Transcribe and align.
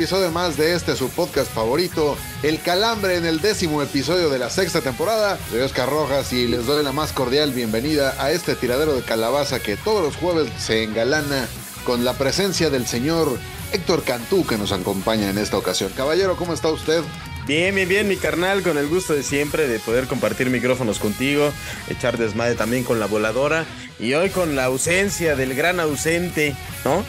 Episodio 0.00 0.30
más 0.30 0.56
de 0.56 0.74
este 0.74 0.96
su 0.96 1.10
podcast 1.10 1.52
favorito, 1.52 2.16
El 2.42 2.58
Calambre 2.62 3.16
en 3.16 3.26
el 3.26 3.42
décimo 3.42 3.82
episodio 3.82 4.30
de 4.30 4.38
la 4.38 4.48
sexta 4.48 4.80
temporada. 4.80 5.38
Soy 5.50 5.60
Oscar 5.60 5.90
Rojas 5.90 6.32
y 6.32 6.48
les 6.48 6.64
doy 6.64 6.82
la 6.82 6.90
más 6.90 7.12
cordial 7.12 7.52
bienvenida 7.52 8.14
a 8.18 8.30
este 8.30 8.54
tiradero 8.54 8.94
de 8.94 9.02
calabaza 9.02 9.60
que 9.60 9.76
todos 9.76 10.02
los 10.02 10.16
jueves 10.16 10.50
se 10.58 10.84
engalana 10.84 11.46
con 11.84 12.02
la 12.02 12.14
presencia 12.14 12.70
del 12.70 12.86
señor 12.86 13.38
Héctor 13.72 14.02
Cantú 14.02 14.46
que 14.46 14.56
nos 14.56 14.72
acompaña 14.72 15.28
en 15.28 15.36
esta 15.36 15.58
ocasión. 15.58 15.92
Caballero, 15.94 16.34
¿cómo 16.34 16.54
está 16.54 16.70
usted? 16.70 17.02
Bien, 17.46 17.74
bien, 17.74 17.88
bien, 17.88 18.08
mi 18.08 18.16
carnal, 18.16 18.62
con 18.62 18.78
el 18.78 18.88
gusto 18.88 19.12
de 19.12 19.22
siempre 19.22 19.68
de 19.68 19.80
poder 19.80 20.06
compartir 20.06 20.48
micrófonos 20.48 20.98
contigo, 20.98 21.52
echar 21.90 22.16
desmadre 22.16 22.54
también 22.54 22.84
con 22.84 23.00
la 23.00 23.06
voladora 23.06 23.66
y 24.00 24.14
hoy 24.14 24.30
con 24.30 24.56
la 24.56 24.64
ausencia 24.64 25.36
del 25.36 25.54
gran 25.54 25.78
ausente, 25.78 26.54
¿no? 26.84 27.04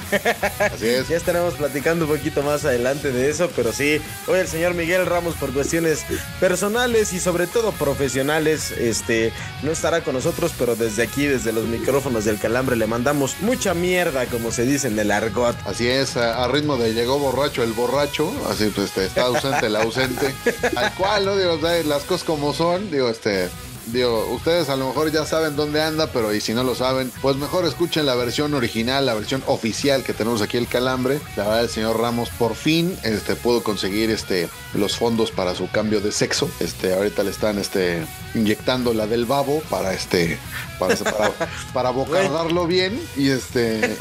Así 0.59 0.87
es. 0.87 1.07
ya 1.09 1.17
estaremos 1.17 1.53
platicando 1.53 2.05
un 2.05 2.11
poquito 2.11 2.43
más 2.43 2.65
adelante 2.65 3.11
de 3.11 3.29
eso, 3.29 3.49
pero 3.55 3.71
sí, 3.71 4.01
hoy 4.27 4.39
el 4.39 4.47
señor 4.47 4.73
Miguel 4.73 5.05
Ramos 5.05 5.35
por 5.35 5.53
cuestiones 5.53 6.03
personales 6.39 7.13
y 7.13 7.19
sobre 7.19 7.47
todo 7.47 7.71
profesionales, 7.71 8.71
este, 8.71 9.31
no 9.63 9.71
estará 9.71 10.03
con 10.03 10.15
nosotros, 10.15 10.53
pero 10.59 10.75
desde 10.75 11.03
aquí, 11.03 11.25
desde 11.25 11.53
los 11.53 11.65
micrófonos 11.65 12.25
del 12.25 12.39
calambre, 12.39 12.75
le 12.75 12.87
mandamos 12.87 13.35
mucha 13.41 13.73
mierda, 13.73 14.25
como 14.25 14.51
se 14.51 14.65
dice 14.65 14.87
en 14.87 14.99
el 14.99 15.11
argot. 15.11 15.55
Así 15.65 15.87
es, 15.87 16.17
a, 16.17 16.43
a 16.43 16.47
ritmo 16.47 16.77
de 16.77 16.93
llegó 16.93 17.19
borracho 17.19 17.63
el 17.63 17.71
borracho, 17.73 18.31
así 18.49 18.71
pues 18.75 18.87
este, 18.87 19.05
está 19.05 19.23
ausente 19.23 19.67
el 19.67 19.75
ausente, 19.75 20.33
al 20.75 20.93
cual, 20.95 21.25
¿no? 21.25 21.35
Digo, 21.37 21.57
las 21.85 22.03
cosas 22.03 22.25
como 22.25 22.53
son, 22.53 22.91
digo, 22.91 23.09
este, 23.09 23.49
digo, 23.87 24.27
ustedes 24.31 24.69
a 24.69 24.75
lo 24.75 24.87
mejor 24.87 25.11
ya 25.11 25.25
saben 25.25 25.55
dónde 25.55 25.81
anda, 25.81 26.07
pero 26.07 26.33
y 26.33 26.41
si 26.41 26.53
no 26.53 26.63
lo 26.63 26.75
saben, 26.75 27.11
pues 27.21 27.35
mejor 27.35 27.65
escuchen 27.65 28.05
la 28.05 28.15
versión 28.15 28.53
original, 28.53 29.05
la 29.05 29.13
versión 29.13 29.43
oficial 29.47 30.03
que 30.03 30.13
tenemos 30.13 30.41
aquí 30.41 30.57
el 30.57 30.67
Calambre. 30.67 31.19
La 31.35 31.43
verdad, 31.43 31.63
el 31.63 31.69
señor 31.69 31.99
Ramos 31.99 32.29
por 32.29 32.55
fin 32.55 32.97
este, 33.03 33.35
pudo 33.35 33.63
conseguir 33.63 34.11
este, 34.11 34.49
los 34.73 34.97
fondos 34.97 35.31
para 35.31 35.55
su 35.55 35.69
cambio 35.69 36.01
de 36.01 36.11
sexo. 36.11 36.49
Este, 36.59 36.93
ahorita 36.93 37.23
le 37.23 37.31
están 37.31 37.57
este, 37.59 38.05
inyectando 38.33 38.93
la 38.93 39.07
del 39.07 39.25
babo 39.25 39.61
para 39.69 39.93
este, 39.93 40.37
para, 40.79 40.95
para, 40.95 41.31
para 41.73 41.89
bocardarlo 41.91 42.67
bien 42.67 42.99
y 43.15 43.29
este, 43.29 43.95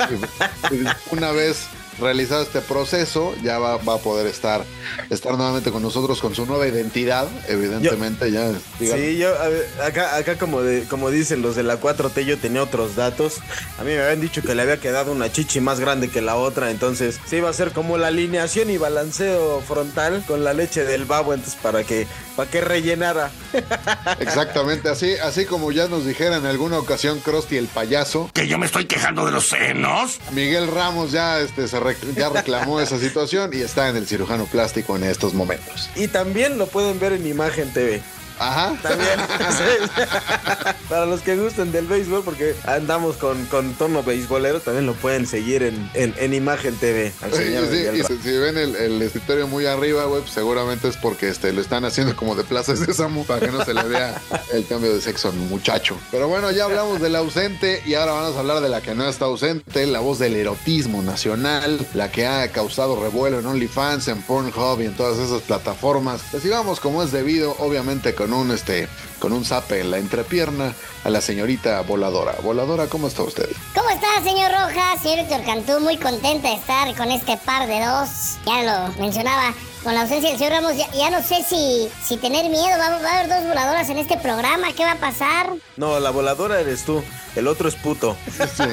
una 1.10 1.32
vez 1.32 1.66
realizado 2.00 2.42
este 2.42 2.60
proceso, 2.60 3.34
ya 3.42 3.58
va, 3.58 3.76
va, 3.78 3.94
a 3.94 3.98
poder 3.98 4.26
estar, 4.26 4.64
estar 5.10 5.36
nuevamente 5.36 5.70
con 5.70 5.82
nosotros 5.82 6.20
con 6.20 6.34
su 6.34 6.46
nueva 6.46 6.66
identidad, 6.66 7.28
evidentemente. 7.48 8.32
Yo, 8.32 8.52
ya, 8.80 8.96
sí, 8.96 9.18
yo, 9.18 9.30
ver, 9.32 9.68
acá, 9.84 10.16
acá 10.16 10.36
como, 10.36 10.62
de, 10.62 10.84
como 10.84 11.10
dicen 11.10 11.42
los 11.42 11.56
de 11.56 11.62
la 11.62 11.80
4T, 11.80 12.24
yo 12.24 12.38
tenía 12.38 12.62
otros 12.62 12.96
datos. 12.96 13.38
A 13.78 13.84
mí 13.84 13.92
me 13.92 14.00
habían 14.00 14.20
dicho 14.20 14.42
que 14.42 14.54
le 14.54 14.62
había 14.62 14.78
quedado 14.78 15.12
una 15.12 15.30
chichi 15.30 15.60
más 15.60 15.80
grande 15.80 16.08
que 16.08 16.20
la 16.20 16.36
otra, 16.36 16.70
entonces 16.70 17.20
se 17.26 17.38
iba 17.38 17.48
a 17.48 17.50
hacer 17.50 17.72
como 17.72 17.98
la 17.98 18.08
alineación 18.08 18.70
y 18.70 18.78
balanceo 18.78 19.60
frontal 19.60 20.24
con 20.26 20.44
la 20.44 20.54
leche 20.54 20.84
del 20.84 21.04
babo, 21.04 21.34
entonces 21.34 21.58
para 21.60 21.84
que, 21.84 22.06
para 22.36 22.50
que 22.50 22.60
rellenara. 22.60 23.30
Exactamente, 24.20 24.88
así, 24.88 25.14
así 25.22 25.44
como 25.44 25.72
ya 25.72 25.88
nos 25.88 26.06
dijera 26.06 26.36
en 26.36 26.46
alguna 26.46 26.78
ocasión 26.78 27.20
Krusty 27.20 27.56
el 27.56 27.66
payaso. 27.68 28.30
Que 28.32 28.46
yo 28.46 28.58
me 28.58 28.66
estoy 28.66 28.86
quejando 28.86 29.26
de 29.26 29.32
los 29.32 29.48
senos. 29.48 30.20
Miguel 30.32 30.68
Ramos 30.68 31.12
ya 31.12 31.40
este, 31.40 31.68
se 31.68 31.80
ya 32.16 32.28
reclamó 32.28 32.80
esa 32.80 32.98
situación 32.98 33.50
y 33.52 33.60
está 33.60 33.88
en 33.88 33.96
el 33.96 34.06
cirujano 34.06 34.46
plástico 34.46 34.96
en 34.96 35.04
estos 35.04 35.34
momentos. 35.34 35.90
Y 35.96 36.08
también 36.08 36.58
lo 36.58 36.66
pueden 36.66 36.98
ver 36.98 37.12
en 37.12 37.26
Imagen 37.26 37.72
TV. 37.72 38.02
Ajá. 38.40 38.74
También. 38.82 39.20
Para 40.88 41.04
los 41.04 41.20
que 41.20 41.36
gusten 41.36 41.72
del 41.72 41.86
béisbol, 41.86 42.24
porque 42.24 42.56
andamos 42.64 43.16
con, 43.16 43.44
con 43.46 43.74
tono 43.74 44.02
beisbolero, 44.02 44.60
también 44.60 44.86
lo 44.86 44.94
pueden 44.94 45.26
seguir 45.26 45.62
en, 45.62 45.90
en, 45.92 46.14
en 46.16 46.32
Imagen 46.32 46.74
TV. 46.76 47.12
Sí, 47.32 47.42
sí, 47.70 47.86
y 47.94 48.02
si, 48.02 48.38
ven 48.38 48.56
el, 48.56 48.74
el, 48.76 49.02
escritorio 49.02 49.46
muy 49.46 49.66
arriba, 49.66 50.08
pues 50.08 50.30
seguramente 50.30 50.88
es 50.88 50.96
porque 50.96 51.28
este, 51.28 51.52
lo 51.52 51.60
están 51.60 51.84
haciendo 51.84 52.16
como 52.16 52.34
de 52.34 52.42
Plaza 52.42 52.74
Sésamo 52.76 53.24
para 53.24 53.40
que 53.40 53.52
no 53.52 53.62
se 53.62 53.74
le 53.74 53.82
vea 53.84 54.20
el 54.52 54.66
cambio 54.66 54.94
de 54.94 55.02
sexo 55.02 55.28
al 55.28 55.34
muchacho. 55.34 55.98
Pero 56.10 56.28
bueno, 56.28 56.50
ya 56.50 56.64
hablamos 56.64 57.00
del 57.00 57.16
ausente 57.16 57.82
y 57.84 57.94
ahora 57.94 58.12
vamos 58.12 58.36
a 58.36 58.40
hablar 58.40 58.60
de 58.60 58.70
la 58.70 58.80
que 58.80 58.94
no 58.94 59.06
está 59.06 59.26
ausente, 59.26 59.86
la 59.86 60.00
voz 60.00 60.18
del 60.18 60.34
erotismo 60.34 61.02
nacional, 61.02 61.86
la 61.92 62.10
que 62.10 62.26
ha 62.26 62.50
causado 62.50 63.00
revuelo 63.00 63.40
en 63.40 63.46
OnlyFans, 63.46 64.08
en 64.08 64.22
Pornhub 64.22 64.80
y 64.80 64.86
en 64.86 64.96
todas 64.96 65.18
esas 65.18 65.42
plataformas. 65.42 66.32
Recibamos 66.32 66.80
como 66.80 67.02
es 67.02 67.12
debido, 67.12 67.54
obviamente 67.58 68.14
con 68.14 68.29
un 68.32 68.50
este 68.50 68.88
con 69.18 69.32
un 69.32 69.44
zape 69.44 69.80
en 69.80 69.90
la 69.90 69.98
entrepierna 69.98 70.74
a 71.04 71.10
la 71.10 71.20
señorita 71.20 71.80
Voladora. 71.82 72.36
Voladora, 72.42 72.86
¿cómo 72.86 73.08
está 73.08 73.22
usted? 73.22 73.48
¿Cómo 73.74 73.90
está, 73.90 74.06
señor 74.24 74.50
Rojas? 74.50 75.02
Señor 75.02 75.20
Héctor 75.20 75.44
Cantú, 75.44 75.80
muy 75.80 75.96
contenta 75.96 76.48
de 76.48 76.54
estar 76.54 76.94
con 76.96 77.10
este 77.10 77.36
par 77.38 77.66
de 77.66 77.80
dos. 77.80 78.38
Ya 78.46 78.62
lo 78.62 79.00
mencionaba, 79.00 79.54
con 79.82 79.94
la 79.94 80.02
ausencia 80.02 80.30
del 80.30 80.38
señor 80.38 80.54
Ramos, 80.54 80.76
ya, 80.76 80.90
ya 80.92 81.10
no 81.10 81.22
sé 81.22 81.44
si, 81.48 81.88
si 82.02 82.16
tener 82.16 82.50
miedo. 82.50 82.78
Va, 82.78 82.98
va, 82.98 83.10
a 83.10 83.18
haber 83.18 83.28
dos 83.28 83.48
voladoras 83.48 83.88
en 83.90 83.98
este 83.98 84.16
programa. 84.16 84.72
¿Qué 84.72 84.84
va 84.84 84.92
a 84.92 85.00
pasar? 85.00 85.50
No, 85.76 85.98
la 86.00 86.10
voladora 86.10 86.60
eres 86.60 86.84
tú. 86.84 87.02
El 87.36 87.46
otro 87.48 87.68
es 87.68 87.74
puto. 87.76 88.16
Sí. 88.56 88.64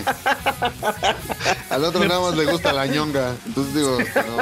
Al 1.69 1.83
otro 1.83 2.03
nada 2.05 2.19
más 2.19 2.35
le 2.35 2.45
gusta 2.45 2.73
la 2.73 2.85
ñonga. 2.87 3.35
Entonces 3.45 3.73
digo, 3.75 3.97
no. 3.99 4.37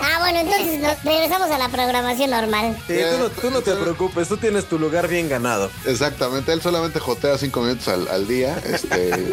Ah, 0.00 0.18
bueno, 0.20 0.38
entonces 0.40 0.80
nos 0.80 1.02
regresamos 1.02 1.50
a 1.50 1.58
la 1.58 1.68
programación 1.68 2.30
normal. 2.30 2.76
Sí, 2.86 2.94
tú, 3.10 3.18
no, 3.18 3.30
tú 3.30 3.50
no 3.50 3.60
te 3.62 3.74
preocupes, 3.74 4.28
tú 4.28 4.36
tienes 4.36 4.68
tu 4.68 4.78
lugar 4.78 5.08
bien 5.08 5.28
ganado. 5.28 5.70
Exactamente, 5.84 6.52
él 6.52 6.62
solamente 6.62 7.00
jotea 7.00 7.36
cinco 7.38 7.60
minutos 7.60 7.88
al, 7.88 8.06
al 8.08 8.26
día. 8.28 8.56
Este, 8.64 9.30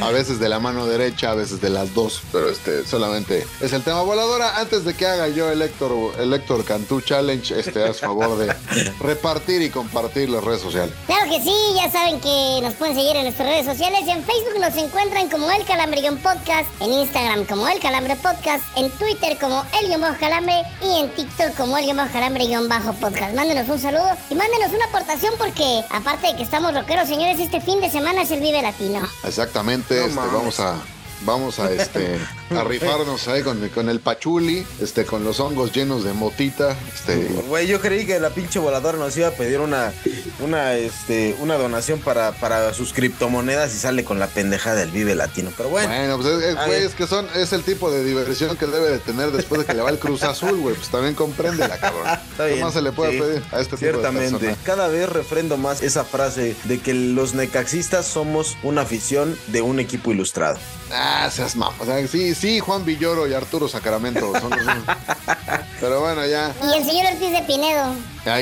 a 0.00 0.10
veces 0.10 0.38
de 0.38 0.48
la 0.48 0.60
mano 0.60 0.86
derecha, 0.86 1.32
a 1.32 1.34
veces 1.34 1.60
de 1.60 1.70
las 1.70 1.94
dos. 1.94 2.22
Pero 2.32 2.48
este, 2.48 2.86
solamente 2.86 3.46
es 3.60 3.72
el 3.72 3.82
tema 3.82 4.02
voladora. 4.02 4.58
Antes 4.58 4.84
de 4.84 4.94
que 4.94 5.06
haga 5.06 5.28
yo 5.28 5.50
el 5.50 5.62
Héctor, 5.62 6.14
el 6.18 6.32
Héctor 6.32 6.64
Cantú 6.64 7.00
Challenge, 7.00 7.58
este, 7.58 7.84
haz 7.84 8.00
favor 8.00 8.38
de 8.38 8.54
repartir 9.00 9.62
y 9.62 9.70
compartir 9.70 10.28
las 10.30 10.44
redes 10.44 10.62
sociales. 10.62 10.94
Claro 11.06 11.30
que 11.30 11.40
sí, 11.42 11.54
ya 11.76 11.90
saben 11.90 12.20
que 12.20 12.60
nos 12.62 12.74
pueden 12.74 12.94
seguir 12.94 13.16
en 13.16 13.26
nuestras 13.40 13.48
redes 13.48 13.66
sociales. 13.66 14.00
En 14.08 14.24
Facebook 14.24 14.60
nos 14.60 14.76
encuentran 14.76 15.28
como 15.28 15.50
El 15.50 15.64
Calambre 15.64 16.00
Podcast, 16.22 16.68
en 16.80 16.92
Instagram 16.92 17.44
como 17.44 17.66
El 17.68 17.80
Calambre 17.80 18.16
Podcast, 18.16 18.62
en 18.76 18.90
Twitter 18.92 19.38
como 19.38 19.64
El 19.80 19.98
Bajo 20.00 20.18
Calambre 20.18 20.62
y 20.82 21.00
en 21.00 21.10
TikTok 21.10 21.56
como 21.56 21.78
El 21.78 21.94
Bajo 21.96 22.12
Calambre 22.12 22.44
Bajo 22.68 22.92
Podcast. 22.94 23.34
Mándenos 23.34 23.68
un 23.68 23.78
saludo 23.78 24.10
y 24.28 24.34
mándenos 24.34 24.72
una 24.72 24.84
aportación 24.86 25.34
porque 25.38 25.82
aparte 25.90 26.28
de 26.28 26.36
que 26.36 26.42
estamos 26.42 26.74
rockeros, 26.74 27.08
señores, 27.08 27.38
este 27.38 27.60
fin 27.60 27.80
de 27.80 27.90
semana 27.90 28.22
es 28.22 28.30
el 28.30 28.40
Vive 28.40 28.62
Latino. 28.62 29.00
Exactamente, 29.24 29.96
no, 29.96 30.06
este, 30.06 30.36
vamos 30.36 30.60
a 30.60 30.74
vamos 31.22 31.58
a 31.58 31.70
este 31.70 32.18
a 32.56 32.64
rifarnos 32.64 33.28
ahí 33.28 33.42
con, 33.42 33.68
con, 33.68 33.88
el 33.88 34.00
pachuli, 34.00 34.66
este, 34.80 35.04
con 35.04 35.24
los 35.24 35.40
hongos 35.40 35.72
llenos 35.72 36.04
de 36.04 36.12
motita. 36.12 36.76
Este. 36.92 37.16
Güey, 37.48 37.66
yo 37.66 37.80
creí 37.80 38.06
que 38.06 38.18
la 38.18 38.30
pinche 38.30 38.58
voladora 38.58 38.98
nos 38.98 39.16
iba 39.16 39.28
a 39.28 39.32
pedir 39.32 39.60
una, 39.60 39.92
una, 40.40 40.74
este, 40.74 41.36
una 41.40 41.56
donación 41.56 42.00
para, 42.00 42.32
para 42.32 42.74
sus 42.74 42.92
criptomonedas 42.92 43.74
y 43.74 43.78
sale 43.78 44.04
con 44.04 44.18
la 44.18 44.26
pendejada 44.26 44.76
del 44.76 44.90
Vive 44.90 45.14
Latino. 45.14 45.52
Pero 45.56 45.68
bueno. 45.68 45.88
Bueno, 45.88 46.18
pues 46.18 46.28
es, 46.28 46.44
es, 46.44 46.66
güey, 46.66 46.84
es 46.84 46.94
que 46.94 47.06
son, 47.06 47.26
es 47.34 47.52
el 47.52 47.62
tipo 47.62 47.90
de 47.90 48.04
diversión 48.04 48.56
que 48.56 48.66
debe 48.66 48.90
de 48.90 48.98
tener 48.98 49.30
después 49.30 49.60
de 49.60 49.66
que 49.66 49.74
le 49.74 49.82
va 49.82 49.90
el 49.90 49.98
Cruz 49.98 50.22
Azul, 50.22 50.58
güey. 50.58 50.74
Pues 50.74 50.88
también 50.88 51.14
comprende 51.14 51.66
la 51.68 51.78
cabrón. 51.78 52.06
Está 52.30 52.46
bien, 52.46 52.58
¿Qué 52.58 52.64
más 52.64 52.74
se 52.74 52.82
le 52.82 52.92
puede 52.92 53.12
sí, 53.12 53.18
pedir 53.18 53.42
a 53.52 53.60
este 53.60 53.76
Ciertamente. 53.76 54.38
tipo 54.38 54.50
de 54.50 54.56
Cada 54.64 54.88
vez 54.88 55.08
refrendo 55.08 55.56
más 55.56 55.82
esa 55.82 56.04
frase 56.04 56.56
de 56.64 56.80
que 56.80 56.94
los 56.94 57.34
necaxistas 57.34 58.06
somos 58.06 58.56
una 58.62 58.82
afición 58.82 59.38
de 59.48 59.62
un 59.62 59.80
equipo 59.80 60.10
ilustrado. 60.12 60.58
Ah, 60.92 61.30
seas 61.32 61.54
mamá. 61.56 61.74
O 61.78 61.84
sea, 61.84 62.06
sí, 62.08 62.34
sí, 62.40 62.58
Juan 62.58 62.84
Villoro 62.84 63.28
y 63.28 63.34
Arturo 63.34 63.68
Sacramento 63.68 64.32
son 64.40 64.50
los 64.50 64.60
Pero 65.80 66.00
bueno, 66.00 66.26
ya. 66.26 66.54
Y 66.62 66.78
el 66.78 66.84
señor 66.84 67.12
Ortiz 67.12 67.32
de 67.32 67.42
Pinedo. 67.42 67.94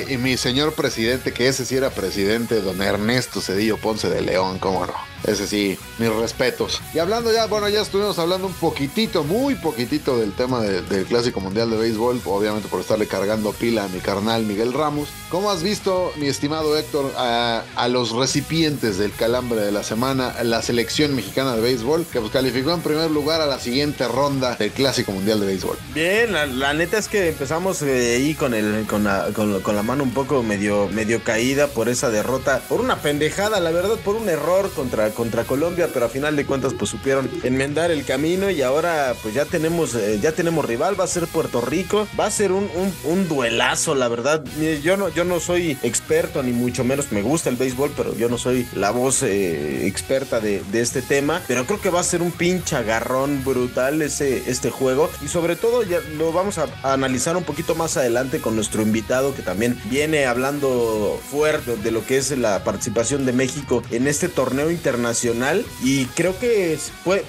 Y 0.08 0.16
mi 0.16 0.36
señor 0.36 0.72
presidente, 0.74 1.32
que 1.32 1.48
ese 1.48 1.64
sí 1.64 1.76
era 1.76 1.90
presidente, 1.90 2.60
don 2.60 2.82
Ernesto 2.82 3.40
Cedillo 3.40 3.76
Ponce 3.76 4.08
de 4.08 4.20
León, 4.22 4.58
cómo 4.58 4.86
no. 4.86 4.94
Ese 5.24 5.46
sí, 5.48 5.76
mis 5.98 6.12
respetos. 6.12 6.80
Y 6.94 6.98
hablando 7.00 7.32
ya, 7.32 7.46
bueno, 7.46 7.68
ya 7.68 7.80
estuvimos 7.82 8.18
hablando 8.20 8.46
un 8.46 8.52
poquitito, 8.54 9.24
muy 9.24 9.56
poquitito 9.56 10.16
del 10.16 10.32
tema 10.32 10.60
de- 10.60 10.82
del 10.82 11.06
Clásico 11.06 11.40
Mundial 11.40 11.70
de 11.70 11.76
Béisbol, 11.76 12.20
obviamente 12.24 12.68
por 12.68 12.80
estarle 12.80 13.06
cargando 13.08 13.52
pila 13.52 13.84
a 13.84 13.88
mi 13.88 13.98
carnal 13.98 14.44
Miguel 14.44 14.72
Ramos. 14.72 15.08
¿Cómo 15.28 15.50
has 15.50 15.62
visto, 15.62 16.12
mi 16.16 16.28
estimado 16.28 16.76
Héctor, 16.78 17.12
a, 17.16 17.64
los 17.88 18.12
recipientes 18.12 18.96
del 18.98 19.12
calambre 19.12 19.60
de 19.60 19.72
la 19.72 19.82
semana, 19.82 20.34
la 20.44 20.62
selección 20.62 21.14
mexicana 21.16 21.54
de 21.56 21.62
béisbol, 21.62 22.06
que 22.12 22.20
pues 22.20 22.30
calificó 22.32 22.72
en 22.72 22.80
primer 22.82 23.10
lugar 23.10 23.40
a 23.40 23.46
la 23.46 23.58
siguiente 23.58 24.06
ronda 24.06 24.54
del 24.56 24.70
Clásico 24.70 25.10
Mundial 25.12 25.40
de 25.40 25.46
Béisbol? 25.46 25.76
Bien, 25.94 26.32
la, 26.32 26.72
neta 26.74 26.96
es 26.98 27.08
que 27.08 27.28
empezamos 27.28 27.82
eh, 27.82 28.16
ahí 28.16 28.34
con 28.34 28.54
el 28.54 28.86
con 28.86 29.02
la, 29.04 29.28
con 29.34 29.67
la 29.74 29.82
mano 29.82 30.02
un 30.02 30.12
poco 30.12 30.42
medio 30.42 30.88
medio 30.88 31.22
caída 31.22 31.68
por 31.68 31.88
esa 31.88 32.10
derrota, 32.10 32.60
por 32.68 32.80
una 32.80 32.96
pendejada, 32.96 33.60
la 33.60 33.70
verdad, 33.70 33.96
por 34.04 34.16
un 34.16 34.28
error 34.28 34.70
contra 34.72 35.10
contra 35.10 35.44
Colombia, 35.44 35.88
pero 35.92 36.06
a 36.06 36.08
final 36.08 36.36
de 36.36 36.46
cuentas 36.46 36.74
pues 36.74 36.90
supieron 36.90 37.30
enmendar 37.42 37.90
el 37.90 38.04
camino 38.04 38.50
y 38.50 38.62
ahora 38.62 39.14
pues 39.22 39.34
ya 39.34 39.44
tenemos 39.44 39.94
eh, 39.94 40.18
ya 40.20 40.32
tenemos 40.32 40.64
rival, 40.64 40.98
va 40.98 41.04
a 41.04 41.08
ser 41.08 41.26
Puerto 41.26 41.60
Rico, 41.60 42.06
va 42.18 42.26
a 42.26 42.30
ser 42.30 42.52
un, 42.52 42.68
un, 42.74 42.92
un 43.04 43.28
duelazo, 43.28 43.94
la 43.94 44.08
verdad. 44.08 44.44
Yo 44.82 44.96
no 44.96 45.08
yo 45.08 45.24
no 45.24 45.40
soy 45.40 45.76
experto 45.82 46.42
ni 46.42 46.52
mucho 46.52 46.84
menos 46.84 47.12
me 47.12 47.22
gusta 47.22 47.50
el 47.50 47.56
béisbol, 47.56 47.92
pero 47.96 48.16
yo 48.16 48.28
no 48.28 48.38
soy 48.38 48.66
la 48.74 48.90
voz 48.90 49.22
eh, 49.22 49.86
experta 49.86 50.40
de, 50.40 50.62
de 50.70 50.80
este 50.80 51.02
tema, 51.02 51.42
pero 51.46 51.66
creo 51.66 51.80
que 51.80 51.90
va 51.90 52.00
a 52.00 52.04
ser 52.04 52.22
un 52.22 52.32
pinche 52.32 52.76
agarrón 52.76 53.44
brutal 53.44 54.02
ese 54.02 54.48
este 54.50 54.70
juego 54.70 55.10
y 55.22 55.28
sobre 55.28 55.56
todo 55.56 55.82
ya 55.82 56.00
lo 56.16 56.32
vamos 56.32 56.58
a, 56.58 56.66
a 56.82 56.92
analizar 56.92 57.36
un 57.36 57.44
poquito 57.44 57.74
más 57.74 57.96
adelante 57.96 58.40
con 58.40 58.54
nuestro 58.54 58.82
invitado 58.82 59.34
que 59.34 59.42
también 59.42 59.57
viene 59.84 60.26
hablando 60.26 61.20
fuerte 61.30 61.76
de 61.76 61.90
lo 61.90 62.04
que 62.04 62.18
es 62.18 62.36
la 62.36 62.64
participación 62.64 63.26
de 63.26 63.32
México 63.32 63.82
en 63.90 64.06
este 64.06 64.28
torneo 64.28 64.70
internacional 64.70 65.64
y 65.82 66.06
creo 66.06 66.38
que 66.38 66.78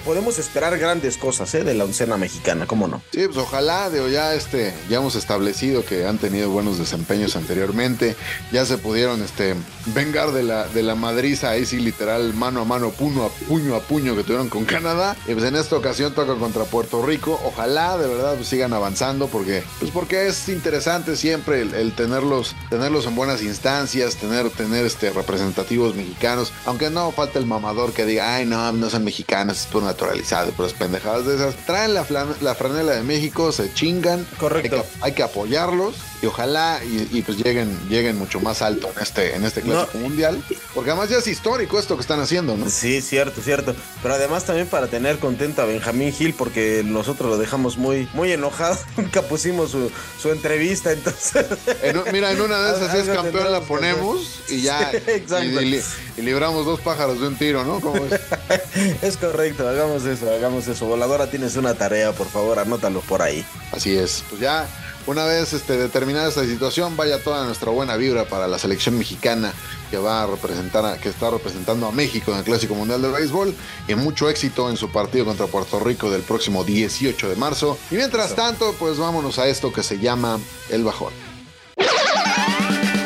podemos 0.04 0.38
esperar 0.38 0.78
grandes 0.78 1.16
cosas 1.16 1.54
¿eh? 1.54 1.64
de 1.64 1.74
la 1.74 1.84
oncena 1.84 2.16
mexicana, 2.16 2.66
¿cómo 2.66 2.88
no? 2.88 3.02
Sí, 3.12 3.26
pues 3.26 3.38
ojalá, 3.38 3.90
digo, 3.90 4.08
ya 4.08 4.34
este, 4.34 4.72
ya 4.88 4.98
hemos 4.98 5.14
establecido 5.14 5.84
que 5.84 6.06
han 6.06 6.18
tenido 6.18 6.50
buenos 6.50 6.78
desempeños 6.78 7.36
anteriormente, 7.36 8.16
ya 8.52 8.64
se 8.64 8.78
pudieron 8.78 9.22
este 9.22 9.54
vengar 9.86 10.32
de 10.32 10.42
la, 10.42 10.66
de 10.68 10.82
la 10.82 10.94
madriza, 10.94 11.50
ahí 11.50 11.66
sí 11.66 11.78
literal, 11.78 12.34
mano 12.34 12.62
a 12.62 12.64
mano, 12.64 12.90
puño 12.90 13.24
a 13.24 13.28
puño 13.28 13.74
a 13.74 13.80
puño 13.80 14.16
que 14.16 14.22
tuvieron 14.22 14.48
con 14.48 14.64
Canadá. 14.64 15.16
Y 15.26 15.32
pues 15.34 15.44
en 15.44 15.56
esta 15.56 15.76
ocasión 15.76 16.14
toca 16.14 16.34
contra 16.34 16.64
Puerto 16.64 17.02
Rico. 17.04 17.40
Ojalá 17.44 17.98
de 17.98 18.08
verdad 18.08 18.34
pues, 18.36 18.48
sigan 18.48 18.72
avanzando, 18.72 19.28
porque, 19.28 19.62
pues 19.78 19.90
porque 19.90 20.28
es 20.28 20.48
interesante 20.48 21.16
siempre 21.16 21.62
el, 21.62 21.74
el 21.74 21.92
tenerlos, 22.20 22.54
tenerlos 22.68 23.06
en 23.06 23.14
buenas 23.14 23.42
instancias, 23.42 24.16
tener, 24.16 24.50
tener 24.50 24.84
este 24.84 25.10
representativos 25.10 25.94
mexicanos, 25.94 26.52
aunque 26.66 26.90
no 26.90 27.10
falta 27.12 27.38
el 27.38 27.46
mamador 27.46 27.92
que 27.92 28.04
diga, 28.04 28.34
ay 28.34 28.44
no, 28.46 28.72
no 28.72 28.90
son 28.90 29.04
mexicanos, 29.04 29.60
es 29.60 29.66
por 29.66 29.82
naturalizado, 29.82 30.52
pero 30.56 30.66
es 30.68 30.74
pendejadas 30.74 31.24
de 31.26 31.36
esas. 31.36 31.54
Traen 31.66 31.94
la, 31.94 32.04
flan- 32.06 32.36
la 32.40 32.54
franela 32.54 32.92
de 32.92 33.02
México, 33.02 33.52
se 33.52 33.72
chingan. 33.72 34.26
Correcto. 34.38 34.76
Hay 34.76 34.82
que, 34.82 35.04
hay 35.04 35.12
que 35.12 35.22
apoyarlos 35.22 35.94
y 36.22 36.26
ojalá 36.26 36.80
y, 36.84 37.08
y, 37.18 37.22
pues 37.22 37.38
lleguen, 37.38 37.74
lleguen 37.88 38.18
mucho 38.18 38.40
más 38.40 38.60
alto 38.60 38.90
en 38.94 39.02
este, 39.02 39.34
en 39.36 39.44
este 39.44 39.62
clásico 39.62 39.96
mundial. 39.98 40.42
Porque 40.74 40.90
además 40.90 41.08
ya 41.08 41.16
es 41.18 41.26
histórico 41.26 41.78
esto 41.78 41.96
que 41.96 42.02
están 42.02 42.20
haciendo, 42.20 42.56
¿no? 42.56 42.68
Sí, 42.68 43.00
cierto, 43.00 43.40
cierto. 43.40 43.74
Pero 44.02 44.14
además 44.14 44.44
también 44.44 44.66
para 44.68 44.88
tener 44.88 45.18
contento 45.18 45.62
a 45.62 45.64
Benjamín 45.64 46.12
Gil, 46.12 46.34
porque 46.34 46.82
nosotros 46.84 47.30
lo 47.30 47.38
dejamos 47.38 47.78
muy, 47.78 48.06
muy 48.12 48.30
enojado. 48.32 48.78
Nunca 48.98 49.22
pusimos 49.22 49.70
su, 49.70 49.90
su 50.20 50.30
entrevista, 50.30 50.92
entonces. 50.92 51.46
En 51.82 51.96
mira, 52.12 52.32
en 52.32 52.40
una 52.40 52.60
de 52.62 52.76
esas 52.76 52.92
si 52.92 52.98
es 52.98 53.16
campeón 53.16 53.50
la 53.52 53.60
ponemos 53.60 54.40
y 54.48 54.62
ya. 54.62 54.90
Exacto. 55.06 55.44
Y, 55.60 55.64
y 55.64 55.70
li- 55.70 55.82
y 56.16 56.22
libramos 56.22 56.64
dos 56.66 56.80
pájaros 56.80 57.20
de 57.20 57.28
un 57.28 57.36
tiro, 57.36 57.64
¿no? 57.64 57.80
¿Cómo 57.80 58.04
es? 58.04 58.20
es 59.02 59.16
correcto, 59.16 59.68
hagamos 59.68 60.04
eso, 60.04 60.30
hagamos 60.32 60.66
eso. 60.68 60.86
Voladora, 60.86 61.30
tienes 61.30 61.56
una 61.56 61.74
tarea, 61.74 62.12
por 62.12 62.28
favor, 62.28 62.58
anótalo 62.58 63.00
por 63.00 63.22
ahí. 63.22 63.44
Así 63.72 63.96
es. 63.96 64.24
Pues 64.28 64.40
ya, 64.40 64.66
una 65.06 65.24
vez 65.24 65.52
este, 65.52 65.76
determinada 65.78 66.28
esta 66.28 66.44
situación, 66.44 66.96
vaya 66.96 67.22
toda 67.22 67.44
nuestra 67.44 67.70
buena 67.70 67.96
vibra 67.96 68.24
para 68.26 68.46
la 68.48 68.58
selección 68.58 68.98
mexicana 68.98 69.52
que 69.90 69.96
va 69.98 70.22
a 70.22 70.26
representar, 70.26 70.84
a- 70.84 70.98
que 70.98 71.08
está 71.08 71.30
representando 71.30 71.86
a 71.86 71.92
México 71.92 72.32
en 72.32 72.38
el 72.38 72.44
Clásico 72.44 72.74
Mundial 72.74 73.00
de 73.02 73.08
Béisbol 73.08 73.54
y 73.88 73.94
mucho 73.94 74.28
éxito 74.28 74.68
en 74.70 74.76
su 74.76 74.90
partido 74.92 75.24
contra 75.24 75.46
Puerto 75.46 75.80
Rico 75.80 76.10
del 76.10 76.22
próximo 76.22 76.64
18 76.64 77.28
de 77.28 77.36
marzo. 77.36 77.78
Y 77.90 77.94
mientras 77.94 78.34
tanto, 78.36 78.74
pues 78.78 78.98
vámonos 78.98 79.38
a 79.38 79.48
esto 79.48 79.72
que 79.72 79.82
se 79.82 79.98
llama 79.98 80.38
El 80.68 80.84
Bajón. 80.84 81.12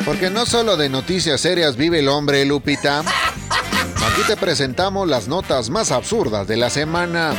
Porque 0.05 0.29
no 0.29 0.45
solo 0.45 0.77
de 0.77 0.87
noticias 0.87 1.41
serias 1.41 1.77
vive 1.77 1.99
el 1.99 2.07
hombre, 2.09 2.45
Lupita. 2.45 2.99
Aquí 2.99 4.21
te 4.27 4.37
presentamos 4.37 5.07
las 5.07 5.27
notas 5.27 5.71
más 5.71 5.91
absurdas 5.91 6.47
de 6.47 6.57
la 6.57 6.69
semana. 6.69 7.33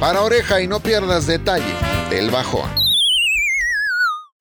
Para 0.00 0.22
oreja 0.22 0.62
y 0.62 0.66
no 0.66 0.80
pierdas 0.80 1.26
detalle 1.26 1.74
del 2.10 2.30
bajón. 2.30 2.85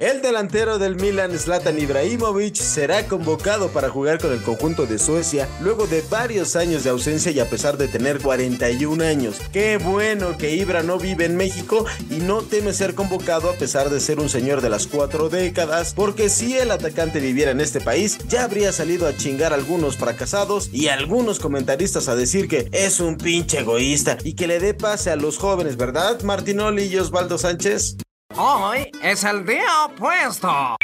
El 0.05 0.21
delantero 0.21 0.77
del 0.77 0.97
Milan, 0.97 1.35
Zlatan 1.35 1.79
Ibrahimovic, 1.79 2.57
será 2.57 3.07
convocado 3.07 3.69
para 3.69 3.89
jugar 3.89 4.19
con 4.19 4.33
el 4.33 4.43
conjunto 4.43 4.85
de 4.85 4.99
Suecia 4.99 5.49
luego 5.61 5.87
de 5.87 6.03
varios 6.07 6.55
años 6.55 6.83
de 6.83 6.91
ausencia 6.91 7.31
y 7.31 7.39
a 7.39 7.49
pesar 7.49 7.75
de 7.75 7.87
tener 7.87 8.21
41 8.21 9.03
años. 9.03 9.41
Qué 9.51 9.77
bueno 9.77 10.37
que 10.37 10.55
Ibra 10.55 10.83
no 10.83 10.99
vive 10.99 11.25
en 11.25 11.35
México 11.35 11.87
y 12.11 12.17
no 12.17 12.43
teme 12.43 12.71
ser 12.73 12.93
convocado 12.93 13.49
a 13.49 13.53
pesar 13.53 13.89
de 13.89 13.99
ser 13.99 14.19
un 14.19 14.29
señor 14.29 14.61
de 14.61 14.69
las 14.69 14.85
cuatro 14.85 15.27
décadas, 15.27 15.95
porque 15.95 16.29
si 16.29 16.55
el 16.55 16.69
atacante 16.69 17.19
viviera 17.19 17.49
en 17.49 17.59
este 17.59 17.81
país, 17.81 18.19
ya 18.27 18.43
habría 18.43 18.71
salido 18.73 19.07
a 19.07 19.17
chingar 19.17 19.53
a 19.53 19.55
algunos 19.55 19.97
fracasados 19.97 20.69
y 20.71 20.89
algunos 20.89 21.39
comentaristas 21.39 22.09
a 22.09 22.15
decir 22.15 22.47
que 22.47 22.69
es 22.73 22.99
un 22.99 23.17
pinche 23.17 23.61
egoísta 23.61 24.19
y 24.23 24.33
que 24.33 24.45
le 24.45 24.59
dé 24.59 24.75
pase 24.75 25.09
a 25.09 25.15
los 25.15 25.39
jóvenes, 25.39 25.77
¿verdad, 25.77 26.21
Martinoli 26.21 26.83
y 26.83 26.97
Osvaldo 26.97 27.39
Sánchez? 27.39 27.97
Hoy 28.37 28.91
es 29.01 29.23
el 29.23 29.45
día 29.45 29.85
opuesto. 29.85 30.75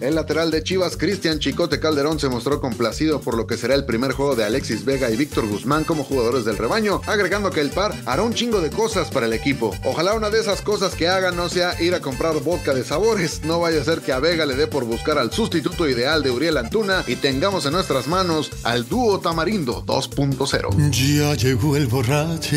El 0.00 0.14
lateral 0.14 0.50
de 0.50 0.62
Chivas, 0.62 0.96
Cristian 0.98 1.38
Chicote 1.38 1.80
Calderón, 1.80 2.20
se 2.20 2.28
mostró 2.28 2.60
complacido 2.60 3.20
por 3.20 3.36
lo 3.36 3.46
que 3.46 3.56
será 3.56 3.74
el 3.74 3.86
primer 3.86 4.12
juego 4.12 4.36
de 4.36 4.44
Alexis 4.44 4.84
Vega 4.84 5.10
y 5.10 5.16
Víctor 5.16 5.48
Guzmán 5.48 5.84
como 5.84 6.04
jugadores 6.04 6.44
del 6.44 6.58
rebaño, 6.58 7.00
agregando 7.06 7.50
que 7.50 7.60
el 7.60 7.70
par 7.70 7.94
hará 8.06 8.22
un 8.22 8.34
chingo 8.34 8.60
de 8.60 8.70
cosas 8.70 9.10
para 9.10 9.26
el 9.26 9.32
equipo. 9.32 9.74
Ojalá 9.84 10.14
una 10.14 10.28
de 10.30 10.40
esas 10.40 10.60
cosas 10.60 10.94
que 10.94 11.08
haga 11.08 11.32
no 11.32 11.48
sea 11.48 11.80
ir 11.82 11.94
a 11.94 12.00
comprar 12.00 12.38
vodka 12.40 12.74
de 12.74 12.84
sabores, 12.84 13.42
no 13.44 13.60
vaya 13.60 13.80
a 13.80 13.84
ser 13.84 14.00
que 14.00 14.12
a 14.12 14.20
Vega 14.20 14.44
le 14.44 14.54
dé 14.54 14.66
por 14.66 14.84
buscar 14.84 15.18
al 15.18 15.32
sustituto 15.32 15.88
ideal 15.88 16.22
de 16.22 16.30
Uriel 16.30 16.58
Antuna 16.58 17.02
y 17.06 17.16
tengamos 17.16 17.64
en 17.64 17.72
nuestras 17.72 18.08
manos 18.08 18.50
al 18.62 18.86
dúo 18.88 19.20
Tamarindo 19.20 19.84
2.0. 19.86 20.90
Ya 20.90 21.34
llegó 21.34 21.76
el 21.76 21.86
borracho 21.86 22.56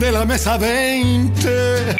de 0.00 0.12
la 0.12 0.24
mesa 0.24 0.56
20. 0.56 1.96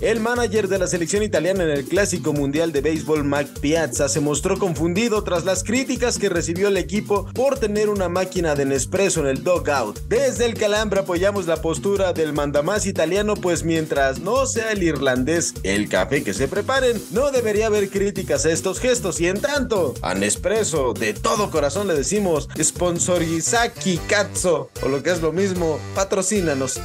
El 0.00 0.20
manager 0.20 0.66
de 0.66 0.78
la 0.78 0.86
selección 0.86 1.22
italiana 1.22 1.64
en 1.64 1.70
el 1.70 1.84
Clásico 1.84 2.32
Mundial 2.32 2.72
de 2.72 2.80
Béisbol, 2.80 3.22
Mike 3.22 3.60
Piazza, 3.60 4.08
se 4.08 4.20
mostró 4.20 4.58
confundido 4.58 5.22
tras 5.24 5.44
las 5.44 5.62
críticas 5.62 6.18
que 6.18 6.30
recibió 6.30 6.68
el 6.68 6.78
equipo 6.78 7.26
por 7.34 7.58
tener 7.58 7.90
una 7.90 8.08
máquina 8.08 8.54
de 8.54 8.64
Nespresso 8.64 9.20
en 9.20 9.26
el 9.26 9.44
dugout. 9.44 10.00
Desde 10.08 10.46
el 10.46 10.54
Calambre 10.54 11.00
apoyamos 11.00 11.46
la 11.46 11.60
postura 11.60 12.14
del 12.14 12.32
mandamás 12.32 12.86
italiano, 12.86 13.34
pues 13.34 13.62
mientras 13.62 14.20
no 14.20 14.46
sea 14.46 14.72
el 14.72 14.82
irlandés 14.82 15.52
el 15.64 15.90
café 15.90 16.24
que 16.24 16.32
se 16.32 16.48
preparen, 16.48 17.00
no 17.10 17.30
debería 17.30 17.66
haber 17.66 17.90
críticas 17.90 18.46
a 18.46 18.52
estos 18.52 18.80
gestos. 18.80 19.20
Y 19.20 19.28
en 19.28 19.40
tanto, 19.40 19.94
a 20.00 20.14
Nespresso, 20.14 20.94
de 20.94 21.12
todo 21.12 21.50
corazón 21.50 21.88
le 21.88 21.94
decimos, 21.94 22.48
sponsorizaki 22.58 23.98
cazzo, 24.08 24.70
o 24.82 24.88
lo 24.88 25.02
que 25.02 25.10
es 25.10 25.20
lo 25.20 25.32
mismo, 25.32 25.78
patrocínanos. 25.94 26.80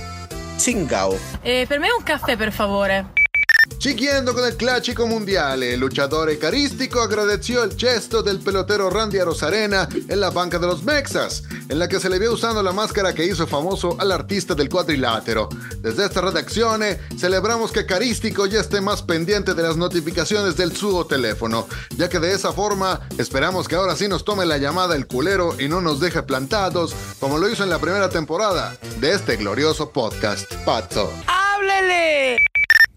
Chingao. 0.60 1.18
Eh, 1.42 1.66
per 1.68 1.80
me 1.80 1.88
un 1.98 2.04
caffè, 2.04 2.36
per 2.36 2.52
favore. 2.52 3.14
Siguiendo 3.80 4.34
con 4.34 4.46
el 4.46 4.58
clásico 4.58 5.08
mundial, 5.08 5.64
el 5.64 5.80
luchador 5.80 6.30
eucarístico 6.30 7.00
agradeció 7.00 7.64
el 7.64 7.78
gesto 7.78 8.22
del 8.22 8.40
pelotero 8.40 8.90
Randy 8.90 9.20
Arozarena 9.20 9.88
en 10.10 10.20
la 10.20 10.32
banca 10.32 10.60
de 10.60 10.68
los 10.68 10.84
Mexas, 10.84 11.44
en 11.70 11.80
la 11.80 11.88
que 11.88 12.02
se 12.02 12.10
le 12.10 12.20
vio 12.20 12.34
usando 12.34 12.62
la 12.62 12.74
máscara 12.74 13.14
que 13.14 13.24
hizo 13.24 13.48
famoso 13.48 13.96
al 13.98 14.12
artista 14.12 14.54
del 14.54 14.68
cuadrilátero. 14.68 15.48
Desde 15.78 16.04
esta 16.04 16.20
redacción, 16.20 16.84
eh, 16.84 17.00
celebramos 17.18 17.72
que 17.72 17.86
Carístico 17.86 18.48
ya 18.48 18.60
esté 18.60 18.82
más 18.82 19.02
pendiente 19.02 19.54
de 19.54 19.64
las 19.64 19.78
notificaciones 19.78 20.58
del 20.58 20.76
su 20.76 21.06
teléfono, 21.06 21.66
ya 21.96 22.10
que 22.10 22.20
de 22.20 22.34
esa 22.34 22.52
forma 22.52 23.00
esperamos 23.18 23.70
que 23.70 23.76
ahora 23.76 23.96
sí 23.96 24.10
nos 24.10 24.26
tome 24.26 24.46
la 24.46 24.58
llamada 24.58 24.98
el 24.98 25.08
culero 25.08 25.56
y 25.58 25.70
no 25.70 25.80
nos 25.80 26.02
deje 26.02 26.22
plantados, 26.24 26.94
como 27.22 27.38
lo 27.38 27.50
hizo 27.50 27.64
en 27.64 27.70
la 27.70 27.80
primera 27.80 28.10
temporada 28.10 28.76
de 29.00 29.14
este 29.14 29.38
glorioso 29.38 29.92
podcast. 29.92 30.54
Pato. 30.66 31.10
¡Háblele! 31.28 32.36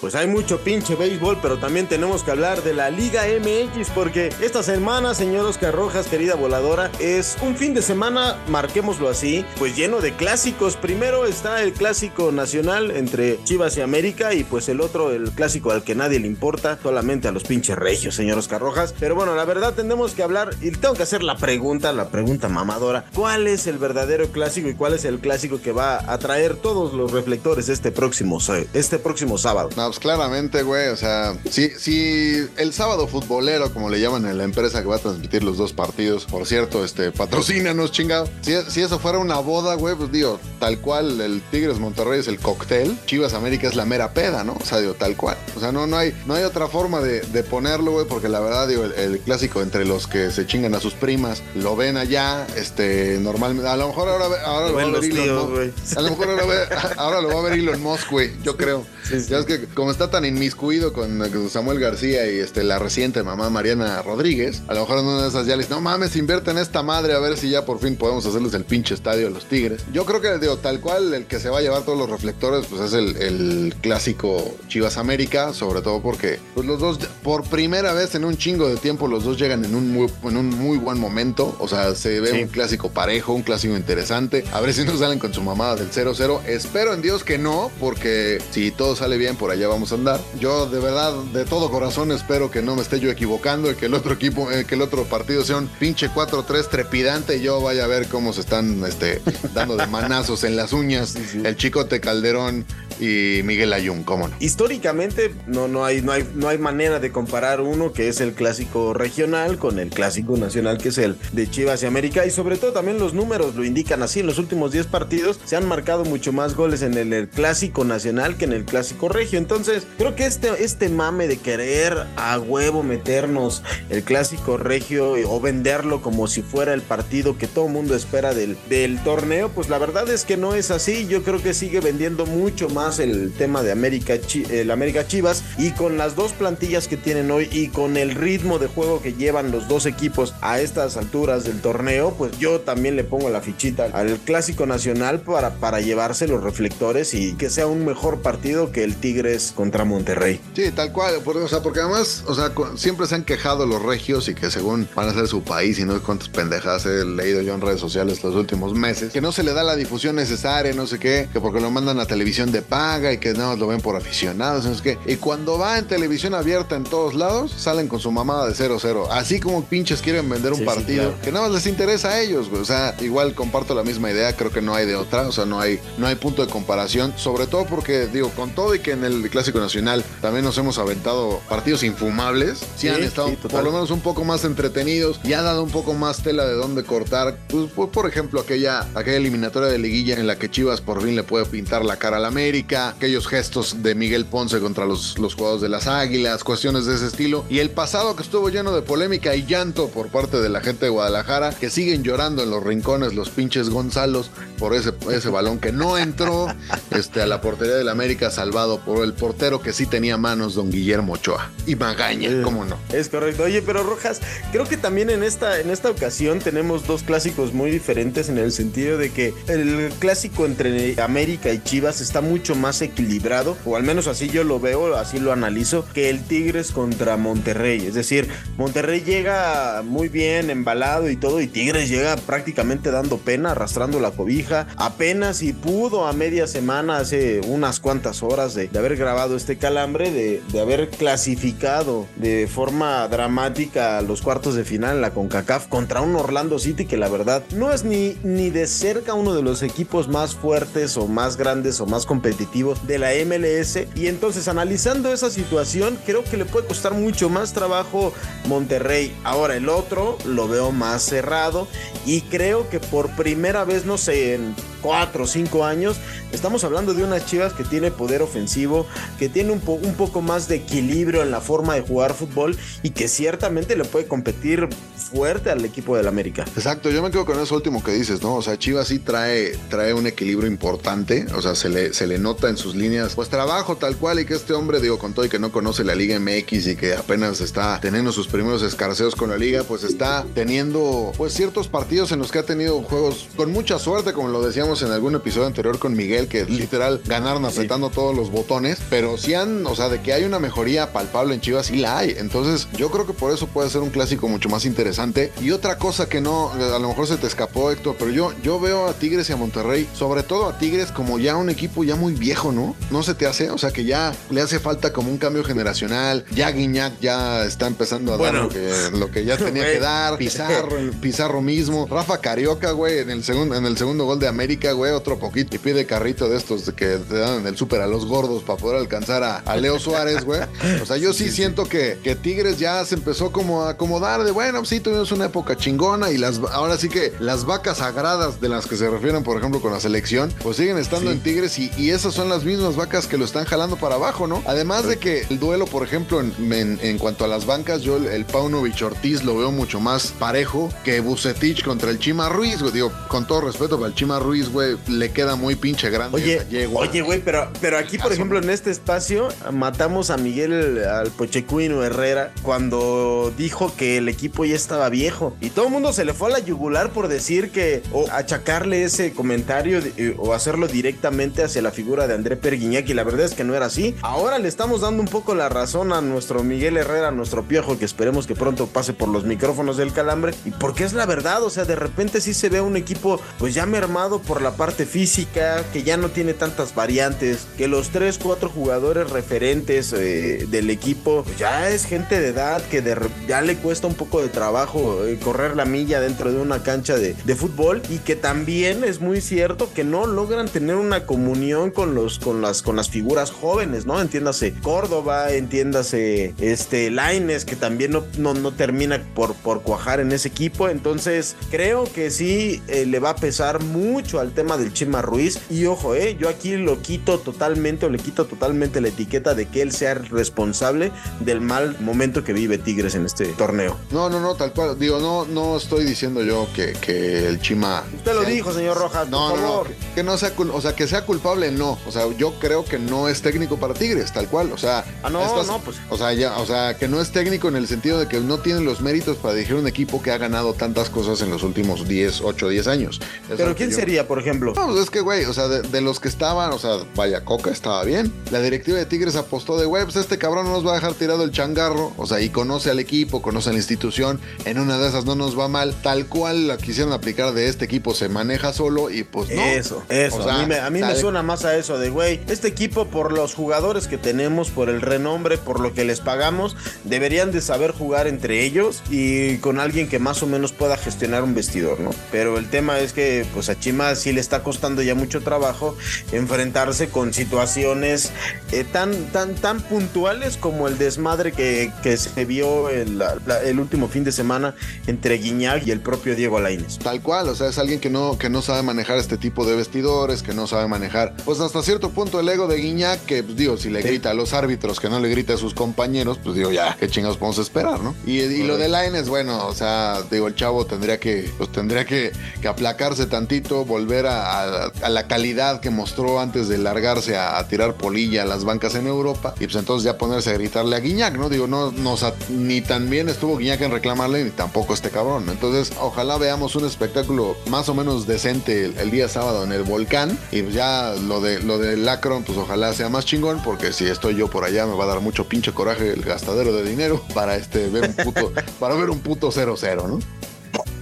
Pues 0.00 0.14
hay 0.14 0.26
mucho 0.26 0.60
pinche 0.60 0.94
béisbol, 0.94 1.38
pero 1.42 1.58
también 1.58 1.86
tenemos 1.86 2.22
que 2.22 2.30
hablar 2.30 2.62
de 2.62 2.72
la 2.72 2.90
Liga 2.90 3.24
MX 3.24 3.90
porque 3.90 4.30
esta 4.40 4.62
semana, 4.62 5.14
señor 5.14 5.44
Oscar 5.46 5.74
Rojas, 5.74 6.06
querida 6.06 6.34
voladora, 6.34 6.90
es 6.98 7.36
un 7.42 7.56
fin 7.56 7.74
de 7.74 7.82
semana, 7.82 8.36
marquémoslo 8.48 9.08
así, 9.08 9.44
pues 9.58 9.76
lleno 9.76 10.00
de 10.00 10.14
clásicos. 10.14 10.76
Primero 10.76 11.26
está 11.26 11.62
el 11.62 11.72
clásico 11.72 12.32
nacional 12.32 12.90
entre 12.92 13.42
Chivas 13.44 13.76
y 13.76 13.82
América 13.82 14.32
y 14.32 14.44
pues 14.44 14.68
el 14.68 14.80
otro, 14.80 15.10
el 15.10 15.30
clásico 15.32 15.70
al 15.70 15.82
que 15.82 15.94
nadie 15.94 16.18
le 16.18 16.26
importa, 16.26 16.78
solamente 16.82 17.28
a 17.28 17.32
los 17.32 17.44
pinches 17.44 17.76
regios, 17.76 18.14
señor 18.14 18.38
Oscar 18.38 18.60
Rojas. 18.60 18.94
Pero 18.98 19.14
bueno, 19.14 19.34
la 19.34 19.44
verdad 19.44 19.74
tenemos 19.74 20.12
que 20.12 20.22
hablar 20.22 20.50
y 20.62 20.70
tengo 20.70 20.94
que 20.94 21.02
hacer 21.02 21.22
la 21.22 21.36
pregunta, 21.36 21.92
la 21.92 22.08
pregunta 22.08 22.48
mamadora. 22.48 23.04
¿Cuál 23.14 23.46
es 23.46 23.66
el 23.66 23.78
verdadero 23.78 24.28
clásico 24.30 24.68
y 24.68 24.74
cuál 24.74 24.94
es 24.94 25.04
el 25.04 25.18
clásico 25.20 25.60
que 25.60 25.72
va 25.72 25.96
a 25.96 26.14
atraer 26.14 26.56
todos 26.56 26.94
los 26.94 27.12
reflectores 27.12 27.68
este 27.68 27.92
próximo, 27.92 28.38
este 28.72 28.98
próximo 28.98 29.36
sábado? 29.36 29.68
Pues 29.90 29.98
claramente, 29.98 30.62
güey, 30.62 30.86
o 30.86 30.96
sea, 30.96 31.36
si, 31.50 31.70
si 31.70 32.46
el 32.58 32.72
sábado 32.72 33.08
futbolero, 33.08 33.72
como 33.72 33.90
le 33.90 34.00
llaman 34.00 34.24
en 34.24 34.38
la 34.38 34.44
empresa 34.44 34.82
que 34.82 34.86
va 34.86 34.94
a 34.94 34.98
transmitir 35.00 35.42
los 35.42 35.58
dos 35.58 35.72
partidos, 35.72 36.26
por 36.26 36.46
cierto, 36.46 36.84
este, 36.84 37.10
patrocínanos, 37.10 37.90
chingado. 37.90 38.28
Si, 38.40 38.52
si 38.68 38.82
eso 38.82 39.00
fuera 39.00 39.18
una 39.18 39.40
boda, 39.40 39.74
güey, 39.74 39.96
pues 39.96 40.12
digo, 40.12 40.38
tal 40.60 40.78
cual, 40.78 41.20
el 41.20 41.42
Tigres 41.50 41.80
Monterrey 41.80 42.20
es 42.20 42.28
el 42.28 42.38
cóctel, 42.38 42.96
Chivas 43.06 43.34
América 43.34 43.66
es 43.66 43.74
la 43.74 43.84
mera 43.84 44.14
peda, 44.14 44.44
¿no? 44.44 44.52
O 44.60 44.64
sea, 44.64 44.78
digo, 44.78 44.94
tal 44.94 45.16
cual. 45.16 45.36
O 45.56 45.60
sea, 45.60 45.72
no, 45.72 45.88
no, 45.88 45.96
hay, 45.96 46.14
no 46.24 46.34
hay 46.34 46.44
otra 46.44 46.68
forma 46.68 47.00
de, 47.00 47.22
de 47.22 47.42
ponerlo, 47.42 47.90
güey, 47.90 48.06
porque 48.06 48.28
la 48.28 48.38
verdad, 48.38 48.68
digo, 48.68 48.84
el, 48.84 48.92
el, 48.92 49.18
clásico 49.18 49.60
entre 49.60 49.84
los 49.84 50.06
que 50.06 50.30
se 50.30 50.46
chingan 50.46 50.76
a 50.76 50.80
sus 50.80 50.94
primas, 50.94 51.42
lo 51.56 51.74
ven 51.74 51.96
allá, 51.96 52.46
este, 52.54 53.18
normalmente, 53.20 53.68
a 53.68 53.76
lo 53.76 53.88
mejor 53.88 54.08
ahora, 54.08 54.26
ahora 54.44 54.68
lo, 54.68 54.74
va 54.76 54.82
a 54.82 55.00
ver 55.00 55.10
Elon 55.10 55.50
Musk. 55.50 55.96
A 55.96 56.00
lo 56.00 56.10
mejor 56.10 56.30
ahora, 56.30 56.94
ahora, 56.96 57.20
lo 57.20 57.28
va 57.30 57.40
a 57.40 57.42
ver 57.42 57.54
Elon 57.54 57.82
Musk, 57.82 58.08
güey, 58.08 58.30
yo 58.44 58.56
creo. 58.56 58.86
Sí, 59.02 59.18
sí. 59.18 59.30
Ya 59.30 59.38
es 59.38 59.46
que 59.46 59.66
como 59.80 59.92
está 59.92 60.10
tan 60.10 60.26
inmiscuido 60.26 60.92
con 60.92 61.22
Samuel 61.48 61.78
García 61.78 62.30
y 62.30 62.38
este, 62.38 62.62
la 62.64 62.78
reciente 62.78 63.22
mamá 63.22 63.48
Mariana 63.48 64.02
Rodríguez, 64.02 64.60
a 64.68 64.74
lo 64.74 64.80
mejor 64.80 64.98
en 64.98 65.06
una 65.06 65.22
de 65.22 65.28
esas 65.28 65.46
ya 65.46 65.56
les 65.56 65.70
no 65.70 65.80
mames, 65.80 66.16
invierte 66.16 66.50
en 66.50 66.58
esta 66.58 66.82
madre 66.82 67.14
a 67.14 67.18
ver 67.18 67.38
si 67.38 67.48
ya 67.48 67.64
por 67.64 67.80
fin 67.80 67.96
podemos 67.96 68.26
hacerles 68.26 68.52
el 68.52 68.66
pinche 68.66 68.92
estadio 68.92 69.28
a 69.28 69.30
los 69.30 69.46
Tigres. 69.46 69.82
Yo 69.90 70.04
creo 70.04 70.20
que, 70.20 70.36
digo, 70.36 70.58
tal 70.58 70.80
cual, 70.80 71.14
el 71.14 71.24
que 71.24 71.40
se 71.40 71.48
va 71.48 71.60
a 71.60 71.62
llevar 71.62 71.86
todos 71.86 71.96
los 71.96 72.10
reflectores, 72.10 72.66
pues 72.66 72.82
es 72.82 72.92
el, 72.92 73.16
el 73.16 73.74
clásico 73.80 74.54
Chivas 74.68 74.98
América, 74.98 75.54
sobre 75.54 75.80
todo 75.80 76.02
porque 76.02 76.38
pues 76.54 76.66
los 76.66 76.78
dos, 76.78 76.98
por 77.22 77.44
primera 77.44 77.94
vez 77.94 78.14
en 78.14 78.26
un 78.26 78.36
chingo 78.36 78.68
de 78.68 78.76
tiempo, 78.76 79.08
los 79.08 79.24
dos 79.24 79.38
llegan 79.38 79.64
en 79.64 79.74
un 79.74 79.90
muy, 79.90 80.10
en 80.24 80.36
un 80.36 80.50
muy 80.50 80.76
buen 80.76 81.00
momento. 81.00 81.56
O 81.58 81.68
sea, 81.68 81.94
se 81.94 82.20
ve 82.20 82.32
sí. 82.32 82.42
un 82.42 82.48
clásico 82.48 82.90
parejo, 82.90 83.32
un 83.32 83.42
clásico 83.42 83.74
interesante. 83.78 84.44
A 84.52 84.60
ver 84.60 84.74
si 84.74 84.84
no 84.84 84.98
salen 84.98 85.18
con 85.18 85.32
su 85.32 85.40
mamada 85.40 85.76
del 85.76 85.90
0-0. 85.90 86.44
Espero 86.44 86.92
en 86.92 87.00
Dios 87.00 87.24
que 87.24 87.38
no, 87.38 87.70
porque 87.80 88.42
si 88.50 88.72
todo 88.72 88.94
sale 88.94 89.16
bien, 89.16 89.36
por 89.36 89.50
allá 89.50 89.69
vamos 89.70 89.92
a 89.92 89.94
andar. 89.94 90.20
Yo 90.38 90.66
de 90.66 90.80
verdad, 90.80 91.14
de 91.32 91.44
todo 91.44 91.70
corazón, 91.70 92.12
espero 92.12 92.50
que 92.50 92.62
no 92.62 92.76
me 92.76 92.82
esté 92.82 93.00
yo 93.00 93.10
equivocando 93.10 93.70
y 93.70 93.74
que 93.74 93.86
el 93.86 93.94
otro 93.94 94.14
equipo, 94.14 94.50
eh, 94.50 94.64
que 94.64 94.74
el 94.74 94.82
otro 94.82 95.04
partido 95.04 95.44
sea 95.44 95.56
un 95.56 95.68
pinche 95.68 96.10
4-3 96.10 96.68
trepidante 96.68 97.36
y 97.36 97.42
yo 97.42 97.60
vaya 97.60 97.84
a 97.84 97.86
ver 97.86 98.08
cómo 98.08 98.32
se 98.32 98.40
están 98.40 98.84
este, 98.84 99.22
dando 99.54 99.76
de 99.76 99.86
manazos 99.86 100.44
en 100.44 100.56
las 100.56 100.72
uñas 100.72 101.10
sí, 101.10 101.24
sí. 101.30 101.42
el 101.44 101.56
Chicote 101.56 102.00
Calderón 102.00 102.64
y 103.00 103.40
Miguel 103.44 103.72
Ayun, 103.72 104.04
cómo 104.04 104.28
no. 104.28 104.34
Históricamente 104.40 105.32
no, 105.46 105.68
no, 105.68 105.84
hay, 105.84 106.02
no, 106.02 106.12
hay, 106.12 106.28
no 106.34 106.48
hay 106.48 106.58
manera 106.58 107.00
de 107.00 107.10
comparar 107.10 107.60
uno 107.60 107.92
que 107.92 108.08
es 108.08 108.20
el 108.20 108.34
clásico 108.34 108.92
regional 108.92 109.58
con 109.58 109.78
el 109.78 109.88
clásico 109.88 110.36
nacional 110.36 110.78
que 110.78 110.90
es 110.90 110.98
el 110.98 111.16
de 111.32 111.50
Chivas 111.50 111.82
y 111.82 111.86
América 111.86 112.26
y 112.26 112.30
sobre 112.30 112.58
todo 112.58 112.72
también 112.72 112.98
los 112.98 113.14
números 113.14 113.54
lo 113.54 113.64
indican 113.64 114.02
así. 114.02 114.20
En 114.20 114.26
los 114.26 114.38
últimos 114.38 114.72
10 114.72 114.86
partidos 114.86 115.40
se 115.44 115.56
han 115.56 115.66
marcado 115.66 116.04
mucho 116.04 116.32
más 116.32 116.54
goles 116.54 116.82
en 116.82 116.94
el, 116.94 117.12
el 117.12 117.28
clásico 117.28 117.84
nacional 117.84 118.36
que 118.36 118.44
en 118.44 118.52
el 118.52 118.64
clásico 118.64 119.08
regio. 119.08 119.38
Entonces 119.38 119.59
creo 119.98 120.14
que 120.14 120.26
este, 120.26 120.62
este 120.62 120.88
mame 120.88 121.28
de 121.28 121.38
querer 121.38 122.06
a 122.16 122.38
huevo 122.38 122.82
meternos 122.82 123.62
el 123.88 124.02
clásico 124.02 124.56
regio 124.56 125.12
o 125.28 125.40
venderlo 125.40 126.02
como 126.02 126.26
si 126.28 126.42
fuera 126.42 126.74
el 126.74 126.82
partido 126.82 127.36
que 127.38 127.46
todo 127.46 127.68
mundo 127.68 127.94
espera 127.94 128.34
del, 128.34 128.56
del 128.68 129.02
torneo, 129.02 129.50
pues 129.50 129.68
la 129.68 129.78
verdad 129.78 130.08
es 130.08 130.24
que 130.24 130.36
no 130.36 130.54
es 130.54 130.70
así. 130.70 131.06
Yo 131.06 131.22
creo 131.22 131.42
que 131.42 131.54
sigue 131.54 131.80
vendiendo 131.80 132.26
mucho 132.26 132.68
más 132.68 132.98
el 132.98 133.32
tema 133.32 133.62
de 133.62 133.72
América, 133.72 134.14
el 134.50 134.70
América 134.70 135.06
Chivas 135.06 135.44
y 135.58 135.70
con 135.72 135.98
las 135.98 136.16
dos 136.16 136.32
plantillas 136.32 136.88
que 136.88 136.96
tienen 136.96 137.30
hoy 137.30 137.48
y 137.50 137.68
con 137.68 137.96
el 137.96 138.14
ritmo 138.14 138.58
de 138.58 138.66
juego 138.66 139.02
que 139.02 139.14
llevan 139.14 139.50
los 139.50 139.68
dos 139.68 139.86
equipos 139.86 140.34
a 140.40 140.60
estas 140.60 140.96
alturas 140.96 141.44
del 141.44 141.60
torneo, 141.60 142.14
pues 142.16 142.38
yo 142.38 142.60
también 142.60 142.96
le 142.96 143.04
pongo 143.04 143.30
la 143.30 143.40
fichita 143.40 143.84
al 143.92 144.18
clásico 144.18 144.66
nacional 144.66 145.20
para, 145.20 145.54
para 145.54 145.80
llevarse 145.80 146.28
los 146.28 146.42
reflectores 146.42 147.14
y 147.14 147.34
que 147.34 147.50
sea 147.50 147.66
un 147.66 147.84
mejor 147.84 148.22
partido 148.22 148.72
que 148.72 148.84
el 148.84 148.96
Tigres 148.96 149.49
contra 149.52 149.84
Monterrey. 149.84 150.40
Sí, 150.54 150.70
tal 150.70 150.92
cual, 150.92 151.20
porque, 151.24 151.42
o 151.42 151.48
sea, 151.48 151.62
porque 151.62 151.80
además, 151.80 152.24
o 152.26 152.34
sea, 152.34 152.52
siempre 152.76 153.06
se 153.06 153.14
han 153.14 153.24
quejado 153.24 153.66
los 153.66 153.82
regios 153.82 154.28
y 154.28 154.34
que 154.34 154.50
según 154.50 154.88
van 154.94 155.08
a 155.08 155.14
ser 155.14 155.28
su 155.28 155.42
país 155.42 155.78
y 155.78 155.84
no 155.84 155.94
sé 155.94 156.00
cuántas 156.00 156.28
pendejadas 156.28 156.86
he 156.86 157.04
leído 157.04 157.42
yo 157.42 157.54
en 157.54 157.60
redes 157.60 157.80
sociales 157.80 158.22
los 158.22 158.34
últimos 158.34 158.74
meses, 158.74 159.12
que 159.12 159.20
no 159.20 159.32
se 159.32 159.42
le 159.42 159.52
da 159.52 159.62
la 159.62 159.76
difusión 159.76 160.16
necesaria, 160.16 160.72
no 160.72 160.86
sé 160.86 160.98
qué, 160.98 161.28
que 161.32 161.40
porque 161.40 161.60
lo 161.60 161.70
mandan 161.70 162.00
a 162.00 162.06
televisión 162.06 162.52
de 162.52 162.62
paga 162.62 163.12
y 163.12 163.18
que 163.18 163.32
no 163.34 163.56
lo 163.56 163.66
ven 163.66 163.80
por 163.80 163.96
aficionados, 163.96 164.64
no 164.64 164.74
sé 164.74 164.82
qué. 164.82 164.98
Y 165.06 165.16
cuando 165.16 165.58
va 165.58 165.78
en 165.78 165.86
televisión 165.86 166.34
abierta 166.34 166.76
en 166.76 166.84
todos 166.84 167.14
lados, 167.14 167.52
salen 167.56 167.88
con 167.88 168.00
su 168.00 168.10
mamada 168.10 168.46
de 168.46 168.54
0-0. 168.54 169.08
Así 169.10 169.40
como 169.40 169.64
pinches 169.64 170.02
quieren 170.02 170.28
vender 170.28 170.52
un 170.52 170.60
sí, 170.60 170.64
partido 170.64 171.02
sí, 171.02 171.08
claro. 171.08 171.22
que 171.22 171.32
nada 171.32 171.46
más 171.46 171.54
les 171.54 171.66
interesa 171.66 172.10
a 172.10 172.20
ellos, 172.20 172.48
güey. 172.48 172.62
O 172.62 172.64
sea, 172.64 172.94
igual 173.00 173.34
comparto 173.34 173.74
la 173.74 173.82
misma 173.82 174.10
idea, 174.10 174.34
creo 174.36 174.50
que 174.50 174.60
no 174.60 174.74
hay 174.74 174.86
de 174.86 174.96
otra, 174.96 175.28
o 175.28 175.32
sea, 175.32 175.46
no 175.46 175.60
hay, 175.60 175.80
no 175.98 176.06
hay 176.06 176.14
punto 176.14 176.44
de 176.44 176.52
comparación, 176.52 177.12
sobre 177.16 177.46
todo 177.46 177.66
porque, 177.66 178.06
digo, 178.06 178.30
con 178.30 178.50
todo 178.50 178.74
y 178.74 178.80
que 178.80 178.92
en 178.92 179.04
el 179.04 179.30
Clásico 179.40 179.58
Nacional 179.58 180.04
también 180.20 180.44
nos 180.44 180.58
hemos 180.58 180.76
aventado 180.76 181.40
partidos 181.48 181.82
infumables, 181.82 182.58
sí, 182.76 182.88
han 182.88 183.02
estado 183.02 183.34
por 183.36 183.64
lo 183.64 183.72
menos 183.72 183.90
un 183.90 184.02
poco 184.02 184.22
más 184.22 184.44
entretenidos 184.44 185.18
y 185.24 185.32
ha 185.32 185.40
dado 185.40 185.62
un 185.62 185.70
poco 185.70 185.94
más 185.94 186.22
tela 186.22 186.44
de 186.44 186.52
dónde 186.52 186.84
cortar. 186.84 187.38
Pues, 187.48 187.70
pues, 187.74 187.88
por 187.88 188.06
ejemplo, 188.06 188.38
aquella, 188.38 188.80
aquella 188.94 189.16
eliminatoria 189.16 189.70
de 189.70 189.78
liguilla 189.78 190.16
en 190.16 190.26
la 190.26 190.36
que 190.36 190.50
Chivas 190.50 190.82
por 190.82 191.02
fin 191.02 191.16
le 191.16 191.22
puede 191.22 191.46
pintar 191.46 191.86
la 191.86 191.96
cara 191.96 192.18
al 192.18 192.26
América, 192.26 192.90
aquellos 192.90 193.28
gestos 193.28 193.82
de 193.82 193.94
Miguel 193.94 194.26
Ponce 194.26 194.60
contra 194.60 194.84
los, 194.84 195.18
los 195.18 195.36
jugadores 195.36 195.62
de 195.62 195.70
las 195.70 195.86
Águilas, 195.86 196.44
cuestiones 196.44 196.84
de 196.84 196.96
ese 196.96 197.06
estilo. 197.06 197.46
Y 197.48 197.60
el 197.60 197.70
pasado 197.70 198.14
que 198.16 198.22
estuvo 198.22 198.50
lleno 198.50 198.72
de 198.74 198.82
polémica 198.82 199.34
y 199.34 199.46
llanto 199.46 199.88
por 199.88 200.08
parte 200.08 200.42
de 200.42 200.50
la 200.50 200.60
gente 200.60 200.84
de 200.84 200.90
Guadalajara, 200.90 201.52
que 201.52 201.70
siguen 201.70 202.02
llorando 202.02 202.42
en 202.42 202.50
los 202.50 202.62
rincones 202.62 203.14
los 203.14 203.30
pinches 203.30 203.70
Gonzalos 203.70 204.30
por 204.58 204.74
ese, 204.74 204.92
ese 205.10 205.30
balón 205.30 205.60
que 205.60 205.72
no 205.72 205.96
entró 205.96 206.46
este, 206.90 207.22
a 207.22 207.26
la 207.26 207.40
portería 207.40 207.76
del 207.76 207.88
América, 207.88 208.30
salvado 208.30 208.80
por 208.80 209.02
el 209.02 209.14
portero 209.20 209.60
que 209.60 209.74
sí 209.74 209.84
tenía 209.84 210.16
manos, 210.16 210.54
don 210.54 210.70
Guillermo 210.70 211.12
Ochoa. 211.12 211.50
Y 211.66 211.76
Magaña, 211.76 212.30
eh, 212.30 212.40
¿cómo 212.42 212.64
no? 212.64 212.78
Es 212.92 213.10
correcto. 213.10 213.44
Oye, 213.44 213.60
pero 213.60 213.82
Rojas, 213.82 214.20
creo 214.50 214.64
que 214.64 214.78
también 214.78 215.10
en 215.10 215.22
esta, 215.22 215.60
en 215.60 215.70
esta 215.70 215.90
ocasión 215.90 216.38
tenemos 216.38 216.86
dos 216.86 217.02
clásicos 217.02 217.52
muy 217.52 217.70
diferentes 217.70 218.30
en 218.30 218.38
el 218.38 218.50
sentido 218.50 218.96
de 218.96 219.12
que 219.12 219.34
el 219.46 219.92
clásico 219.98 220.46
entre 220.46 221.00
América 221.00 221.52
y 221.52 221.62
Chivas 221.62 222.00
está 222.00 222.22
mucho 222.22 222.54
más 222.54 222.80
equilibrado, 222.80 223.58
o 223.66 223.76
al 223.76 223.82
menos 223.82 224.06
así 224.06 224.30
yo 224.30 224.42
lo 224.42 224.58
veo, 224.58 224.96
así 224.96 225.18
lo 225.18 225.32
analizo, 225.32 225.84
que 225.92 226.08
el 226.08 226.24
Tigres 226.24 226.72
contra 226.72 227.18
Monterrey. 227.18 227.86
Es 227.86 227.94
decir, 227.94 228.26
Monterrey 228.56 229.02
llega 229.02 229.82
muy 229.84 230.08
bien, 230.08 230.48
embalado 230.48 231.10
y 231.10 231.16
todo, 231.16 231.42
y 231.42 231.46
Tigres 231.46 231.90
llega 231.90 232.16
prácticamente 232.16 232.90
dando 232.90 233.18
pena, 233.18 233.50
arrastrando 233.50 234.00
la 234.00 234.12
cobija. 234.12 234.66
Apenas 234.76 235.42
y 235.42 235.52
pudo 235.52 236.06
a 236.06 236.14
media 236.14 236.46
semana, 236.46 236.96
hace 236.96 237.42
unas 237.46 237.80
cuantas 237.80 238.22
horas 238.22 238.54
de, 238.54 238.68
de 238.68 238.78
haber 238.78 238.96
grabado 238.96 239.09
este 239.10 239.58
calambre, 239.58 240.10
de, 240.12 240.60
haber 240.60 240.88
clasificado 240.88 242.06
de 242.16 242.46
forma 242.46 243.06
dramática 243.08 244.00
los 244.02 244.22
cuartos 244.22 244.54
de 244.54 244.64
final 244.64 244.96
en 244.96 245.02
la 245.02 245.10
CONCACAF 245.10 245.66
contra 245.66 246.00
un 246.00 246.14
Orlando 246.14 246.58
City 246.58 246.86
que 246.86 246.96
la 246.96 247.08
verdad 247.08 247.42
no 247.54 247.72
es 247.72 247.84
ni, 247.84 248.16
ni 248.22 248.50
de 248.50 248.66
cerca 248.66 249.14
uno 249.14 249.34
de 249.34 249.42
los 249.42 249.62
equipos 249.62 250.08
más 250.08 250.34
fuertes 250.34 250.96
o 250.96 251.08
más 251.08 251.36
grandes 251.36 251.80
o 251.80 251.86
más 251.86 252.06
competitivos 252.06 252.86
de 252.86 252.98
la 252.98 253.10
MLS. 253.26 253.80
Y 253.96 254.06
entonces 254.06 254.48
analizando 254.48 255.12
esa 255.12 255.28
situación, 255.28 255.98
creo 256.06 256.22
que 256.24 256.36
le 256.36 256.44
puede 256.44 256.68
costar 256.68 256.94
mucho 256.94 257.28
más 257.28 257.52
trabajo 257.52 258.12
Monterrey. 258.46 259.14
Ahora 259.24 259.56
el 259.56 259.68
otro 259.68 260.18
lo 260.24 260.46
veo 260.46 260.70
más 260.72 261.02
cerrado 261.02 261.66
y 262.06 262.22
creo 262.22 262.68
que 262.70 262.80
por 262.80 263.10
primera 263.16 263.64
vez, 263.64 263.84
no 263.84 263.98
sé, 263.98 264.34
en 264.34 264.54
cuatro 264.80 265.24
o 265.24 265.26
cinco 265.26 265.64
años, 265.64 265.96
estamos 266.32 266.64
hablando 266.64 266.94
de 266.94 267.04
unas 267.04 267.26
chivas 267.26 267.52
que 267.52 267.64
tiene 267.64 267.90
poder 267.90 268.22
ofensivo, 268.22 268.86
que 269.18 269.28
tiene 269.28 269.52
un, 269.52 269.60
po 269.60 269.72
un 269.72 269.94
poco 269.94 270.22
más 270.22 270.46
de 270.48 270.56
equilibrio 270.56 271.22
en 271.22 271.30
la 271.30 271.40
forma 271.40 271.74
de 271.74 271.80
jugar 271.80 272.14
fútbol 272.14 272.56
y 272.82 272.90
que 272.90 273.08
ciertamente 273.08 273.76
le 273.76 273.84
puede 273.84 274.06
competir 274.06 274.68
fuerte 274.96 275.50
al 275.50 275.64
equipo 275.64 275.96
del 275.96 276.06
América. 276.06 276.44
Exacto, 276.54 276.90
yo 276.90 277.02
me 277.02 277.10
quedo 277.10 277.24
con 277.24 277.40
eso 277.40 277.54
último 277.54 277.82
que 277.82 277.92
dices, 277.92 278.22
¿no? 278.22 278.36
O 278.36 278.42
sea, 278.42 278.58
Chivas 278.58 278.88
sí 278.88 278.98
trae, 278.98 279.56
trae 279.68 279.94
un 279.94 280.06
equilibrio 280.06 280.48
importante, 280.48 281.26
o 281.34 281.42
sea, 281.42 281.54
se 281.54 281.68
le, 281.68 281.92
se 281.92 282.06
le 282.06 282.18
nota 282.18 282.48
en 282.48 282.56
sus 282.56 282.74
líneas, 282.74 283.14
pues 283.14 283.28
trabajo 283.28 283.76
tal 283.76 283.96
cual 283.96 284.20
y 284.20 284.24
que 284.24 284.34
este 284.34 284.52
hombre, 284.52 284.80
digo, 284.80 284.98
con 284.98 285.14
todo 285.14 285.24
y 285.24 285.28
que 285.28 285.38
no 285.38 285.50
conoce 285.50 285.84
la 285.84 285.94
Liga 285.94 286.18
MX 286.18 286.66
y 286.68 286.76
que 286.76 286.94
apenas 286.94 287.40
está 287.40 287.80
teniendo 287.80 288.12
sus 288.12 288.28
primeros 288.28 288.62
escarceos 288.62 289.16
con 289.16 289.30
la 289.30 289.36
liga, 289.36 289.64
pues 289.64 289.84
está 289.84 290.24
teniendo 290.34 291.12
pues 291.16 291.32
ciertos 291.32 291.68
partidos 291.68 292.12
en 292.12 292.18
los 292.18 292.30
que 292.30 292.38
ha 292.38 292.44
tenido 292.44 292.82
juegos 292.82 293.28
con 293.36 293.52
mucha 293.52 293.78
suerte, 293.78 294.12
como 294.12 294.28
lo 294.28 294.42
decíamos 294.42 294.60
decíamos 294.60 294.82
en 294.82 294.90
algún 294.90 295.14
episodio 295.14 295.46
anterior 295.46 295.78
con 295.78 295.94
Miguel 295.96 296.26
que 296.26 296.44
literal 296.44 297.00
ganaron 297.06 297.44
apretando 297.44 297.88
todos 297.88 298.16
los 298.16 298.32
botones, 298.32 298.80
pero 298.90 299.16
sí 299.16 299.34
han, 299.34 299.64
o 299.66 299.76
sea, 299.76 299.88
de 299.88 300.02
que 300.02 300.12
hay 300.12 300.24
una 300.24 300.40
mejoría 300.40 300.92
palpable 300.92 301.34
en 301.34 301.40
Chivas, 301.40 301.66
sí 301.66 301.76
la 301.76 301.98
hay. 301.98 302.16
Entonces, 302.18 302.68
yo 302.76 302.90
creo 302.90 303.06
que 303.06 303.12
por 303.12 303.32
eso 303.32 303.46
puede 303.46 303.70
ser 303.70 303.80
un 303.80 303.90
clásico 303.90 304.28
mucho 304.28 304.48
más 304.48 304.66
interesante. 304.66 305.32
Y 305.40 305.52
otra 305.52 305.78
cosa 305.78 306.08
que 306.08 306.20
no, 306.20 306.50
a 306.52 306.78
lo 306.78 306.88
mejor 306.88 307.06
se 307.06 307.16
te 307.16 307.26
escapó, 307.26 307.70
Héctor, 307.70 307.96
pero 307.98 308.10
yo, 308.10 308.32
yo 308.42 308.58
veo 308.58 308.88
a 308.88 308.94
Tigres 308.94 309.30
y 309.30 309.32
a 309.32 309.36
Monterrey, 309.36 309.88
sobre 309.94 310.24
todo 310.24 310.48
a 310.48 310.58
Tigres, 310.58 310.90
como 310.90 311.18
ya 311.18 311.36
un 311.36 311.48
equipo 311.48 311.84
ya 311.84 311.94
muy 311.94 312.14
viejo, 312.14 312.52
¿no? 312.52 312.74
¿No 312.90 313.02
se 313.02 313.14
te 313.14 313.26
hace? 313.26 313.50
O 313.50 313.58
sea, 313.58 313.70
que 313.70 313.84
ya 313.84 314.12
le 314.30 314.40
hace 314.40 314.58
falta 314.58 314.92
como 314.92 315.10
un 315.10 315.18
cambio 315.18 315.44
generacional. 315.44 316.24
Ya 316.34 316.50
Guiñac 316.50 316.98
ya 317.00 317.44
está 317.44 317.68
empezando 317.68 318.12
a 318.12 318.16
dar 318.16 318.34
lo 318.34 318.48
que, 318.48 318.72
lo 318.92 319.10
que 319.10 319.24
ya 319.24 319.36
tenía 319.36 319.64
que 319.64 319.78
dar. 319.80 320.18
Pizarro, 320.18 320.76
Pizarro 321.00 321.40
mismo. 321.40 321.86
Rafa 321.88 322.18
Carioca, 322.18 322.72
güey, 322.72 322.98
en 322.98 323.10
el 323.10 323.22
segundo, 323.22 323.54
en 323.54 323.66
el 323.66 323.78
segundo 323.78 324.04
gol 324.04 324.18
de 324.18 324.26
América, 324.26 324.72
güey, 324.72 324.92
otro 324.92 325.18
poquito. 325.18 325.54
Y 325.54 325.58
pide 325.58 325.86
carrito 325.86 326.28
de 326.28 326.36
estos 326.36 326.64
que 326.72 326.96
te 326.96 327.18
dan 327.18 327.40
en 327.40 327.46
el 327.46 327.56
súper 327.56 327.80
a 327.80 327.86
los 327.86 328.06
gordos 328.06 328.42
para 328.42 328.58
poder 328.58 328.79
alcanzar 328.80 329.22
a, 329.22 329.36
a 329.38 329.56
Leo 329.56 329.78
Suárez, 329.78 330.24
güey. 330.24 330.40
O 330.82 330.86
sea, 330.86 330.96
yo 330.96 331.12
sí, 331.12 331.30
siento 331.30 331.64
que, 331.64 331.98
que 332.02 332.14
Tigres 332.16 332.58
ya 332.58 332.84
se 332.84 332.94
empezó 332.94 333.32
como 333.32 333.62
a 333.62 333.70
acomodar 333.70 334.24
de, 334.24 334.30
bueno, 334.30 334.64
sí, 334.64 334.80
tuvimos 334.80 335.12
una 335.12 335.26
época 335.26 335.56
chingona 335.56 336.10
y 336.10 336.18
las 336.18 336.38
ahora 336.52 336.76
sí 336.78 336.88
que 336.88 337.12
las 337.20 337.44
vacas 337.44 337.78
sagradas 337.78 338.40
de 338.40 338.48
las 338.48 338.66
que 338.66 338.76
se 338.76 338.88
refieren, 338.90 339.22
por 339.22 339.36
ejemplo, 339.38 339.60
con 339.60 339.72
la 339.72 339.80
selección, 339.80 340.32
pues 340.42 340.56
siguen 340.56 340.78
estando 340.78 341.10
en 341.10 341.20
Tigres 341.20 341.58
y, 341.58 341.70
y 341.76 341.90
esas 341.90 342.14
son 342.14 342.28
las 342.28 342.44
mismas 342.44 342.76
vacas 342.76 343.06
que 343.06 343.16
lo 343.16 343.24
están 343.24 343.44
jalando 343.44 343.76
para 343.76 343.94
abajo, 343.96 344.26
¿no? 344.26 344.42
Además 344.46 344.86
de 344.86 344.98
que 344.98 345.26
el 345.30 345.38
duelo, 345.38 345.66
por 345.66 345.82
ejemplo, 345.84 346.20
en, 346.20 346.32
en- 346.52 346.78
en 346.82 346.98
cuanto 346.98 347.24
a 347.24 347.28
las 347.28 347.46
bancas, 347.46 347.82
yo 347.82 347.96
el, 347.96 348.06
el 348.06 348.24
Paunovic 348.24 348.80
Ortiz 348.82 349.22
lo 349.24 349.36
veo 349.36 349.50
mucho 349.52 349.80
más 349.80 350.08
parejo 350.18 350.70
que 350.84 351.00
Bucetich 351.00 351.64
contra 351.64 351.90
el 351.90 351.98
Chima 351.98 352.28
Ruiz, 352.28 352.60
güey. 352.60 352.72
Digo, 352.72 352.92
con 353.08 353.26
todo 353.26 353.42
respeto 353.42 353.76
para 353.76 353.88
el 353.88 353.94
Chima 353.94 354.18
Ruiz, 354.18 354.48
güey, 354.50 354.76
le 354.88 355.10
queda 355.12 355.36
muy 355.36 355.56
pinche 355.56 355.90
grande. 355.90 356.16
Oye, 356.16 356.40
oye, 356.72 357.02
güey, 357.02 357.20
pero, 357.24 357.50
pero 357.60 357.78
aquí, 357.78 357.98
por 357.98 358.12
ejemplo, 358.12 358.38
en 358.38 358.48
este 358.50 358.69
espacio, 358.70 359.28
matamos 359.52 360.10
a 360.10 360.16
Miguel, 360.16 360.84
al 360.84 361.10
Pochecuino 361.10 361.82
Herrera, 361.82 362.32
cuando 362.42 363.32
dijo 363.36 363.72
que 363.76 363.98
el 363.98 364.08
equipo 364.08 364.44
ya 364.44 364.56
estaba 364.56 364.88
viejo. 364.88 365.36
Y 365.40 365.50
todo 365.50 365.66
el 365.66 365.72
mundo 365.72 365.92
se 365.92 366.04
le 366.04 366.14
fue 366.14 366.28
a 366.28 366.32
la 366.32 366.38
yugular 366.38 366.90
por 366.90 367.08
decir 367.08 367.50
que, 367.50 367.82
o 367.92 368.06
achacarle 368.10 368.84
ese 368.84 369.12
comentario 369.12 369.80
eh, 369.96 370.14
o 370.18 370.34
hacerlo 370.34 370.68
directamente 370.68 371.42
hacia 371.42 371.62
la 371.62 371.70
figura 371.70 372.06
de 372.06 372.14
André 372.14 372.36
Perguiñac. 372.36 372.88
Y 372.88 372.94
la 372.94 373.04
verdad 373.04 373.26
es 373.26 373.34
que 373.34 373.44
no 373.44 373.54
era 373.54 373.66
así. 373.66 373.94
Ahora 374.02 374.38
le 374.38 374.48
estamos 374.48 374.80
dando 374.80 375.02
un 375.02 375.08
poco 375.08 375.34
la 375.34 375.48
razón 375.48 375.92
a 375.92 376.00
nuestro 376.00 376.42
Miguel 376.42 376.76
Herrera, 376.76 377.08
a 377.08 377.12
nuestro 377.12 377.44
piojo, 377.44 377.78
que 377.78 377.84
esperemos 377.84 378.26
que 378.26 378.34
pronto 378.34 378.66
pase 378.66 378.92
por 378.92 379.08
los 379.08 379.24
micrófonos 379.24 379.76
del 379.76 379.92
calambre. 379.92 380.34
Y 380.44 380.50
porque 380.50 380.84
es 380.84 380.92
la 380.92 381.06
verdad, 381.06 381.42
o 381.42 381.50
sea, 381.50 381.64
de 381.64 381.76
repente 381.76 382.20
sí 382.20 382.34
se 382.34 382.48
ve 382.48 382.60
un 382.60 382.76
equipo, 382.76 383.20
pues 383.38 383.54
ya 383.54 383.66
mermado 383.66 384.20
por 384.20 384.42
la 384.42 384.52
parte 384.52 384.86
física, 384.86 385.64
que 385.72 385.82
ya 385.82 385.96
no 385.96 386.10
tiene 386.10 386.34
tantas 386.34 386.74
variantes, 386.74 387.46
que 387.56 387.68
los 387.68 387.90
3, 387.90 388.18
4 388.18 388.48
jugadores 388.48 388.59
referentes 388.66 389.92
eh, 389.92 390.46
del 390.48 390.70
equipo, 390.70 391.24
ya 391.38 391.70
es 391.70 391.84
gente 391.84 392.20
de 392.20 392.28
edad 392.28 392.62
que 392.70 392.82
ya 393.26 393.40
le 393.40 393.56
cuesta 393.56 393.86
un 393.86 393.94
poco 393.94 394.20
de 394.22 394.28
trabajo 394.28 395.04
eh, 395.04 395.18
correr 395.22 395.56
la 395.56 395.64
milla 395.64 396.00
dentro 396.00 396.32
de 396.32 396.40
una 396.40 396.62
cancha 396.62 396.96
de, 396.96 397.14
de 397.24 397.36
fútbol 397.36 397.82
y 397.88 397.98
que 397.98 398.16
también 398.16 398.84
es 398.84 399.00
muy 399.00 399.20
cierto 399.20 399.72
que 399.72 399.84
no 399.84 400.06
logran 400.06 400.48
tener 400.48 400.76
una 400.76 401.06
comunión 401.06 401.70
con 401.70 401.94
los 401.94 402.18
con 402.18 402.40
las 402.40 402.62
con 402.62 402.76
las 402.76 402.90
figuras 402.90 403.30
jóvenes, 403.30 403.86
¿no? 403.86 404.00
Entiéndase 404.00 404.54
Córdoba, 404.62 405.32
entiéndase 405.32 406.34
este 406.40 406.90
Laines 406.90 407.44
que 407.44 407.56
también 407.56 407.92
no, 407.92 408.04
no, 408.18 408.34
no 408.34 408.52
termina 408.52 409.02
por, 409.14 409.34
por 409.34 409.62
cuajar 409.62 410.00
en 410.00 410.12
ese 410.12 410.28
equipo, 410.28 410.68
entonces 410.68 411.36
creo 411.50 411.84
que 411.84 412.10
sí 412.10 412.62
eh, 412.68 412.86
le 412.86 412.98
va 412.98 413.10
a 413.10 413.16
pesar 413.16 413.62
mucho 413.62 414.20
al 414.20 414.32
tema 414.32 414.56
del 414.56 414.72
Chima 414.72 415.02
Ruiz 415.02 415.40
y 415.50 415.66
ojo, 415.66 415.94
eh, 415.94 416.16
yo 416.18 416.28
aquí 416.28 416.56
lo 416.56 416.80
quito 416.82 417.18
totalmente 417.18 417.86
o 417.86 417.90
le 417.90 417.98
quito 417.98 418.26
totalmente 418.26 418.49
la 418.58 418.88
etiqueta 418.88 419.34
de 419.34 419.46
que 419.46 419.62
él 419.62 419.72
sea 419.72 419.94
responsable 419.94 420.92
del 421.20 421.40
mal 421.40 421.76
momento 421.80 422.24
que 422.24 422.32
vive 422.32 422.58
Tigres 422.58 422.94
en 422.94 423.06
este 423.06 423.26
torneo. 423.26 423.76
No, 423.90 424.08
no, 424.10 424.20
no, 424.20 424.34
tal 424.34 424.52
cual. 424.52 424.78
Digo, 424.78 424.98
no, 425.00 425.24
no 425.24 425.56
estoy 425.56 425.84
diciendo 425.84 426.22
yo 426.22 426.46
que, 426.54 426.72
que 426.72 427.26
el 427.26 427.40
Chima. 427.40 427.84
Usted 427.96 428.14
lo 428.14 428.20
sea- 428.22 428.30
dijo, 428.30 428.52
señor 428.52 428.76
Rojas, 428.78 429.08
No, 429.08 429.30
por 429.30 429.38
no, 429.38 429.42
no, 429.46 429.48
favor. 429.52 429.66
que- 429.68 429.74
que 429.96 430.02
no 430.02 430.16
sea, 430.18 430.32
o 430.52 430.60
sea, 430.60 430.74
que 430.74 430.86
sea 430.86 431.04
culpable, 431.04 431.50
no. 431.52 431.78
O 431.86 431.92
sea, 431.92 432.04
yo 432.16 432.34
creo 432.38 432.64
que 432.64 432.78
no 432.78 433.08
es 433.08 433.22
técnico 433.22 433.56
para 433.58 433.74
Tigres, 433.74 434.12
tal 434.12 434.28
cual. 434.28 434.52
O 434.52 434.58
sea, 434.58 434.84
Ah, 435.02 435.10
no, 435.10 435.42
no, 435.44 435.58
pues. 435.60 435.76
O 435.88 435.96
sea, 435.98 436.12
ya, 436.12 436.36
o 436.38 436.46
sea, 436.46 436.76
que 436.76 436.88
no 436.88 437.00
es 437.00 437.10
técnico 437.12 437.48
en 437.48 437.56
el 437.56 437.66
sentido 437.66 437.98
de 437.98 438.06
que 438.08 438.20
no 438.20 438.38
tiene 438.38 438.60
los 438.60 438.80
méritos 438.80 439.16
para 439.16 439.34
dirigir 439.34 439.56
un 439.56 439.66
equipo 439.66 440.02
que 440.02 440.10
ha 440.10 440.18
ganado 440.18 440.54
tantas 440.54 440.90
cosas 440.90 441.20
en 441.22 441.30
los 441.30 441.42
últimos 441.42 441.86
10, 441.88 442.20
8, 442.22 442.48
10 442.48 442.66
años. 442.66 443.00
Es 443.28 443.36
Pero 443.36 443.54
¿quién 443.54 443.70
yo- 443.70 443.76
sería, 443.76 444.06
por 444.08 444.18
ejemplo? 444.18 444.52
No, 444.54 444.66
pues 444.68 444.82
es 444.84 444.90
que, 444.90 445.00
güey, 445.00 445.24
o 445.24 445.32
sea, 445.32 445.48
de, 445.48 445.62
de 445.62 445.80
los 445.80 446.00
que 446.00 446.08
estaban, 446.08 446.52
o 446.52 446.58
sea, 446.58 446.76
vaya, 446.94 447.24
Coca 447.24 447.50
estaba 447.50 447.84
bien. 447.84 448.12
La 448.30 448.40
directiva 448.40 448.78
de 448.78 448.86
Tigres 448.86 449.16
apostó 449.16 449.58
de, 449.58 449.66
güey, 449.66 449.84
pues 449.84 449.96
este 449.96 450.18
cabrón 450.18 450.46
no 450.46 450.52
nos 450.52 450.66
va 450.66 450.72
a 450.72 450.74
dejar 450.74 450.94
tirado 450.94 451.24
el 451.24 451.32
changarro. 451.32 451.92
O 451.96 452.06
sea, 452.06 452.20
y 452.20 452.30
conoce 452.30 452.70
al 452.70 452.78
equipo, 452.78 453.22
conoce 453.22 453.50
a 453.50 453.52
la 453.52 453.58
institución. 453.58 454.20
En 454.44 454.58
una 454.58 454.78
de 454.78 454.88
esas 454.88 455.04
no 455.04 455.14
nos 455.14 455.38
va 455.38 455.48
mal. 455.48 455.74
Tal 455.82 456.06
cual 456.06 456.48
la 456.48 456.56
quisieron 456.56 456.92
aplicar 456.92 457.32
de 457.32 457.48
este 457.48 457.64
equipo 457.64 457.94
se 457.94 458.08
maneja 458.08 458.52
solo 458.52 458.90
y 458.90 459.04
pues 459.04 459.30
no. 459.30 459.42
Eso, 459.42 459.82
eso. 459.88 460.16
O 460.16 460.22
sea, 460.22 460.36
a 460.36 460.38
mí, 460.40 460.46
me, 460.46 460.58
a 460.58 460.70
mí 460.70 460.80
me 460.80 460.94
suena 460.96 461.22
más 461.22 461.44
a 461.44 461.56
eso 461.56 461.78
de, 461.78 461.90
güey, 461.90 462.20
este 462.28 462.48
equipo 462.48 462.86
por 462.86 463.12
los 463.12 463.34
jugadores 463.34 463.86
que 463.86 463.98
tenemos, 463.98 464.50
por 464.50 464.68
el 464.68 464.80
renombre, 464.80 465.38
por 465.38 465.60
lo 465.60 465.74
que 465.74 465.84
les 465.84 466.00
pagamos, 466.00 466.56
deberían 466.84 467.32
de 467.32 467.40
saber 467.40 467.72
jugar 467.72 468.06
entre 468.06 468.44
ellos 468.44 468.82
y 468.90 469.38
con 469.38 469.60
alguien 469.60 469.88
que 469.88 469.98
más 469.98 470.22
o 470.22 470.26
menos 470.26 470.52
pueda 470.52 470.76
gestionar 470.76 471.24
un 471.24 471.34
vestidor, 471.34 471.80
¿no? 471.80 471.90
Pero 472.12 472.38
el 472.38 472.48
tema 472.48 472.78
es 472.78 472.92
que, 472.92 473.26
pues 473.34 473.48
a 473.48 473.58
Chima 473.58 473.94
sí 473.94 474.12
le 474.12 474.20
está 474.20 474.42
costando 474.42 474.82
ya 474.82 474.94
mucho 474.94 475.20
trabajo 475.22 475.76
enfrentarse 476.12 476.88
con 476.88 477.12
situaciones 477.12 478.12
eh, 478.52 478.64
tan, 478.64 478.94
tan, 479.12 479.34
tan 479.34 479.60
puntuales 479.60 480.36
como 480.36 480.68
el 480.68 480.78
desmadre 480.78 481.32
que, 481.32 481.72
que 481.82 481.96
se 481.96 482.24
vio 482.24 482.68
el, 482.68 482.98
la- 482.98 483.18
el 483.44 483.58
último 483.60 483.88
fin 483.88 484.04
de 484.04 484.12
semana 484.12 484.54
entre 484.86 485.16
Guiñac 485.18 485.66
y 485.66 485.70
el 485.70 485.80
propio 485.80 486.14
Diego 486.14 486.40
Lainez. 486.40 486.78
Tal 486.78 487.00
cual, 487.02 487.28
o 487.28 487.34
sea, 487.34 487.48
es 487.48 487.58
alguien 487.58 487.80
que 487.80 487.90
no, 487.90 488.18
que 488.18 488.28
no 488.30 488.42
sabe 488.42 488.62
manejar 488.62 488.98
este 488.98 489.16
tipo 489.16 489.44
de 489.46 489.56
vestidores, 489.56 490.22
que 490.22 490.34
no 490.34 490.46
sabe 490.46 490.68
manejar, 490.68 491.14
pues 491.24 491.40
hasta 491.40 491.62
cierto 491.62 491.90
punto 491.90 492.20
el 492.20 492.28
ego 492.28 492.46
de 492.46 492.56
Guiñac, 492.56 493.04
que 493.04 493.22
pues, 493.22 493.36
digo, 493.36 493.56
si 493.56 493.70
le 493.70 493.82
grita 493.82 494.10
a 494.10 494.14
los 494.14 494.32
árbitros, 494.32 494.80
que 494.80 494.88
no 494.88 495.00
le 495.00 495.08
grita 495.08 495.34
a 495.34 495.36
sus 495.36 495.54
compañeros, 495.54 496.18
pues 496.22 496.36
digo, 496.36 496.50
ya, 496.50 496.76
qué 496.78 496.88
chingados 496.88 497.16
podemos 497.16 497.38
esperar, 497.38 497.80
¿no? 497.80 497.94
Y, 498.06 498.20
y 498.20 498.42
lo 498.44 498.56
de 498.56 498.68
Laines, 498.68 499.08
bueno, 499.08 499.46
o 499.46 499.54
sea, 499.54 500.02
digo, 500.10 500.26
el 500.28 500.34
chavo 500.34 500.66
tendría 500.66 500.98
que, 501.00 501.30
pues 501.38 501.50
tendría 501.52 501.84
que, 501.84 502.12
que 502.40 502.48
aplacarse 502.48 503.06
tantito, 503.06 503.64
volver 503.64 504.06
a, 504.06 504.42
a- 504.42 504.72
a 504.82 504.88
la 504.88 505.06
calidad 505.06 505.60
que 505.60 505.70
mostró 505.70 506.20
antes 506.20 506.48
de 506.48 506.58
largarse 506.58 507.16
a, 507.16 507.38
a 507.38 507.48
tirar 507.48 507.74
polilla 508.10 508.22
a 508.22 508.26
las 508.26 508.44
bancas 508.44 508.74
en 508.74 508.86
Europa, 508.86 509.34
y 509.38 509.44
pues 509.44 509.56
entonces 509.56 509.84
ya 509.84 509.96
ponerse 509.96 510.30
a 510.30 510.34
gritarle 510.34 510.76
a 510.76 510.80
Guiñac, 510.80 511.16
¿no? 511.16 511.28
Digo, 511.28 511.46
no, 511.46 511.70
no, 511.70 511.92
o 511.92 511.96
sea, 511.96 512.14
ni 512.28 512.60
tan 512.60 512.90
bien 512.90 513.08
estuvo 513.08 513.36
Guiñac 513.36 513.60
en 513.60 513.70
reclamarle, 513.70 514.24
ni 514.24 514.30
tampoco 514.30 514.74
este 514.74 514.90
cabrón. 514.90 515.28
Entonces, 515.28 515.72
ojalá 515.80 516.18
veamos 516.18 516.56
un 516.56 516.64
espectáculo 516.64 517.36
más 517.48 517.68
o 517.68 517.74
menos 517.74 518.06
decente 518.06 518.64
el, 518.64 518.78
el 518.78 518.90
día 518.90 519.08
sábado 519.08 519.44
en 519.44 519.52
el 519.52 519.62
volcán. 519.62 520.18
Y 520.32 520.42
pues 520.42 520.54
ya 520.54 520.94
lo 520.94 521.20
de 521.20 521.40
lo 521.40 521.58
del 521.58 521.84
Lacron, 521.84 522.24
pues 522.24 522.36
ojalá 522.38 522.72
sea 522.72 522.88
más 522.88 523.04
chingón, 523.04 523.42
porque 523.42 523.72
si 523.72 523.86
estoy 523.86 524.16
yo 524.16 524.28
por 524.28 524.44
allá 524.44 524.66
me 524.66 524.74
va 524.74 524.84
a 524.84 524.88
dar 524.88 525.00
mucho 525.00 525.28
pinche 525.28 525.52
coraje 525.52 525.92
el 525.92 526.02
gastadero 526.02 526.52
de 526.52 526.64
dinero 526.64 527.02
para 527.14 527.36
este 527.36 527.68
ver 527.68 527.88
un 527.88 528.04
puto, 528.04 528.32
para 528.58 528.74
ver 528.74 528.90
un 528.90 529.00
puto 529.00 529.30
0-0, 529.30 529.88
¿no? 529.88 530.19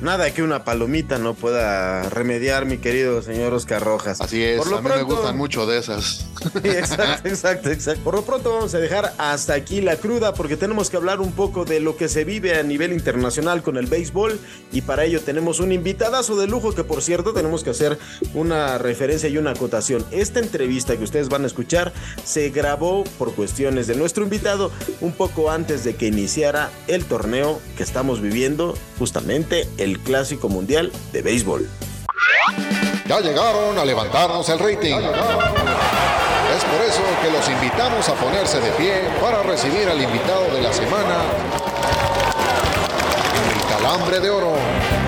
Nada 0.00 0.32
que 0.32 0.44
una 0.44 0.62
palomita 0.62 1.18
no 1.18 1.34
pueda 1.34 2.08
remediar, 2.08 2.66
mi 2.66 2.78
querido 2.78 3.20
señor 3.20 3.52
Oscar 3.52 3.82
Rojas. 3.82 4.20
Así 4.20 4.44
es, 4.44 4.58
Por 4.58 4.68
lo 4.68 4.78
a 4.78 4.82
mí 4.82 4.88
me 4.90 5.02
gustan 5.02 5.36
mucho 5.36 5.66
de 5.66 5.78
esas. 5.78 6.28
exacto, 6.62 7.28
exacto, 7.28 7.70
exacto. 7.70 8.04
Por 8.04 8.14
lo 8.14 8.22
pronto 8.22 8.54
vamos 8.54 8.72
a 8.74 8.78
dejar 8.78 9.12
hasta 9.18 9.54
aquí 9.54 9.80
la 9.80 9.96
cruda 9.96 10.34
porque 10.34 10.56
tenemos 10.56 10.88
que 10.88 10.96
hablar 10.96 11.20
un 11.20 11.32
poco 11.32 11.64
de 11.64 11.80
lo 11.80 11.96
que 11.96 12.08
se 12.08 12.24
vive 12.24 12.56
a 12.56 12.62
nivel 12.62 12.92
internacional 12.92 13.62
con 13.62 13.76
el 13.76 13.86
béisbol 13.86 14.38
y 14.70 14.82
para 14.82 15.04
ello 15.04 15.20
tenemos 15.20 15.58
un 15.58 15.72
invitadazo 15.72 16.36
de 16.36 16.46
lujo 16.46 16.74
que 16.74 16.84
por 16.84 17.02
cierto 17.02 17.32
tenemos 17.32 17.64
que 17.64 17.70
hacer 17.70 17.98
una 18.34 18.78
referencia 18.78 19.28
y 19.28 19.36
una 19.36 19.50
acotación. 19.50 20.06
Esta 20.12 20.38
entrevista 20.38 20.96
que 20.96 21.02
ustedes 21.02 21.28
van 21.28 21.42
a 21.42 21.48
escuchar 21.48 21.92
se 22.24 22.50
grabó 22.50 23.02
por 23.18 23.34
cuestiones 23.34 23.88
de 23.88 23.96
nuestro 23.96 24.22
invitado 24.22 24.70
un 25.00 25.12
poco 25.12 25.50
antes 25.50 25.82
de 25.82 25.96
que 25.96 26.06
iniciara 26.06 26.70
el 26.86 27.04
torneo 27.04 27.60
que 27.76 27.82
estamos 27.82 28.20
viviendo, 28.20 28.74
justamente 28.98 29.66
el 29.78 29.87
Clásico 29.96 30.48
Mundial 30.48 30.92
de 31.12 31.22
Béisbol. 31.22 31.68
Ya 33.06 33.20
llegaron 33.20 33.78
a 33.78 33.84
levantarnos 33.84 34.48
el 34.50 34.58
rating. 34.58 34.96
Es 34.96 36.64
por 36.64 36.82
eso 36.84 37.02
que 37.22 37.30
los 37.30 37.48
invitamos 37.48 38.08
a 38.08 38.14
ponerse 38.14 38.60
de 38.60 38.70
pie 38.72 38.92
para 39.20 39.42
recibir 39.42 39.88
al 39.88 40.02
invitado 40.02 40.44
de 40.54 40.60
la 40.60 40.72
semana, 40.72 41.16
el 43.54 43.76
calambre 43.76 44.20
de 44.20 44.28
oro. 44.28 45.07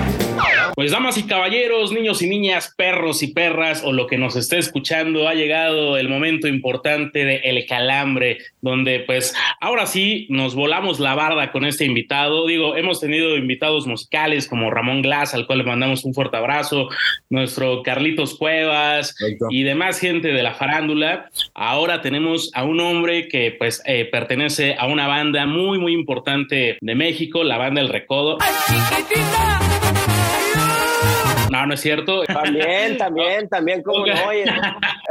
Pues 0.75 0.91
damas 0.91 1.17
y 1.17 1.23
caballeros, 1.23 1.91
niños 1.91 2.21
y 2.21 2.27
niñas, 2.27 2.73
perros 2.75 3.23
y 3.23 3.27
perras, 3.27 3.83
o 3.83 3.91
lo 3.91 4.07
que 4.07 4.17
nos 4.17 4.35
esté 4.35 4.57
escuchando, 4.57 5.27
ha 5.27 5.33
llegado 5.33 5.97
el 5.97 6.07
momento 6.07 6.47
importante 6.47 7.25
de 7.25 7.37
El 7.43 7.65
Calambre, 7.65 8.37
donde 8.61 9.01
pues 9.01 9.35
ahora 9.59 9.85
sí 9.85 10.27
nos 10.29 10.55
volamos 10.55 10.99
la 10.99 11.15
barda 11.15 11.51
con 11.51 11.65
este 11.65 11.85
invitado. 11.85 12.47
Digo, 12.47 12.75
hemos 12.75 12.99
tenido 12.99 13.37
invitados 13.37 13.85
musicales 13.87 14.47
como 14.47 14.71
Ramón 14.71 15.01
Glass, 15.01 15.33
al 15.33 15.45
cual 15.45 15.59
le 15.59 15.65
mandamos 15.65 16.05
un 16.05 16.13
fuerte 16.13 16.37
abrazo, 16.37 16.89
nuestro 17.29 17.83
Carlitos 17.83 18.37
Cuevas 18.37 19.15
y 19.49 19.63
demás 19.63 19.99
gente 19.99 20.29
de 20.29 20.43
la 20.43 20.53
farándula. 20.53 21.29
Ahora 21.53 22.01
tenemos 22.01 22.51
a 22.53 22.63
un 22.63 22.79
hombre 22.79 23.27
que 23.27 23.51
pues 23.57 23.81
eh, 23.85 24.05
pertenece 24.05 24.75
a 24.77 24.87
una 24.87 25.07
banda 25.07 25.45
muy, 25.45 25.79
muy 25.79 25.93
importante 25.93 26.77
de 26.79 26.95
México, 26.95 27.43
la 27.43 27.57
banda 27.57 27.81
El 27.81 27.89
Recodo. 27.89 28.37
No, 31.51 31.65
no 31.65 31.73
es 31.73 31.81
cierto. 31.81 32.23
También, 32.23 32.97
también, 32.97 33.49
también, 33.49 33.83
como 33.83 34.05
no, 34.05 34.13
oye, 34.25 34.45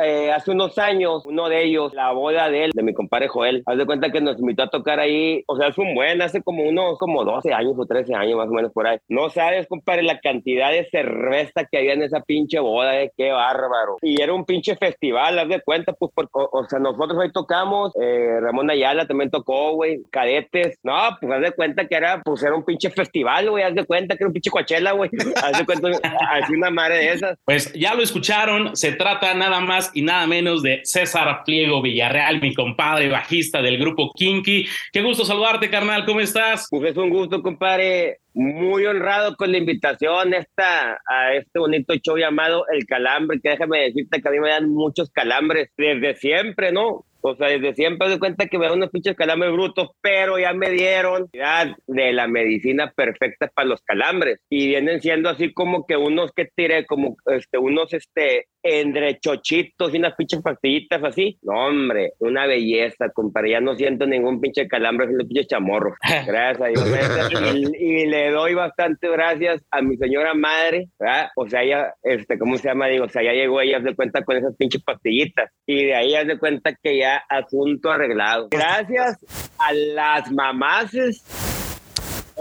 eh, 0.03 0.33
hace 0.33 0.51
unos 0.51 0.79
años, 0.79 1.23
uno 1.27 1.49
de 1.49 1.65
ellos, 1.65 1.93
la 1.95 2.13
boda 2.13 2.49
de 2.49 2.65
él, 2.65 2.71
de 2.75 2.83
mi 2.83 2.95
compadre 2.95 3.29
Joel, 3.29 3.63
haz 3.67 3.79
de 3.79 3.87
cuenta 3.87 4.11
que 4.11 4.21
nos 4.21 4.39
invitó 4.39 4.65
a 4.65 4.71
tocar 4.71 5.01
ahí, 5.01 5.43
o 5.47 5.57
sea, 5.57 5.69
es 5.69 5.79
un 5.79 5.95
buen, 5.95 6.23
hace 6.23 6.43
como 6.43 6.63
unos, 6.65 6.99
como 6.99 7.25
12 7.25 7.53
años 7.53 7.75
o 7.77 7.87
13 7.87 8.15
años 8.15 8.37
más 8.37 8.49
o 8.49 8.53
menos 8.53 8.73
por 8.73 8.87
ahí. 8.87 8.99
No 9.09 9.31
sabes, 9.31 9.67
compadre, 9.69 10.03
la 10.03 10.21
cantidad 10.21 10.71
de 10.71 10.89
cerveza 10.91 11.65
que 11.71 11.79
había 11.79 11.95
en 11.95 12.03
esa 12.03 12.21
pinche 12.21 12.59
boda, 12.61 13.01
eh, 13.01 13.13
qué 13.17 13.31
bárbaro. 13.33 13.97
Y 14.03 14.21
era 14.21 14.33
un 14.33 14.45
pinche 14.45 14.77
festival, 14.77 15.39
haz 15.39 15.49
de 15.49 15.61
cuenta, 15.63 15.93
pues, 15.93 16.13
por, 16.15 16.29
o, 16.33 16.49
o 16.53 16.65
sea, 16.69 16.79
nosotros 16.79 17.19
ahí 17.21 17.33
tocamos, 17.33 17.93
eh, 18.01 18.39
Ramón 18.41 18.71
Ayala 18.71 19.07
también 19.07 19.31
tocó, 19.31 19.75
güey, 19.75 20.03
cadetes, 20.11 20.79
no, 20.83 20.95
pues 21.21 21.33
haz 21.33 21.41
de 21.41 21.53
cuenta 21.53 21.87
que 21.87 21.95
era, 21.95 22.23
pues 22.23 22.43
era 22.43 22.55
un 22.55 22.65
pinche 22.65 22.91
festival, 22.91 23.51
güey, 23.51 23.65
haz 23.65 23.75
de 23.75 23.85
cuenta 23.85 24.17
que 24.17 24.25
era 24.25 24.29
un 24.29 24.35
pinche 24.35 24.51
coachela, 24.51 24.93
güey, 24.93 25.11
haz 25.43 25.59
de 25.59 25.65
cuenta, 25.65 25.89
así 26.31 26.55
una 26.55 26.71
madre 26.71 26.97
de 26.97 27.13
esas. 27.13 27.39
Pues 27.45 27.73
ya 27.73 27.95
lo 27.95 28.03
escucharon, 28.03 28.75
se 28.77 28.93
trata 28.93 29.35
nada 29.35 29.61
más 29.61 29.90
y 29.95 30.03
nada 30.03 30.27
menos 30.27 30.63
de 30.63 30.81
César 30.85 31.43
Pliego 31.45 31.83
Villarreal, 31.83 32.41
mi 32.41 32.55
compadre 32.55 33.09
bajista 33.09 33.63
del 33.63 33.79
grupo 33.79 34.13
Kinky. 34.15 34.67
Qué 34.93 35.03
gusto 35.03 35.25
saludarte, 35.25 35.71
carnal, 35.71 36.05
¿cómo 36.05 36.21
estás? 36.21 36.67
Pues 36.71 36.91
es 36.91 36.97
un 36.97 37.11
gusto, 37.11 37.43
compadre. 37.43 38.19
Muy 38.33 38.87
honrado 38.87 39.35
con 39.35 39.51
la 39.51 39.59
invitación 39.59 40.35
esta, 40.35 41.01
a 41.05 41.35
este 41.35 41.59
bonito 41.59 41.95
show 41.97 42.17
llamado 42.17 42.65
El 42.73 42.87
Calambre, 42.87 43.41
que 43.43 43.51
déjame 43.51 43.81
decirte 43.81 44.23
que 44.23 44.29
a 44.29 44.31
mí 44.31 44.39
me 44.39 44.51
dan 44.51 44.71
muchos 44.71 45.11
calambres 45.11 45.71
desde 45.77 46.15
siempre, 46.15 46.71
¿no? 46.71 47.05
O 47.23 47.35
sea, 47.35 47.49
desde 47.49 47.75
siempre 47.75 48.09
doy 48.09 48.19
cuenta 48.19 48.47
que 48.47 48.59
me 48.59 48.67
dan 48.67 48.77
unos 48.77 48.91
pinches 48.91 49.17
calambres 49.17 49.53
brutos, 49.53 49.91
pero 50.01 50.39
ya 50.39 50.55
me 50.55 50.71
dieron 50.71 51.29
ya 51.33 51.77
de 51.87 52.13
la 52.13 52.27
medicina 52.29 52.93
perfecta 52.95 53.49
para 53.49 53.69
los 53.69 53.83
calambres. 53.83 54.41
Y 54.49 54.69
vienen 54.69 55.01
siendo 55.01 55.29
así 55.29 55.53
como 55.53 55.87
que 55.87 55.97
unos 55.97 56.33
que 56.33 56.47
tiré, 56.55 56.87
como 56.87 57.17
este, 57.27 57.59
unos 57.59 57.93
este, 57.93 58.47
endrechochitos 58.63 59.95
y 59.95 59.99
unas 59.99 60.15
pinches 60.15 60.41
pastillitas 60.43 61.03
así. 61.05 61.39
No, 61.43 61.67
hombre, 61.67 62.13
una 62.19 62.47
belleza, 62.47 63.11
compadre. 63.13 63.51
Ya 63.51 63.61
no 63.61 63.75
siento 63.75 64.07
ningún 64.07 64.41
pinche 64.41 64.69
calambre, 64.69 65.07
es 65.07 65.13
un 65.13 65.29
pinche 65.29 65.47
chamorro. 65.47 65.95
Gracias 66.27 66.61
a 66.61 66.67
Dios. 66.67 66.85
y, 67.79 68.03
y, 68.03 68.07
le 68.07 68.31
doy 68.31 68.55
bastante 68.55 69.09
gracias 69.09 69.63
a 69.71 69.83
mi 69.83 69.97
señora 69.97 70.35
madre, 70.35 70.89
¿verdad? 70.99 71.29
O 71.37 71.49
sea, 71.49 71.63
ella, 71.63 71.95
este, 72.03 72.39
¿cómo 72.39 72.57
se 72.57 72.69
llama? 72.69 72.89
Digo, 72.89 73.05
o 73.05 73.09
sea, 73.09 73.23
ya 73.23 73.33
llegó 73.33 73.61
ella 73.61 73.81
de 73.81 73.95
cuenta 73.95 74.23
con 74.25 74.37
esas 74.37 74.55
pinches 74.57 74.83
pastillitas. 74.83 75.51
Y 75.67 75.87
de 75.87 75.95
ahí 75.95 76.27
de 76.27 76.39
cuenta 76.39 76.75
que 76.83 76.99
ya 76.99 77.23
asunto 77.29 77.91
arreglado. 77.91 78.49
Gracias 78.51 79.19
a 79.59 79.73
las 79.73 80.31
mamases 80.31 81.50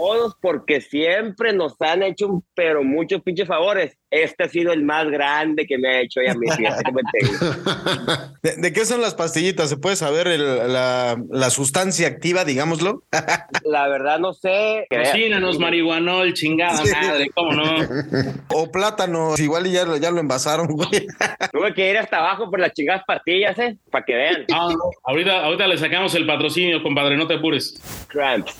todos 0.00 0.34
porque 0.40 0.80
siempre 0.80 1.52
nos 1.52 1.74
han 1.80 2.02
hecho 2.02 2.42
pero 2.54 2.82
muchos 2.82 3.20
pinches 3.22 3.46
favores. 3.46 3.98
Este 4.10 4.44
ha 4.44 4.48
sido 4.48 4.72
el 4.72 4.82
más 4.82 5.08
grande 5.08 5.66
que 5.66 5.78
me 5.78 5.88
ha 5.88 6.00
hecho 6.00 6.20
ya 6.26 6.34
mi 6.34 6.46
¿De, 8.42 8.56
¿De, 8.56 8.72
qué 8.72 8.84
son 8.84 9.00
las 9.00 9.14
pastillitas? 9.14 9.68
¿Se 9.68 9.76
puede 9.76 9.94
saber 9.94 10.26
el, 10.26 10.72
la, 10.72 11.16
la, 11.30 11.50
sustancia 11.50 12.08
activa, 12.08 12.44
digámoslo? 12.44 13.04
la 13.64 13.88
verdad 13.88 14.18
no 14.18 14.32
sé. 14.32 14.86
Cocínanos 14.90 15.58
marihuanol, 15.58 16.32
chingada 16.34 16.78
sí. 16.78 16.90
madre, 16.92 17.30
¿cómo 17.34 17.52
no? 17.52 17.64
O 18.52 18.72
plátano, 18.72 19.34
igual 19.36 19.70
ya, 19.70 19.84
ya 19.98 20.10
lo 20.10 20.18
envasaron, 20.18 20.66
güey. 20.68 21.06
Tuve 21.52 21.74
que 21.74 21.90
ir 21.90 21.98
hasta 21.98 22.18
abajo 22.18 22.50
por 22.50 22.58
las 22.58 22.72
chingadas 22.72 23.04
pastillas, 23.06 23.58
¿eh? 23.58 23.76
Para 23.92 24.04
que 24.04 24.14
vean. 24.14 24.44
Ah, 24.52 24.74
ahorita, 25.04 25.44
ahorita 25.44 25.68
le 25.68 25.78
sacamos 25.78 26.14
el 26.14 26.26
patrocinio, 26.26 26.82
compadre, 26.82 27.16
no 27.16 27.28
te 27.28 27.34
apures. 27.34 27.80
Cramps. 28.08 28.56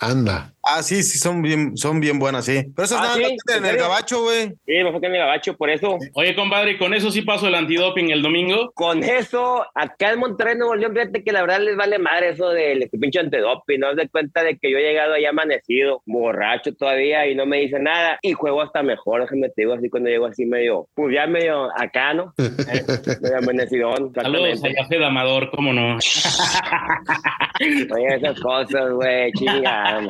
Anda. 0.00 0.54
Ah, 0.62 0.82
sí, 0.82 1.02
sí, 1.02 1.18
son 1.18 1.40
bien, 1.40 1.76
son 1.76 2.00
bien 2.00 2.18
buenas, 2.18 2.44
sí. 2.44 2.64
Pero 2.76 2.84
esas 2.84 2.98
Ah, 2.98 3.02
nada 3.02 3.14
¿sí? 3.14 3.22
más 3.22 3.56
en 3.56 3.64
¿En 3.64 3.70
el 3.70 3.76
gabacho, 3.78 4.22
güey. 4.22 4.48
Sí, 4.66 4.84
me 4.84 4.90
fue 4.92 5.00
que 5.00 5.06
en 5.06 5.14
el 5.14 5.20
gabacho, 5.20 5.56
por 5.56 5.70
eso. 5.70 5.96
Oye, 6.12 6.34
compadre, 6.34 6.76
con 6.76 6.92
eso 6.92 7.10
sí 7.10 7.22
paso 7.22 7.48
el 7.48 7.54
antidoping 7.54 8.10
el 8.10 8.20
domingo. 8.22 8.70
Con 8.74 9.02
eso, 9.02 9.64
acá 9.74 10.10
en 10.12 10.18
Monterrey, 10.18 10.56
Nuevo 10.56 10.74
León, 10.74 10.92
fíjate 10.92 11.24
que 11.24 11.32
la 11.32 11.40
verdad 11.40 11.60
les 11.60 11.76
vale 11.76 11.98
madre 11.98 12.30
eso 12.30 12.50
del 12.50 12.82
este 12.82 12.98
pinche 12.98 13.20
antidoping. 13.20 13.80
No 13.80 13.94
se 13.94 14.08
cuenta 14.10 14.42
de 14.42 14.58
que 14.58 14.70
yo 14.70 14.76
he 14.76 14.82
llegado 14.82 15.14
ahí 15.14 15.24
amanecido, 15.24 16.02
borracho 16.04 16.74
todavía, 16.74 17.26
y 17.26 17.34
no 17.34 17.46
me 17.46 17.58
dice 17.60 17.78
nada. 17.78 18.18
Y 18.20 18.34
juego 18.34 18.60
hasta 18.60 18.82
mejor, 18.82 19.22
déjame 19.22 19.48
te 19.48 19.62
digo 19.62 19.72
así 19.74 19.88
cuando 19.88 20.10
llego 20.10 20.26
así 20.26 20.44
medio, 20.44 20.88
pues 20.94 21.14
ya 21.14 21.26
medio 21.26 21.70
acá, 21.80 22.12
¿no? 22.12 22.34
Eh, 22.36 22.44
medio 23.22 23.38
amanecido. 23.38 23.94
Saludos 24.14 24.62
a 24.62 24.74
Café 24.74 24.98
de 24.98 25.06
Amador, 25.06 25.50
¿cómo 25.50 25.72
no? 25.72 25.96
Oye, 27.94 28.14
esas 28.14 28.38
cosas, 28.40 28.90
güey, 28.92 29.32
chingada. 29.32 30.00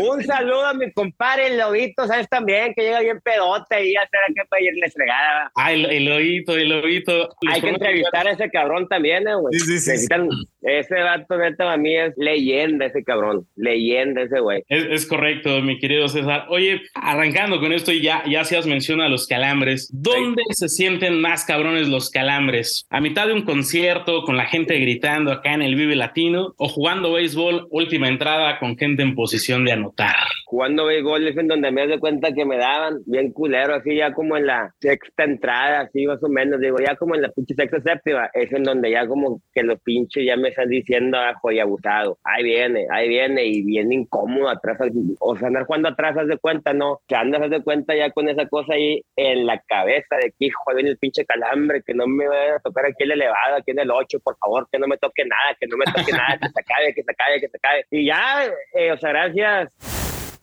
Un 0.00 0.22
saludo 0.24 0.66
a 0.66 0.74
mi 0.74 0.90
compadre 0.92 1.48
el 1.48 1.58
Lobito, 1.58 2.06
¿sabes? 2.06 2.28
También 2.28 2.72
que 2.74 2.82
llega 2.82 3.00
bien 3.00 3.20
pedote 3.22 3.86
y 3.86 3.94
ya 3.94 4.00
será 4.10 4.24
que 4.34 4.42
para 4.48 4.62
irle 4.62 4.90
fregada. 4.90 5.52
Ah, 5.54 5.72
el, 5.72 5.86
el 5.86 6.10
oído, 6.10 6.56
el 6.56 6.72
oído. 6.72 7.28
Hay 7.50 7.60
que 7.60 7.68
entrevistar 7.70 8.26
a 8.26 8.32
ese 8.32 8.50
cabrón 8.50 8.88
también, 8.88 9.26
eh, 9.28 9.34
güey. 9.34 9.54
Sí, 9.58 9.78
sí, 9.78 9.78
sí, 9.78 9.90
Necesitan- 10.08 10.28
Ese 10.62 10.94
vato, 11.02 11.36
neta, 11.36 11.64
para 11.64 11.76
mí 11.76 11.94
es 11.96 12.14
leyenda 12.16 12.86
ese 12.86 13.04
cabrón. 13.04 13.46
Leyenda 13.56 14.22
ese 14.22 14.40
güey. 14.40 14.62
Es, 14.68 14.84
es 14.84 15.06
correcto, 15.06 15.60
mi 15.60 15.78
querido 15.78 16.08
César. 16.08 16.46
Oye, 16.48 16.80
arrancando 16.94 17.60
con 17.60 17.72
esto 17.72 17.92
y 17.92 18.00
ya, 18.00 18.22
ya 18.26 18.40
hacías 18.40 18.66
mención 18.66 19.00
a 19.00 19.08
los 19.08 19.26
calambres. 19.26 19.90
¿Dónde 19.92 20.42
se 20.50 20.68
sienten 20.68 21.20
más 21.20 21.44
cabrones 21.44 21.88
los 21.88 22.10
calambres? 22.10 22.86
¿A 22.90 23.00
mitad 23.00 23.26
de 23.26 23.34
un 23.34 23.42
concierto 23.42 24.22
con 24.22 24.36
la 24.36 24.46
gente 24.46 24.78
gritando 24.78 25.32
acá 25.32 25.52
en 25.52 25.62
el 25.62 25.74
Vive 25.74 25.96
Latino 25.96 26.54
o 26.56 26.68
jugando 26.68 27.12
béisbol 27.12 27.66
última 27.70 28.08
entrada 28.08 28.58
con 28.58 28.76
gente 28.78 28.93
en 29.02 29.14
posición 29.14 29.64
de 29.64 29.72
anotar? 29.72 30.14
Jugando 30.46 30.86
béisbol 30.86 31.26
es 31.26 31.36
en 31.36 31.48
donde 31.48 31.70
me 31.70 31.86
das 31.86 31.98
cuenta 31.98 32.32
que 32.32 32.44
me 32.44 32.56
daban 32.56 33.00
bien 33.06 33.32
culero, 33.32 33.74
así 33.74 33.96
ya 33.96 34.12
como 34.12 34.36
en 34.36 34.46
la 34.46 34.74
sexta 34.80 35.24
entrada, 35.24 35.80
así 35.80 36.06
más 36.06 36.22
o 36.22 36.28
menos. 36.28 36.60
Digo, 36.60 36.76
ya 36.78 36.96
como 36.96 37.14
en 37.14 37.22
la 37.22 37.28
pinche 37.30 37.54
sexta 37.54 37.80
séptima, 37.80 38.30
es 38.32 38.52
en 38.52 38.62
donde 38.62 38.90
ya 38.90 39.06
como 39.06 39.40
que 39.52 39.62
los 39.62 39.80
pinches 39.80 40.24
ya 40.24 40.36
me 40.36 40.50
están 40.50 40.68
diciendo, 40.68 41.18
ajo 41.18 41.50
y 41.50 41.58
abusado. 41.58 42.18
Ahí 42.24 42.44
viene, 42.44 42.86
ahí 42.90 43.08
viene, 43.08 43.44
y 43.44 43.62
viene 43.62 43.94
incómodo 43.94 44.48
atrás. 44.48 44.78
O 45.18 45.36
sea, 45.36 45.48
andar 45.48 45.64
jugando 45.64 45.88
atrás, 45.88 46.16
haz 46.16 46.28
de 46.28 46.38
cuenta, 46.38 46.72
no. 46.72 47.00
Que 47.08 47.16
andas, 47.16 47.42
haz 47.42 47.50
de 47.50 47.62
cuenta 47.62 47.94
ya 47.94 48.10
con 48.10 48.28
esa 48.28 48.46
cosa 48.46 48.74
ahí 48.74 49.02
en 49.16 49.46
la 49.46 49.60
cabeza 49.60 50.16
de 50.16 50.30
que, 50.30 50.46
hijo, 50.46 50.62
viene 50.74 50.90
el 50.90 50.98
pinche 50.98 51.24
calambre, 51.24 51.82
que 51.82 51.94
no 51.94 52.06
me 52.06 52.28
vaya 52.28 52.56
a 52.56 52.60
tocar 52.60 52.86
aquí 52.86 53.04
el 53.04 53.12
elevado, 53.12 53.56
aquí 53.56 53.70
en 53.70 53.80
el 53.80 53.90
8, 53.90 54.20
por 54.20 54.36
favor, 54.38 54.68
que 54.70 54.78
no 54.78 54.86
me 54.86 54.98
toque 54.98 55.24
nada, 55.24 55.56
que 55.58 55.66
no 55.66 55.76
me 55.76 55.84
toque 55.86 56.12
nada, 56.12 56.38
que 56.38 56.48
se 56.48 56.60
acabe, 56.60 56.94
que 56.94 57.02
se 57.02 57.10
acabe, 57.10 57.40
que 57.40 57.48
se 57.48 57.56
acabe. 57.56 57.86
Y 57.90 58.06
ya, 58.06 58.44
eh, 58.74 58.83
o 58.92 58.98
sea, 58.98 59.10
gracias 59.10 59.70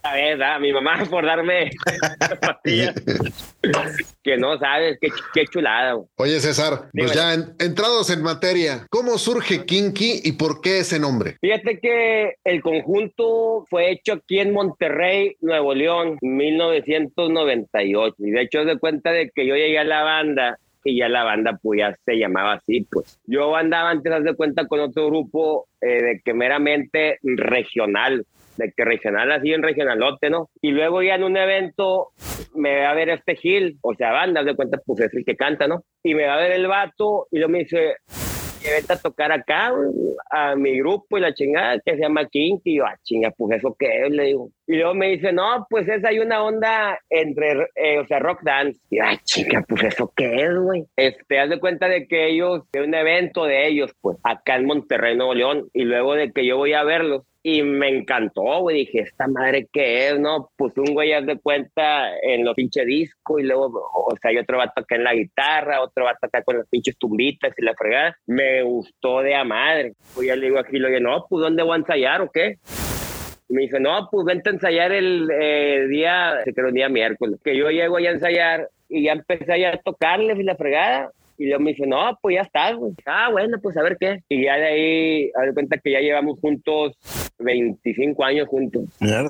a 0.03 0.15
ver, 0.15 0.41
a 0.41 0.57
mi 0.57 0.73
mamá 0.73 1.03
por 1.11 1.23
darme 1.25 1.69
pastillas. 2.41 2.95
que 4.23 4.35
no 4.37 4.57
sabes, 4.57 4.97
qué, 4.99 5.09
qué 5.33 5.45
chulada. 5.45 5.93
güey. 5.93 6.07
Oye, 6.17 6.39
César, 6.39 6.89
pues 6.91 7.13
ya 7.13 7.35
en- 7.35 7.53
entrados 7.59 8.09
en 8.09 8.23
materia, 8.23 8.87
¿cómo 8.89 9.19
surge 9.19 9.63
Kinky 9.65 10.21
y 10.23 10.31
por 10.33 10.59
qué 10.61 10.79
ese 10.79 10.99
nombre? 10.99 11.37
Fíjate 11.39 11.79
que 11.79 12.33
el 12.43 12.61
conjunto 12.63 13.65
fue 13.69 13.91
hecho 13.91 14.13
aquí 14.13 14.39
en 14.39 14.53
Monterrey, 14.53 15.35
Nuevo 15.41 15.75
León, 15.75 16.17
1998. 16.21 18.15
Y 18.19 18.31
de 18.31 18.41
hecho, 18.41 18.65
de 18.65 18.77
cuenta 18.79 19.11
de 19.11 19.29
que 19.33 19.45
yo 19.45 19.55
llegué 19.55 19.79
a 19.79 19.83
la 19.83 20.01
banda 20.03 20.57
y 20.83 20.99
ya 20.99 21.09
la 21.09 21.23
banda 21.23 21.59
pues 21.61 21.79
ya 21.79 21.95
se 22.05 22.17
llamaba 22.17 22.53
así, 22.53 22.87
pues. 22.89 23.19
Yo 23.25 23.55
andaba 23.55 23.89
antes, 23.89 24.23
de 24.23 24.35
cuenta, 24.35 24.67
con 24.67 24.79
otro 24.79 25.07
grupo 25.07 25.67
eh, 25.81 26.01
de 26.01 26.21
que 26.23 26.33
meramente 26.33 27.19
regional, 27.23 28.25
de 28.57 28.71
que 28.75 28.85
regional 28.85 29.31
así 29.31 29.53
en 29.53 29.63
regionalote, 29.63 30.29
¿no? 30.29 30.49
Y 30.61 30.71
luego 30.71 31.01
ya 31.01 31.15
en 31.15 31.23
un 31.23 31.37
evento 31.37 32.09
me 32.55 32.81
va 32.81 32.91
a 32.91 32.95
ver 32.95 33.09
este 33.09 33.35
Gil, 33.35 33.77
o 33.81 33.93
sea, 33.93 34.11
banda, 34.11 34.43
de 34.43 34.55
cuenta, 34.55 34.79
pues 34.85 35.01
es 35.01 35.13
el 35.13 35.25
que 35.25 35.35
canta, 35.35 35.67
¿no? 35.67 35.83
Y 36.03 36.15
me 36.15 36.25
va 36.25 36.35
a 36.35 36.41
ver 36.41 36.51
el 36.51 36.67
vato 36.67 37.27
y 37.31 37.37
luego 37.37 37.51
me 37.51 37.59
dice, 37.59 37.95
que 38.61 38.71
vete 38.71 38.93
a 38.93 38.97
tocar 38.97 39.31
acá, 39.31 39.71
a 40.29 40.55
mi 40.55 40.77
grupo 40.79 41.17
y 41.17 41.21
la 41.21 41.33
chingada 41.33 41.79
que 41.79 41.95
se 41.95 42.01
llama 42.01 42.27
Kinky. 42.27 42.71
Y 42.71 42.77
yo, 42.77 42.85
ah, 42.85 42.97
chinga, 43.03 43.31
pues 43.31 43.57
eso 43.57 43.75
qué 43.77 44.05
es, 44.05 44.11
le 44.11 44.25
digo. 44.25 44.51
Y 44.67 44.75
luego 44.75 44.93
me 44.93 45.09
dice, 45.09 45.33
no, 45.33 45.65
pues 45.69 45.87
es, 45.87 46.03
hay 46.05 46.19
una 46.19 46.43
onda 46.43 46.99
entre, 47.09 47.67
eh, 47.75 47.99
o 47.99 48.07
sea, 48.07 48.19
rock 48.19 48.41
dance. 48.43 48.79
Y 48.89 48.97
yo, 48.97 49.03
ay, 49.05 49.17
chinga, 49.23 49.65
pues 49.67 49.83
eso 49.83 50.11
qué 50.15 50.43
es, 50.43 50.57
güey. 50.57 50.85
Este, 50.95 51.39
haz 51.39 51.49
de 51.49 51.59
cuenta 51.59 51.87
de 51.87 52.07
que 52.07 52.29
ellos, 52.29 52.63
de 52.71 52.81
un 52.81 52.93
evento 52.93 53.45
de 53.45 53.67
ellos, 53.67 53.91
pues, 54.01 54.17
acá 54.23 54.55
en 54.55 54.65
Monterrey, 54.65 55.15
Nuevo 55.15 55.33
León. 55.33 55.69
Y 55.73 55.83
luego 55.83 56.13
de 56.13 56.31
que 56.31 56.45
yo 56.45 56.57
voy 56.57 56.73
a 56.73 56.83
verlos, 56.83 57.23
y 57.43 57.63
me 57.63 57.89
encantó, 57.89 58.59
güey. 58.61 58.77
Dije, 58.77 58.99
¿esta 58.99 59.27
madre 59.27 59.67
qué 59.71 60.09
es, 60.09 60.19
no? 60.19 60.51
Pues 60.55 60.77
un 60.77 60.93
güey, 60.93 61.09
de 61.23 61.39
cuenta, 61.39 62.17
en 62.21 62.45
los 62.45 62.55
pinche 62.55 62.85
disco 62.85 63.39
y 63.39 63.43
luego, 63.43 63.67
o 63.67 64.15
sea, 64.21 64.31
hay 64.31 64.37
otro 64.37 64.57
vato 64.57 64.81
acá 64.81 64.95
en 64.95 65.03
la 65.03 65.13
guitarra, 65.13 65.81
otro 65.81 66.05
vato 66.05 66.25
acá 66.25 66.43
con 66.43 66.57
las 66.57 66.67
pinches 66.69 66.97
tumbitas 66.97 67.53
y 67.57 67.63
la 67.63 67.73
fregada. 67.73 68.15
Me 68.27 68.61
gustó 68.63 69.21
de 69.21 69.35
a 69.35 69.43
madre. 69.43 69.93
Pues 70.13 70.27
ya 70.27 70.35
le 70.35 70.47
digo 70.47 70.59
aquí, 70.59 70.77
le 70.77 70.89
digo, 70.89 70.99
no, 70.99 71.25
pues 71.29 71.41
¿dónde 71.41 71.63
voy 71.63 71.73
a 71.73 71.77
ensayar 71.77 72.21
o 72.21 72.29
qué? 72.31 72.57
Y 73.49 73.53
me 73.53 73.63
dice, 73.63 73.79
no, 73.79 74.07
pues 74.09 74.25
vente 74.25 74.49
a 74.49 74.53
ensayar 74.53 74.91
el 74.91 75.29
eh, 75.31 75.87
día, 75.89 76.41
creo 76.55 76.67
el 76.67 76.73
día 76.73 76.89
miércoles. 76.89 77.39
Que 77.43 77.57
yo 77.57 77.69
llego 77.69 77.99
ya 77.99 78.09
a 78.09 78.13
ensayar 78.13 78.69
y 78.87 79.03
ya 79.03 79.13
empecé 79.13 79.65
a 79.65 79.77
tocarles 79.77 80.39
y 80.39 80.43
la 80.43 80.55
fregada. 80.55 81.11
Y 81.37 81.47
luego 81.47 81.63
me 81.63 81.71
dice, 81.71 81.87
no, 81.87 82.17
pues 82.21 82.35
ya 82.35 82.41
estás, 82.41 82.75
güey. 82.75 82.93
Ah, 83.05 83.29
bueno, 83.31 83.57
pues 83.61 83.75
a 83.77 83.83
ver 83.83 83.97
qué. 83.99 84.19
Y 84.29 84.43
ya 84.43 84.57
de 84.57 84.65
ahí, 84.65 85.31
a 85.35 85.41
ver 85.41 85.53
cuenta 85.53 85.77
que 85.77 85.91
ya 85.91 85.99
llevamos 85.99 86.39
juntos 86.39 86.97
25 87.39 88.23
años 88.23 88.47
juntos. 88.47 88.85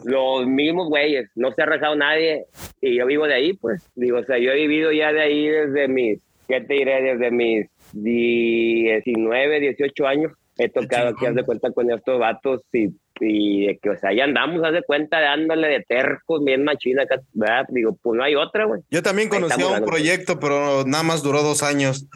Los 0.05 0.45
mismos 0.47 0.89
güeyes, 0.89 1.29
no 1.35 1.51
se 1.51 1.61
ha 1.61 1.65
rajado 1.65 1.95
nadie. 1.95 2.45
Y 2.81 2.97
yo 2.97 3.05
vivo 3.05 3.27
de 3.27 3.33
ahí, 3.33 3.53
pues. 3.53 3.89
Digo, 3.95 4.19
o 4.19 4.23
sea, 4.23 4.37
yo 4.37 4.51
he 4.51 4.55
vivido 4.55 4.91
ya 4.91 5.11
de 5.13 5.21
ahí 5.21 5.47
desde 5.47 5.87
mis, 5.87 6.19
¿qué 6.47 6.61
te 6.61 6.73
diré? 6.73 7.01
Desde 7.01 7.31
mis 7.31 7.67
19, 7.93 9.59
18 9.59 10.07
años. 10.07 10.33
He 10.57 10.69
tocado 10.69 11.09
aquí, 11.09 11.25
haz 11.25 11.35
de 11.35 11.43
cuenta, 11.43 11.71
con 11.71 11.89
estos 11.89 12.19
vatos 12.19 12.61
y 12.73 12.89
y 13.21 13.67
de 13.67 13.77
que, 13.77 13.89
o 13.91 13.97
sea, 13.99 14.13
ya 14.13 14.23
andamos, 14.25 14.63
haz 14.63 14.73
de 14.73 14.83
cuenta, 14.83 15.19
dándole 15.19 15.67
de 15.67 15.85
tercos, 15.87 16.43
bien 16.43 16.63
machina, 16.63 17.03
acá, 17.03 17.21
¿verdad? 17.33 17.65
Digo, 17.69 17.97
pues 18.01 18.17
no 18.17 18.23
hay 18.23 18.35
otra, 18.35 18.65
güey. 18.65 18.81
Yo 18.89 19.01
también 19.03 19.27
Ahí 19.27 19.39
conocí 19.39 19.53
a 19.53 19.55
estamos 19.57 19.79
un 19.79 19.85
proyecto, 19.85 20.39
pero 20.39 20.83
nada 20.85 21.03
más 21.03 21.21
duró 21.23 21.43
dos 21.43 21.63
años. 21.63 22.05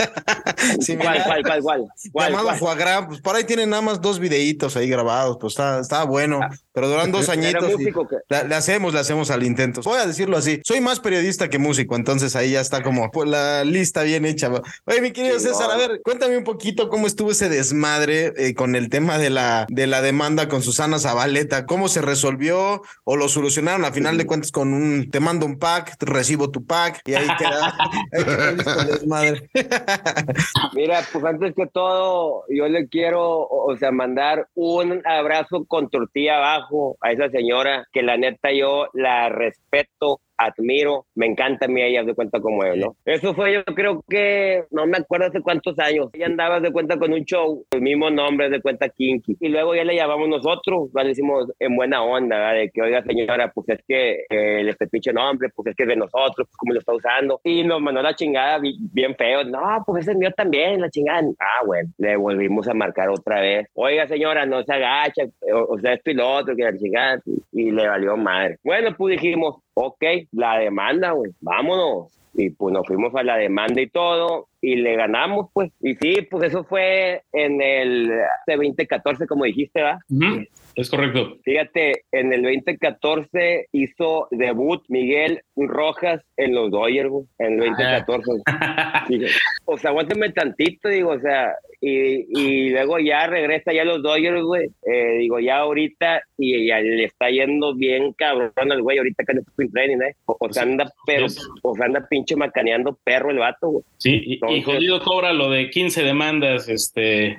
Sí, 0.80 0.96
¿Cuál, 0.98 1.22
cuál, 1.24 1.44
cuál, 1.44 1.62
cuál? 1.62 1.86
¿Cuál, 2.12 2.32
Llamado 2.32 2.58
cuál? 2.60 3.08
Pues 3.08 3.22
por 3.22 3.36
ahí 3.36 3.44
tienen 3.44 3.70
nada 3.70 3.82
más 3.82 4.02
dos 4.02 4.20
videitos 4.20 4.76
ahí 4.76 4.90
grabados, 4.90 5.38
pues 5.40 5.54
está, 5.54 5.80
está 5.80 6.04
bueno, 6.06 6.40
pero 6.74 6.88
duran 6.88 7.12
dos 7.12 7.30
¿Era 7.30 7.34
añitos. 7.60 7.76
que- 7.78 7.94
la- 8.30 8.44
le 8.44 8.56
hacemos, 8.56 8.94
le 8.94 9.00
hacemos 9.00 9.30
al 9.32 9.44
intento. 9.44 9.82
Voy 9.84 10.00
a 10.00 10.06
decirlo 10.08 10.38
así, 10.38 10.62
soy 10.64 10.82
más 10.82 11.00
periodista 11.00 11.50
que 11.50 11.60
músico, 11.60 11.96
entonces 11.96 12.36
ahí 12.36 12.52
ya 12.54 12.62
está 12.62 12.82
como 12.82 13.12
pues, 13.12 13.30
la 13.30 13.64
lista 13.64 14.04
bien 14.04 14.26
hecha. 14.26 14.50
Oye, 14.86 15.02
mi 15.02 15.12
querido 15.12 15.40
Sí, 15.40 15.48
César, 15.48 15.68
no. 15.68 15.74
a 15.74 15.78
ver, 15.78 16.02
cuéntame 16.04 16.38
un 16.38 16.44
poquito 16.44 16.90
cómo 16.90 17.06
estuvo 17.06 17.32
ese 17.32 17.50
desmadre 17.50 18.34
eh, 18.38 18.56
con 18.56 18.76
el 18.76 18.90
tema 18.90 19.18
de 19.18 19.30
la, 19.30 19.68
de 19.70 19.88
la 19.88 20.02
demanda 20.02 20.48
con 20.48 20.62
Susana 20.64 20.95
Zabaleta, 21.00 21.66
cómo 21.66 21.88
se 21.88 22.02
resolvió 22.02 22.82
o 23.04 23.16
lo 23.16 23.30
solucionaron 23.30 23.86
a 23.86 23.92
final 23.92 24.18
de 24.18 24.26
cuentas 24.26 24.52
con 24.52 24.74
un, 24.74 25.10
te 25.10 25.20
mando 25.20 25.46
un 25.46 25.60
pack, 25.60 25.96
recibo 26.02 26.52
tu 26.52 26.66
pack 26.66 27.02
y 27.06 27.14
ahí 27.14 27.28
queda, 27.38 27.76
desmadre. 28.88 29.50
Mira, 30.74 31.02
pues 31.12 31.26
antes 31.26 31.54
que 31.56 31.68
todo, 31.68 32.44
yo 32.50 32.68
le 32.68 32.88
quiero, 32.88 33.48
o 33.48 33.76
sea, 33.78 33.92
mandar 33.92 34.48
un 34.56 35.02
abrazo 35.06 35.66
con 35.66 35.90
tortilla 35.90 36.38
abajo 36.38 36.98
a 37.02 37.12
esa 37.12 37.30
señora, 37.30 37.88
que 37.92 38.04
la 38.04 38.18
neta 38.18 38.52
yo 38.52 38.88
la 38.94 39.30
respeto, 39.30 40.22
admiro, 40.38 41.06
me 41.16 41.26
encanta 41.26 41.66
a 41.66 41.70
mí 41.70 41.82
ella 41.82 42.04
de 42.04 42.14
cuenta 42.14 42.40
como 42.40 42.64
él, 42.64 42.80
¿no? 42.80 42.96
Eso 43.06 43.34
fue 43.34 43.54
yo 43.54 43.64
creo 43.66 44.04
que, 44.10 44.66
no 44.72 44.86
me 44.86 44.98
acuerdo 44.98 45.28
hace 45.28 45.42
cuántos 45.42 45.78
años, 45.80 46.10
ella 46.14 46.26
andaba 46.28 46.60
de 46.60 46.72
cuenta 46.72 46.98
con 46.98 47.14
un 47.14 47.24
show, 47.26 47.66
el 47.72 47.82
mismo 47.82 48.10
nombre 48.10 48.50
de 48.50 48.62
cuenta 48.62 48.90
Kinky, 48.90 49.38
y 49.40 49.50
luego 49.50 49.76
ya 49.76 49.84
le 49.84 49.96
llamamos 49.96 50.28
nosotros, 50.30 50.90
le 50.94 51.04
decimos 51.06 51.52
en 51.60 51.76
buena 51.76 52.04
onda, 52.04 52.38
¿verdad? 52.38 52.54
de 52.56 52.70
que 52.70 52.82
oiga 52.82 53.04
señora, 53.04 53.52
pues 53.52 53.70
es 53.70 53.80
que 53.88 54.26
eh, 54.30 54.68
este 54.70 54.88
pinche 54.88 55.14
nombre, 55.14 55.50
pues 55.56 55.68
es 55.68 55.76
que 55.76 55.84
es 55.84 55.90
de 55.90 55.96
nosotros, 55.96 56.48
pues 56.48 56.58
cómo 56.58 56.74
lo 56.74 56.80
está 56.80 56.94
usando, 56.94 57.40
y 57.44 57.64
nos 57.64 57.82
mandó 57.82 58.02
la 58.02 58.14
chingada 58.16 58.60
bi- 58.60 58.78
bien 58.94 59.16
feo, 59.16 59.44
no, 59.44 59.84
pues 59.86 60.04
ese 60.04 60.12
es 60.12 60.18
mío 60.18 60.32
también, 60.36 60.82
la 60.82 60.90
chingada, 60.90 61.22
ah, 61.40 61.66
bueno, 61.66 61.90
le 61.98 62.16
volvimos 62.16 62.68
a 62.68 62.74
marcar 62.74 63.10
otra 63.10 63.42
vez, 63.42 63.68
oiga 63.74 64.08
señora, 64.08 64.46
no 64.46 64.64
se 64.64 64.74
agacha, 64.74 65.24
o, 65.54 65.76
o 65.76 65.80
sea, 65.80 65.94
esto 65.94 66.12
y 66.12 66.14
lo 66.16 66.30
otro, 66.30 66.56
que 66.56 66.64
la 66.64 66.78
chingada, 66.78 67.22
y 67.52 67.72
le 67.72 67.88
valió 67.88 68.18
madre. 68.18 68.58
Bueno, 68.64 68.96
pues 68.98 69.20
dijimos, 69.20 69.56
ok, 69.76 70.04
la 70.32 70.58
demanda, 70.58 71.12
güey, 71.12 71.32
vámonos. 71.42 72.12
Y 72.38 72.50
pues 72.50 72.74
nos 72.74 72.86
fuimos 72.86 73.16
a 73.16 73.24
la 73.24 73.38
demanda 73.38 73.80
y 73.80 73.88
todo, 73.88 74.50
y 74.60 74.76
le 74.76 74.98
ganamos, 74.98 75.48
pues. 75.54 75.72
Y 75.80 75.96
sí, 75.96 76.18
pues 76.30 76.50
eso 76.50 76.66
fue 76.66 77.22
en 77.32 77.62
el 77.62 78.08
de 78.46 78.56
2014, 78.58 79.26
como 79.26 79.46
dijiste. 79.46 79.82
Ujú, 80.10 80.44
Es 80.76 80.90
correcto. 80.90 81.38
Fíjate, 81.44 82.04
en 82.12 82.34
el 82.34 82.42
2014 82.42 83.68
hizo 83.72 84.28
debut 84.32 84.84
Miguel 84.90 85.44
Rojas 85.56 86.22
en 86.36 86.56
los 86.56 86.72
Dodgers, 86.72 87.10
güey, 87.10 87.26
en 87.40 87.54
el 87.54 87.70
2014. 87.70 88.32
Dije, 89.08 89.28
o 89.64 89.78
sea, 89.78 89.92
aguánteme 89.92 90.30
tantito, 90.34 90.90
digo, 90.90 91.12
o 91.12 91.20
sea, 91.20 91.54
y, 91.88 92.26
y 92.30 92.70
luego 92.72 93.00
ya 93.00 93.28
regresa 93.28 93.72
ya 93.72 93.84
los 93.84 94.02
Dodgers, 94.02 94.42
güey. 94.42 94.70
Eh, 94.92 95.18
digo, 95.20 95.40
ya 95.40 95.58
ahorita, 95.58 96.22
y 96.38 96.68
ya 96.68 96.80
le 96.80 97.04
está 97.06 97.30
yendo 97.30 97.76
bien 97.76 98.14
cabrón 98.14 98.52
al 98.56 98.82
güey, 98.82 98.98
ahorita 98.98 99.24
que 99.24 99.34
el 99.34 99.40
Spring 99.40 99.72
Training, 99.72 99.98
¿eh? 99.98 100.16
O, 100.26 100.36
o 100.40 100.52
sea, 100.52 100.64
anda, 100.64 100.92
pero, 101.06 101.28
o 101.62 101.76
sea, 101.76 101.86
anda 101.86 102.08
pinche 102.10 102.36
macaneando 102.36 102.98
perro 103.04 103.30
el 103.30 103.38
vato, 103.38 103.68
güey. 103.70 103.84
Sí, 103.98 104.22
y, 104.26 104.32
y 104.34 104.34
Entonces- 104.36 104.66
jodido 104.66 105.00
cobra 105.02 105.32
lo 105.34 105.50
de 105.52 105.70
15 105.70 106.04
demandas 106.04 106.68
este, 106.70 107.38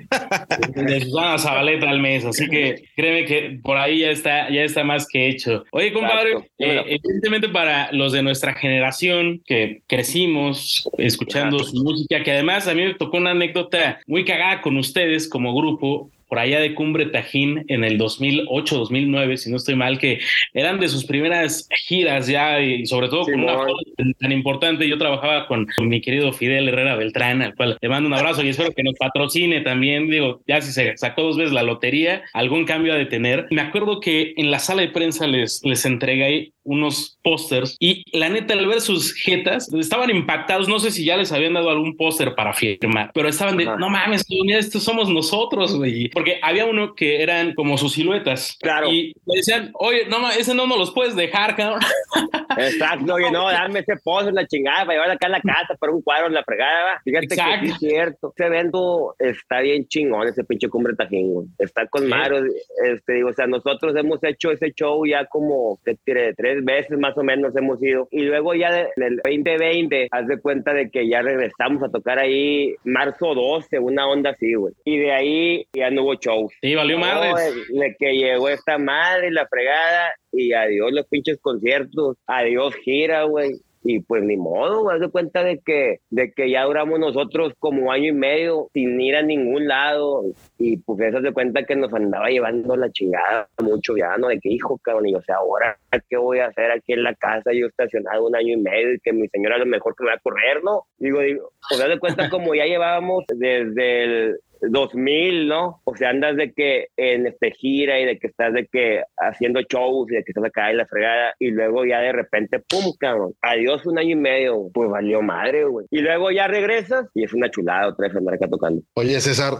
de 0.75 1.01
Susana 1.01 1.37
Zabaleta 1.37 1.89
al 1.89 1.99
mes, 1.99 2.23
así 2.25 2.47
que 2.49 2.83
créeme 2.95 3.25
que 3.25 3.59
por 3.61 3.77
ahí 3.77 3.99
ya 3.99 4.11
está, 4.11 4.49
ya 4.49 4.63
está 4.63 4.83
más 4.83 5.07
que 5.07 5.27
hecho. 5.27 5.65
Oye, 5.71 5.91
compadre, 5.91 6.31
Exacto. 6.31 6.47
Eh, 6.59 6.99
evidentemente 7.03 7.49
para 7.49 7.91
los 7.91 8.13
de 8.13 8.23
nuestra 8.23 8.53
generación 8.53 9.41
que 9.45 9.81
crecimos 9.87 10.89
escuchando 10.97 11.59
su 11.59 11.83
música, 11.83 12.23
que 12.23 12.31
además 12.31 12.67
a 12.67 12.73
mí 12.73 12.83
me 12.83 12.93
tocó 12.93 13.17
una 13.17 13.31
anécdota 13.31 13.99
muy 14.07 14.23
cagada 14.23 14.36
con 14.61 14.77
ustedes 14.77 15.27
como 15.27 15.55
grupo. 15.55 16.09
Por 16.27 16.39
allá 16.39 16.59
de 16.59 16.73
Cumbre 16.75 17.07
Tajín 17.07 17.65
en 17.67 17.83
el 17.83 17.99
2008-2009, 17.99 19.37
si 19.37 19.49
no 19.49 19.57
estoy 19.57 19.75
mal, 19.75 19.97
que 19.99 20.19
eran 20.53 20.79
de 20.79 20.87
sus 20.87 21.05
primeras 21.05 21.67
giras 21.87 22.27
ya 22.27 22.59
y 22.61 22.85
sobre 22.85 23.09
todo 23.09 23.23
con 23.23 23.35
una 23.35 23.53
Simón. 23.53 23.67
foto 23.67 24.03
tan 24.19 24.31
importante. 24.31 24.87
Yo 24.87 24.97
trabajaba 24.97 25.47
con, 25.47 25.67
con 25.75 25.87
mi 25.87 26.01
querido 26.01 26.33
Fidel 26.33 26.67
Herrera 26.67 26.95
Beltrán, 26.95 27.41
al 27.41 27.55
cual 27.55 27.77
le 27.79 27.89
mando 27.89 28.07
un 28.07 28.13
abrazo 28.13 28.43
y 28.43 28.49
espero 28.49 28.71
que 28.71 28.83
nos 28.83 28.95
patrocine 28.95 29.61
también. 29.61 30.09
Digo, 30.09 30.41
ya 30.47 30.61
si 30.61 30.71
se 30.71 30.97
sacó 30.97 31.23
dos 31.23 31.37
veces 31.37 31.53
la 31.53 31.63
lotería, 31.63 32.23
algún 32.33 32.65
cambio 32.65 32.93
ha 32.93 32.97
de 32.97 33.05
tener. 33.05 33.47
Me 33.51 33.61
acuerdo 33.61 33.99
que 33.99 34.33
en 34.37 34.51
la 34.51 34.59
sala 34.59 34.81
de 34.81 34.89
prensa 34.89 35.27
les, 35.27 35.61
les 35.63 35.85
entregué 35.85 36.51
unos 36.67 37.17
pósters 37.23 37.77
y 37.79 38.03
la 38.11 38.27
neta 38.27 38.53
al 38.53 38.67
ver 38.67 38.81
sus 38.81 39.13
jetas 39.13 39.71
estaban 39.73 40.09
impactados 40.09 40.67
no 40.67 40.79
sé 40.79 40.91
si 40.91 41.05
ya 41.05 41.15
les 41.15 41.31
habían 41.31 41.53
dado 41.53 41.69
algún 41.69 41.95
póster 41.95 42.35
para 42.35 42.53
firmar 42.53 43.09
pero 43.13 43.29
estaban 43.29 43.55
de 43.55 43.65
no 43.65 43.89
mames 43.89 44.25
estos 44.49 44.83
somos 44.83 45.09
nosotros 45.09 45.77
güey 45.77 46.09
porque 46.17 46.39
había 46.41 46.65
uno 46.65 46.93
que 46.95 47.21
eran 47.21 47.53
como 47.53 47.77
sus 47.77 47.93
siluetas 47.93 48.57
Claro. 48.61 48.89
y 48.91 49.13
me 49.25 49.35
decían 49.37 49.71
oye 49.73 50.05
no 50.09 50.29
ese 50.31 50.53
no 50.55 50.67
nos 50.67 50.77
los 50.77 50.91
puedes 50.91 51.15
dejar 51.15 51.55
cabrón 51.55 51.79
Exacto, 52.59 53.13
oye, 53.13 53.29
no, 53.29 53.47
dame 53.51 53.79
ese 53.81 53.97
pozo 54.03 54.29
en 54.29 54.35
la 54.35 54.47
chingada 54.47 54.79
para 54.79 54.93
llevar 54.93 55.11
acá 55.11 55.27
a 55.27 55.29
la 55.29 55.41
casa 55.41 55.75
para 55.79 55.93
un 55.93 56.01
cuadro 56.01 56.25
en 56.27 56.33
la 56.33 56.43
fregada. 56.43 56.99
Fíjate 57.03 57.25
Exacto. 57.25 57.59
que 57.61 57.67
sí 57.67 57.71
es 57.73 57.77
cierto. 57.79 58.33
Ese 58.35 58.47
evento 58.47 59.15
está 59.19 59.59
bien 59.61 59.85
chingón, 59.87 60.27
ese 60.27 60.43
pinche 60.43 60.67
cumbre 60.67 60.95
tajín. 60.95 61.53
Está 61.59 61.85
con 61.85 62.03
Sí. 62.03 62.07
Maro. 62.07 62.39
Este, 62.83 63.13
digo, 63.13 63.29
o 63.29 63.33
sea, 63.33 63.45
nosotros 63.45 63.95
hemos 63.95 64.23
hecho 64.23 64.49
ese 64.51 64.71
show 64.73 65.05
ya 65.05 65.25
como, 65.25 65.79
¿qué 65.85 65.97
tiré? 66.03 66.33
Tres 66.33 66.65
veces 66.65 66.97
más 66.97 67.15
o 67.17 67.23
menos 67.23 67.55
hemos 67.55 67.77
ido. 67.83 68.07
Y 68.09 68.21
luego 68.23 68.55
ya 68.55 68.71
de- 68.71 68.87
en 68.95 69.03
el 69.03 69.15
2020, 69.23 70.07
haz 70.09 70.25
de 70.27 70.39
cuenta 70.39 70.73
de 70.73 70.89
que 70.89 71.07
ya 71.07 71.21
regresamos 71.21 71.83
a 71.83 71.89
tocar 71.91 72.17
ahí 72.17 72.73
marzo 72.85 73.35
12, 73.35 73.77
una 73.77 74.07
onda 74.07 74.31
así, 74.31 74.55
güey. 74.55 74.73
Y 74.83 74.97
de 74.97 75.11
ahí 75.11 75.67
ya 75.73 75.91
no 75.91 76.03
hubo 76.07 76.15
show. 76.15 76.49
sí 76.61 76.75
valió 76.75 76.97
madres 76.97 77.33
No, 77.71 77.81
de 77.81 77.95
que 77.97 78.13
llegó 78.13 78.49
esta 78.49 78.77
madre 78.77 79.27
y 79.27 79.31
la 79.31 79.47
fregada 79.47 80.13
y 80.31 80.53
adiós 80.53 80.91
los 80.91 81.07
pinches 81.07 81.39
conciertos, 81.39 82.17
adiós 82.27 82.75
gira, 82.75 83.23
güey. 83.23 83.51
Y 83.83 84.01
pues 84.01 84.21
ni 84.21 84.35
modo, 84.35 84.89
haz 84.89 84.99
de 84.99 85.09
cuenta 85.09 85.43
de 85.43 85.61
que, 85.65 85.99
de 86.09 86.33
que 86.33 86.49
ya 86.51 86.65
duramos 86.65 86.99
nosotros 86.99 87.53
como 87.57 87.89
año 87.89 88.07
y 88.09 88.11
medio 88.11 88.67
sin 88.73 88.99
ir 88.99 89.15
a 89.15 89.21
ningún 89.21 89.67
lado. 89.67 90.23
Y 90.57 90.77
pues 90.77 90.99
eso 90.99 91.21
de 91.21 91.31
cuenta 91.31 91.63
que 91.63 91.75
nos 91.75 91.93
andaba 91.93 92.27
llevando 92.27 92.75
la 92.75 92.91
chingada 92.91 93.47
mucho 93.63 93.95
ya, 93.95 94.17
¿no? 94.17 94.27
De 94.27 94.39
que 94.39 94.49
hijo, 94.49 94.77
cabrón, 94.79 95.07
y 95.07 95.15
o 95.15 95.21
sea, 95.21 95.37
ahora, 95.37 95.77
¿qué 96.09 96.17
voy 96.17 96.39
a 96.39 96.47
hacer 96.47 96.69
aquí 96.71 96.93
en 96.93 97.03
la 97.03 97.15
casa? 97.15 97.51
Yo 97.53 97.67
estacionado 97.67 98.27
un 98.27 98.35
año 98.35 98.55
y 98.55 98.57
medio 98.57 98.93
y 98.93 98.99
que 98.99 99.13
mi 99.13 99.29
señora 99.29 99.55
a 99.55 99.59
lo 99.59 99.65
mejor 99.65 99.95
que 99.95 100.03
me 100.03 100.09
va 100.09 100.15
a 100.15 100.19
correr, 100.19 100.61
¿no? 100.63 100.83
Digo, 100.97 101.21
digo, 101.21 101.51
o 101.71 101.75
sea, 101.75 101.87
de 101.87 101.99
cuenta 101.99 102.29
como 102.29 102.55
ya 102.55 102.65
llevábamos 102.65 103.23
desde 103.33 104.03
el 104.03 104.39
2000, 104.61 105.47
¿no? 105.47 105.81
O 105.83 105.95
sea, 105.95 106.09
andas 106.09 106.35
de 106.35 106.53
que 106.53 106.87
en 106.97 107.27
este 107.27 107.51
gira 107.51 107.99
y 107.99 108.05
de 108.05 108.19
que 108.19 108.27
estás 108.27 108.53
de 108.53 108.67
que 108.67 109.03
haciendo 109.17 109.61
shows 109.61 110.11
y 110.11 110.15
de 110.15 110.23
que 110.23 110.31
estás 110.31 110.45
acá 110.45 110.69
en 110.69 110.77
la 110.77 110.85
fregada 110.85 111.33
y 111.39 111.51
luego 111.51 111.85
ya 111.85 111.99
de 111.99 112.11
repente, 112.11 112.59
pum, 112.59 112.93
cabrón, 112.99 113.33
adiós 113.41 113.85
un 113.85 113.99
año 113.99 114.11
y 114.11 114.15
medio, 114.15 114.69
pues 114.73 114.89
valió 114.89 115.21
madre, 115.21 115.65
güey. 115.65 115.85
Y 115.91 115.99
luego 115.99 116.31
ya 116.31 116.47
regresas 116.47 117.07
y 117.13 117.23
es 117.23 117.33
una 117.33 117.49
chulada 117.49 117.89
otra 117.89 118.07
vez 118.07 118.17
andar 118.17 118.35
acá 118.35 118.47
tocando. 118.47 118.81
Oye, 118.95 119.19
César, 119.19 119.53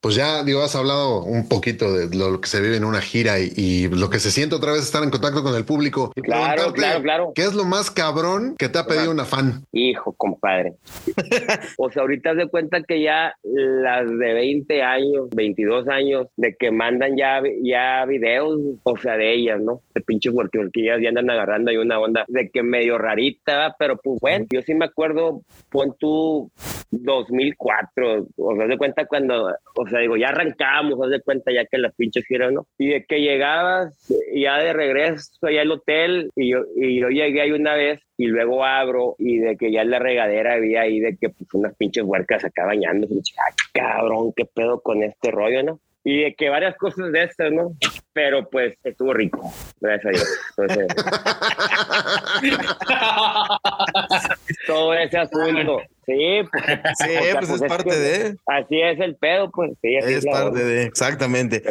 pues 0.00 0.14
ya, 0.14 0.42
digo, 0.42 0.62
has 0.62 0.74
hablado 0.76 1.22
un 1.24 1.48
poquito 1.48 1.92
de 1.92 2.14
lo 2.16 2.40
que 2.40 2.48
se 2.48 2.60
vive 2.60 2.76
en 2.76 2.84
una 2.84 3.00
gira 3.00 3.38
y, 3.38 3.52
y 3.56 3.88
lo 3.88 4.08
que 4.08 4.18
se 4.18 4.30
siente 4.30 4.54
otra 4.54 4.72
vez 4.72 4.82
estar 4.82 5.02
en 5.02 5.10
contacto 5.10 5.42
con 5.42 5.54
el 5.54 5.64
público. 5.64 6.12
Claro, 6.22 6.72
claro, 6.72 7.02
claro. 7.02 7.32
¿Qué 7.34 7.42
es 7.42 7.54
lo 7.54 7.64
más 7.64 7.90
cabrón 7.90 8.54
que 8.58 8.68
te 8.68 8.78
ha 8.78 8.86
pedido 8.86 9.10
una 9.10 9.24
fan? 9.24 9.64
Hijo, 9.72 10.12
compadre. 10.12 10.74
o 11.78 11.90
sea, 11.90 12.02
ahorita 12.02 12.34
de 12.34 12.48
cuenta 12.48 12.82
que 12.82 13.02
ya 13.02 13.34
las 13.42 14.08
de 14.08 14.32
20 14.32 14.82
años, 14.82 15.28
22 15.34 15.88
años, 15.88 16.28
de 16.36 16.56
que 16.58 16.70
mandan 16.70 17.16
ya, 17.16 17.42
ya 17.62 18.04
videos, 18.06 18.58
o 18.82 18.96
sea, 18.96 19.16
de 19.16 19.34
ellas, 19.34 19.60
¿no? 19.60 19.82
De 19.94 20.00
pinches 20.00 20.32
huerquillas 20.32 20.98
ya 21.02 21.08
andan 21.10 21.30
agarrando 21.30 21.70
ahí 21.70 21.76
una 21.76 21.98
onda 21.98 22.24
de 22.28 22.50
que 22.50 22.62
medio 22.62 22.96
rarita, 22.98 23.76
pero 23.78 23.98
pues 23.98 24.18
bueno, 24.20 24.46
yo 24.50 24.62
sí 24.62 24.74
me 24.74 24.86
acuerdo, 24.86 25.42
pon 25.70 25.94
tú 25.98 26.50
2004, 26.90 28.26
o 28.36 28.56
sea, 28.56 28.66
de 28.66 28.78
cuenta 28.78 29.06
cuando, 29.06 29.54
o 29.76 29.88
sea, 29.90 30.00
digo, 30.00 30.16
ya 30.16 30.28
arrancamos, 30.28 30.98
haz 31.02 31.10
de 31.10 31.20
cuenta 31.20 31.52
ya 31.52 31.64
que 31.66 31.78
las 31.78 31.94
pinches 31.94 32.24
giras, 32.26 32.52
¿no? 32.52 32.66
Y 32.78 32.88
de 32.88 33.04
que 33.04 33.20
llegabas 33.20 33.94
ya 34.34 34.58
de 34.58 34.72
regreso 34.72 35.30
allá 35.42 35.62
al 35.62 35.70
hotel 35.70 36.30
y 36.36 36.52
yo, 36.52 36.58
y 36.76 37.00
yo 37.00 37.08
llegué 37.08 37.42
ahí 37.42 37.52
una 37.52 37.74
vez 37.74 38.00
y 38.16 38.26
luego 38.26 38.64
abro 38.64 39.16
y 39.18 39.38
de 39.38 39.56
que 39.56 39.72
ya 39.72 39.82
en 39.82 39.90
la 39.90 39.98
regadera 39.98 40.54
había 40.54 40.82
ahí 40.82 41.00
de 41.00 41.16
que 41.16 41.30
pues 41.30 41.52
unas 41.54 41.74
pinches 41.76 42.04
huercas 42.04 42.44
acá 42.44 42.66
bañándose. 42.66 43.14
Y 43.14 43.16
dije, 43.16 43.36
"Ah, 43.38 43.54
cabrón, 43.72 44.32
qué 44.36 44.44
pedo 44.44 44.80
con 44.80 45.02
este 45.02 45.30
rollo, 45.30 45.62
¿no? 45.62 45.80
Y 46.02 46.22
de 46.22 46.34
que 46.34 46.48
varias 46.48 46.76
cosas 46.76 47.12
de 47.12 47.24
estas, 47.24 47.52
¿no? 47.52 47.72
Pero 48.12 48.48
pues 48.48 48.74
estuvo 48.84 49.12
rico, 49.12 49.52
gracias 49.80 50.06
a 50.06 50.10
Dios. 50.10 50.38
Entonces, 50.56 50.86
todo 54.66 54.94
ese 54.94 55.18
asunto. 55.18 55.80
Sí, 56.10 56.48
pues, 56.50 56.64
Sí, 56.98 57.16
o 57.16 57.22
sea, 57.22 57.40
pues 57.40 57.50
es 57.50 57.62
es 57.62 57.68
parte 57.68 57.90
que 57.90 57.96
de. 57.96 58.36
Así 58.46 58.80
es 58.80 59.00
el 59.00 59.16
pedo, 59.16 59.50
pues. 59.50 59.72
Sí, 59.80 59.96
así 59.96 60.14
Es 60.14 60.26
parte 60.26 60.64
de, 60.64 60.82
exactamente. 60.82 61.62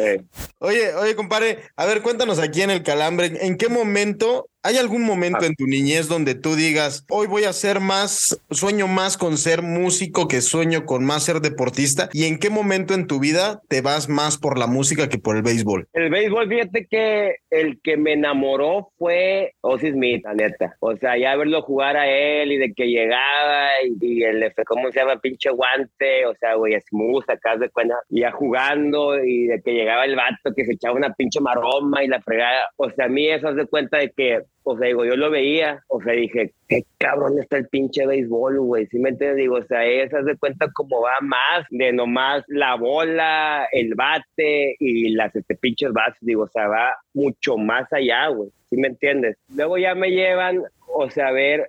Oye, 0.58 0.94
oye, 0.94 1.14
compadre, 1.14 1.58
a 1.76 1.86
ver, 1.86 2.02
cuéntanos 2.02 2.38
aquí 2.38 2.62
en 2.62 2.70
el 2.70 2.82
Calambre, 2.82 3.32
¿en 3.40 3.56
qué 3.56 3.68
momento, 3.68 4.48
hay 4.62 4.76
algún 4.76 5.04
momento 5.04 5.44
en 5.44 5.54
tu 5.54 5.66
niñez 5.66 6.08
donde 6.08 6.34
tú 6.34 6.54
digas, 6.54 7.04
hoy 7.10 7.26
voy 7.26 7.44
a 7.44 7.52
ser 7.52 7.80
más, 7.80 8.40
sueño 8.50 8.86
más 8.86 9.16
con 9.16 9.38
ser 9.38 9.62
músico 9.62 10.28
que 10.28 10.40
sueño 10.40 10.84
con 10.84 11.04
más 11.04 11.24
ser 11.24 11.40
deportista? 11.40 12.08
¿Y 12.12 12.24
en 12.26 12.38
qué 12.38 12.50
momento 12.50 12.94
en 12.94 13.06
tu 13.06 13.20
vida 13.20 13.62
te 13.68 13.80
vas 13.80 14.08
más 14.08 14.38
por 14.38 14.58
la 14.58 14.66
música 14.66 15.08
que 15.08 15.18
por 15.18 15.36
el 15.36 15.42
béisbol? 15.42 15.88
El 15.92 16.10
béisbol, 16.10 16.48
fíjate 16.48 16.86
que 16.90 17.36
el 17.50 17.80
que 17.82 17.96
me 17.96 18.12
enamoró 18.12 18.92
fue 18.98 19.54
Ozzy 19.62 19.92
Smith, 19.92 20.24
la 20.24 20.34
neta. 20.34 20.76
O 20.80 20.96
sea, 20.96 21.16
ya 21.16 21.36
verlo 21.36 21.62
jugar 21.62 21.96
a 21.96 22.08
él 22.08 22.52
y 22.52 22.58
de 22.58 22.72
que 22.74 22.86
llegaba 22.86 23.68
y, 23.84 23.96
y 24.00 24.22
el, 24.22 24.52
¿cómo 24.66 24.90
se 24.90 25.00
llama? 25.00 25.20
Pinche 25.20 25.50
guante, 25.50 26.26
o 26.26 26.34
sea, 26.34 26.54
güey, 26.54 26.78
smooth, 26.80 27.28
acá 27.28 27.56
de 27.56 27.70
cuenta, 27.70 27.94
ya 28.08 28.30
jugando 28.32 29.22
y 29.24 29.46
de 29.46 29.60
que 29.62 29.72
llegaba 29.72 30.04
el 30.04 30.16
vato 30.16 30.54
que 30.54 30.64
se 30.64 30.72
echaba 30.72 30.96
una 30.96 31.14
pinche 31.14 31.40
maroma 31.40 32.04
y 32.04 32.08
la 32.08 32.20
fregada. 32.20 32.68
O 32.76 32.90
sea, 32.90 33.06
a 33.06 33.08
mí 33.08 33.28
eso 33.28 33.48
haz 33.48 33.56
de 33.56 33.66
cuenta 33.66 33.98
de 33.98 34.10
que, 34.10 34.42
o 34.62 34.76
sea, 34.76 34.88
digo, 34.88 35.04
yo 35.04 35.16
lo 35.16 35.30
veía, 35.30 35.82
o 35.88 36.00
sea, 36.02 36.12
dije, 36.12 36.52
qué 36.68 36.82
cabrón 36.98 37.38
está 37.38 37.56
el 37.56 37.68
pinche 37.68 38.06
béisbol, 38.06 38.60
güey, 38.60 38.86
¿sí 38.86 38.98
me 38.98 39.10
entiendes? 39.10 39.38
Digo, 39.38 39.56
o 39.56 39.64
sea, 39.64 39.84
eso 39.84 40.18
haz 40.18 40.24
de 40.24 40.36
cuenta 40.36 40.70
como 40.72 41.00
va 41.00 41.14
más 41.22 41.66
de 41.70 41.92
nomás 41.92 42.44
la 42.48 42.76
bola, 42.76 43.66
el 43.72 43.94
bate 43.94 44.76
y 44.78 45.10
las 45.10 45.34
este, 45.34 45.56
pinches 45.56 45.92
bases, 45.92 46.18
digo, 46.20 46.44
o 46.44 46.48
sea, 46.48 46.68
va 46.68 46.94
mucho 47.14 47.56
más 47.56 47.92
allá, 47.92 48.28
güey, 48.28 48.50
¿sí 48.68 48.76
me 48.76 48.88
entiendes? 48.88 49.36
Luego 49.54 49.78
ya 49.78 49.94
me 49.94 50.10
llevan, 50.10 50.62
o 50.86 51.10
sea, 51.10 51.28
a 51.28 51.32
ver 51.32 51.68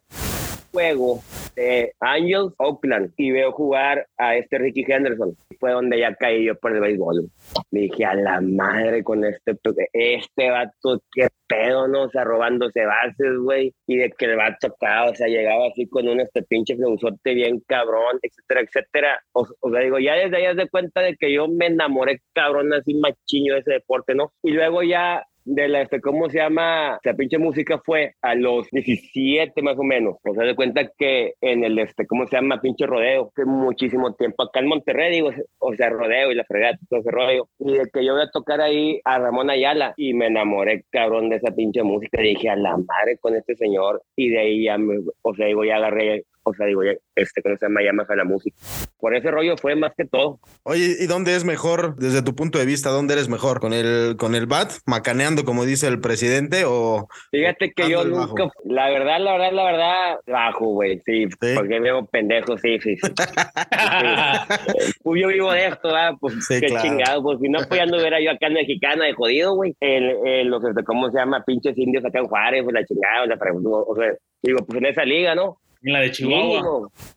juego 0.72 1.22
de 1.56 1.94
Angels 2.00 2.54
Oakland 2.58 3.14
y 3.18 3.32
veo 3.32 3.52
jugar 3.52 4.08
a 4.18 4.36
este 4.36 4.58
Ricky 4.58 4.86
Henderson. 4.88 5.36
Fue 5.60 5.72
donde 5.72 6.00
ya 6.00 6.16
caí 6.16 6.46
yo 6.46 6.56
por 6.56 6.74
el 6.74 6.82
béisbol. 6.82 7.30
Me 7.72 7.82
dije, 7.82 8.06
a 8.06 8.16
la 8.16 8.42
madre 8.42 9.04
con 9.04 9.24
este, 9.24 9.58
este 9.94 10.50
vato, 10.50 11.02
qué 11.14 11.28
pedo, 11.48 11.88
¿no? 11.88 12.04
O 12.04 12.10
sea, 12.10 12.24
robándose 12.24 12.86
bases, 12.86 13.38
güey. 13.38 13.74
Y 13.88 13.98
de 13.98 14.10
que 14.12 14.26
el 14.26 14.38
vato 14.38 14.68
acá, 14.68 15.10
o 15.10 15.16
sea, 15.16 15.28
llegaba 15.28 15.68
así 15.68 15.88
con 15.88 16.08
un 16.08 16.20
este 16.22 16.44
pinche 16.44 16.76
fleusote 16.76 17.34
bien 17.34 17.62
cabrón, 17.68 18.20
etcétera, 18.22 18.62
etcétera. 18.62 19.20
O, 19.34 19.48
o 19.60 19.72
sea, 19.72 19.82
digo, 19.82 20.00
ya 20.00 20.16
desde 20.16 20.38
ahí 20.38 20.56
de 20.56 20.70
cuenta 20.70 21.02
de 21.02 21.16
que 21.16 21.32
yo 21.32 21.48
me 21.48 21.68
enamoré 21.68 22.22
cabrón 22.34 22.74
así 22.74 22.94
machiño 22.96 23.54
de 23.54 23.60
ese 23.60 23.74
deporte, 23.74 24.16
¿no? 24.16 24.32
Y 24.42 24.52
luego 24.52 24.84
ya 24.84 25.26
de 25.46 25.68
la, 25.68 25.82
este, 25.82 26.02
¿cómo 26.02 26.30
se 26.30 26.38
llama? 26.38 27.00
La 27.04 27.14
pinche 27.14 27.38
música 27.38 27.80
fue 27.84 28.16
a 28.22 28.36
los 28.36 28.68
17 28.72 29.62
más 29.62 29.78
o 29.78 29.84
menos. 29.84 30.18
O 30.24 30.34
sea, 30.34 30.46
de 30.46 30.56
cuenta 30.56 30.90
que 30.98 31.34
en 31.42 31.64
el, 31.64 31.80
este, 31.80 32.06
¿cómo 32.06 32.26
se 32.28 32.38
llama? 32.38 32.62
Pinche 32.62 32.86
rodeo. 32.86 33.32
Hace 33.32 33.46
muchísimo 33.46 34.14
tiempo 34.14 34.44
acá 34.44 34.60
en 34.60 34.68
Monterrey, 34.68 35.12
digo, 35.12 35.32
o 35.60 35.76
sea, 35.76 35.90
rodeo 35.90 36.32
y 36.32 36.36
la 36.36 36.44
fregata, 36.46 36.80
todo 36.90 37.00
ese 37.00 37.12
rollo. 37.12 37.48
Y 37.60 37.74
de 37.74 37.90
que 37.92 38.06
yo 38.06 38.14
voy 38.14 38.24
a 38.24 38.32
tocar 38.32 38.62
ahí 38.62 39.00
a 39.04 39.20
Ramón 39.20 39.50
Ayala 39.50 39.94
y 39.98 40.14
me 40.14 40.28
enamoré, 40.28 40.86
cabrón, 40.90 41.30
de 41.30 41.38
esa 41.38 41.54
pinche 41.54 41.84
música. 41.84 42.22
Dije, 42.22 42.50
a 42.50 42.56
la 42.56 42.78
madre 42.78 43.18
con 43.20 43.36
este 43.36 43.56
señor. 43.56 44.02
Y 44.16 44.30
de 44.30 44.40
ahí 44.40 44.64
ya 44.66 44.78
me, 44.78 45.00
o 45.22 45.36
sea, 45.36 45.48
digo, 45.48 45.64
ya 45.64 45.78
agarré, 45.78 46.26
o 46.44 46.54
sea, 46.54 46.66
digo, 46.66 46.82
este, 47.16 47.42
¿cómo 47.42 47.56
se 47.58 47.66
llama? 47.66 47.82
Me 47.94 48.06
fue 48.06 48.16
la 48.16 48.24
música. 48.24 48.56
Por 49.00 49.16
ese 49.16 49.32
rollo 49.32 49.56
fue 49.58 49.76
más 49.76 49.94
que 49.96 50.06
todo. 50.06 50.40
Oye, 50.64 50.96
¿y 51.00 51.08
dónde 51.08 51.36
es 51.36 51.44
mejor, 51.44 51.96
desde 51.96 52.22
tu 52.22 52.36
punto 52.36 52.58
de 52.60 52.66
vista, 52.66 52.90
dónde 52.90 53.14
eres 53.14 53.30
mejor? 53.30 53.60
¿Con 53.60 53.74
el, 53.74 54.16
con 54.18 54.36
el 54.36 54.46
bat, 54.46 54.72
macaneando 54.86 55.44
como 55.44 55.66
dice 55.66 55.88
el 55.88 56.00
presidente, 56.00 56.64
o 56.66 57.08
Fíjate 57.32 57.72
que 57.76 57.90
yo 57.90 58.04
nunca, 58.06 58.44
bajo. 58.46 58.52
la 58.66 58.90
verdad, 58.90 59.20
la 59.20 59.32
verdad, 59.34 59.52
la 59.54 59.64
verdad, 59.66 60.20
bajo, 60.28 60.66
güey, 60.68 61.00
sí, 61.06 61.26
porque 61.56 61.70
me 61.70 61.80
veo 61.82 62.06
pendejo, 62.06 62.58
sí, 62.58 62.80
sí, 62.80 62.96
sí. 62.96 63.12
Sí. 63.22 64.94
Pues 65.04 65.22
yo 65.22 65.28
vivo 65.30 65.52
de 65.52 65.68
esto, 65.68 65.88
¿verdad? 65.90 66.14
Pues 66.20 66.46
Sí, 66.48 66.60
qué 66.60 66.68
claro. 66.68 66.82
chingado, 66.88 67.24
pues 67.24 67.40
si 67.40 67.50
no, 67.50 67.60
pues 67.68 67.78
ya 67.78 67.84
anduviera 67.84 68.20
yo 68.22 68.32
acá 68.32 68.48
en 68.48 68.54
Mexicana 68.54 69.06
de 69.06 69.14
jodido, 69.14 69.56
güey. 69.56 69.76
Los, 70.46 70.64
este, 70.64 70.84
¿cómo 70.84 71.10
se 71.12 71.18
llama? 71.18 71.44
Pinches 71.46 71.78
indios 71.78 72.06
acá 72.06 72.20
en 72.20 72.26
Juárez, 72.26 72.64
pues 72.64 72.74
la 72.74 72.86
chingada, 72.86 73.26
la 73.26 73.38
fregada, 73.38 73.62
o 73.64 73.96
sea, 73.96 74.14
digo, 74.42 74.60
pues 74.66 74.78
en 74.80 74.86
esa 74.86 75.04
liga, 75.04 75.36
¿no? 75.36 75.58
En 75.84 75.94
la 75.94 76.00
de 76.02 76.12
Chihuahua. 76.12 76.62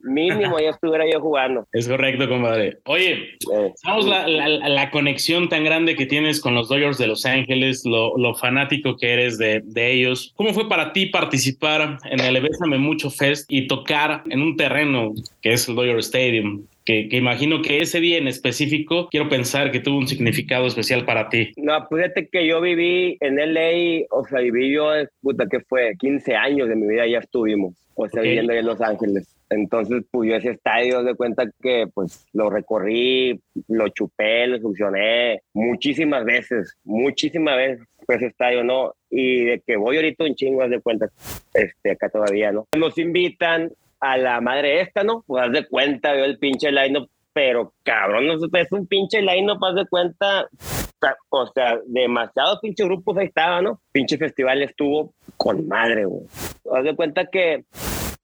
Mínimo, 0.00 0.34
mínimo 0.36 0.58
ya 0.60 0.70
estuviera 0.70 1.04
yo 1.10 1.20
jugando. 1.20 1.66
Es 1.72 1.86
correcto, 1.88 2.28
compadre. 2.28 2.78
Oye, 2.86 3.12
Eh, 3.52 3.72
sabemos 3.76 4.06
la, 4.06 4.26
la- 4.26 4.48
la 4.68 4.90
conexión 4.90 5.48
tan 5.50 5.64
grande 5.64 5.96
que 5.96 6.06
tienes 6.06 6.40
con 6.40 6.54
los 6.54 6.68
Dodgers 6.68 6.96
de 6.98 7.06
Los 7.06 7.26
Ángeles, 7.26 7.82
lo, 7.84 8.16
lo 8.16 8.34
fanático 8.34 8.96
que 8.96 9.12
eres 9.12 9.36
de, 9.38 9.60
de 9.64 9.92
ellos. 9.92 10.32
¿Cómo 10.36 10.54
fue 10.54 10.68
para 10.68 10.92
ti 10.92 11.06
participar 11.06 11.98
en 12.10 12.20
el 12.20 12.40
Bésame 12.40 12.78
Mucho 12.78 13.10
Fest 13.10 13.44
y 13.52 13.66
tocar 13.66 14.22
en 14.30 14.40
un 14.40 14.56
terreno 14.56 15.12
que 15.42 15.52
es 15.52 15.68
el 15.68 15.74
Dodger 15.74 15.98
Stadium? 15.98 16.64
Que, 16.84 17.08
que 17.08 17.16
imagino 17.16 17.62
que 17.62 17.78
ese 17.78 17.98
día 18.00 18.18
en 18.18 18.28
específico, 18.28 19.08
quiero 19.10 19.28
pensar 19.28 19.70
que 19.70 19.80
tuvo 19.80 19.98
un 19.98 20.06
significado 20.06 20.66
especial 20.66 21.06
para 21.06 21.30
ti. 21.30 21.52
No, 21.56 21.86
pues 21.88 22.02
fíjate 22.02 22.28
que 22.28 22.46
yo 22.46 22.60
viví 22.60 23.16
en 23.20 23.36
LA, 23.36 24.04
o 24.10 24.24
sea, 24.26 24.40
viví 24.40 24.70
yo, 24.72 24.90
puta, 25.22 25.46
¿qué 25.50 25.60
fue? 25.60 25.94
15 25.98 26.34
años 26.34 26.68
de 26.68 26.76
mi 26.76 26.86
vida 26.86 27.06
ya 27.06 27.18
estuvimos, 27.20 27.74
o 27.94 28.06
sea, 28.08 28.20
Ok. 28.20 28.26
viviendo 28.26 28.52
en 28.52 28.66
Los 28.66 28.80
Ángeles. 28.82 29.34
Entonces, 29.50 30.02
pues 30.10 30.28
yo 30.28 30.36
ese 30.36 30.50
estadio, 30.50 31.02
de 31.04 31.14
cuenta 31.14 31.44
que 31.62 31.86
pues 31.94 32.26
lo 32.32 32.50
recorrí, 32.50 33.40
lo 33.68 33.88
chupé, 33.88 34.46
lo 34.46 34.58
succioné 34.58 35.40
muchísimas 35.52 36.24
veces, 36.24 36.76
muchísimas 36.84 37.56
veces 37.56 37.86
fue 38.04 38.16
ese 38.16 38.26
estadio, 38.26 38.64
¿no? 38.64 38.94
Y 39.10 39.44
de 39.44 39.62
que 39.66 39.76
voy 39.76 39.96
ahorita 39.96 40.24
un 40.24 40.34
chingo, 40.34 40.62
haz 40.62 40.70
de 40.70 40.80
cuenta, 40.80 41.08
este, 41.54 41.92
acá 41.92 42.08
todavía, 42.08 42.52
¿no? 42.52 42.66
Nos 42.76 42.98
invitan 42.98 43.70
a 44.04 44.16
la 44.18 44.40
madre 44.40 44.80
esta, 44.80 45.02
¿no? 45.02 45.24
Pues 45.26 45.44
haz 45.44 45.52
de 45.52 45.66
cuenta, 45.66 46.12
veo 46.12 46.24
el 46.24 46.38
pinche 46.38 46.70
line 46.70 47.06
pero 47.32 47.74
cabrón, 47.82 48.30
es 48.30 48.72
un 48.72 48.86
pinche 48.86 49.20
line-up, 49.20 49.58
haz 49.64 49.74
de 49.74 49.86
cuenta, 49.86 50.48
o 51.30 51.46
sea, 51.48 51.80
demasiados 51.86 52.60
pinches 52.60 52.86
grupos 52.86 53.18
ahí 53.18 53.26
estaba, 53.26 53.60
¿no? 53.60 53.80
Pinche 53.90 54.16
festival 54.16 54.62
estuvo 54.62 55.12
con 55.36 55.66
madre, 55.66 56.04
güey. 56.04 56.26
Haz 56.72 56.84
de 56.84 56.94
cuenta 56.94 57.26
que 57.26 57.64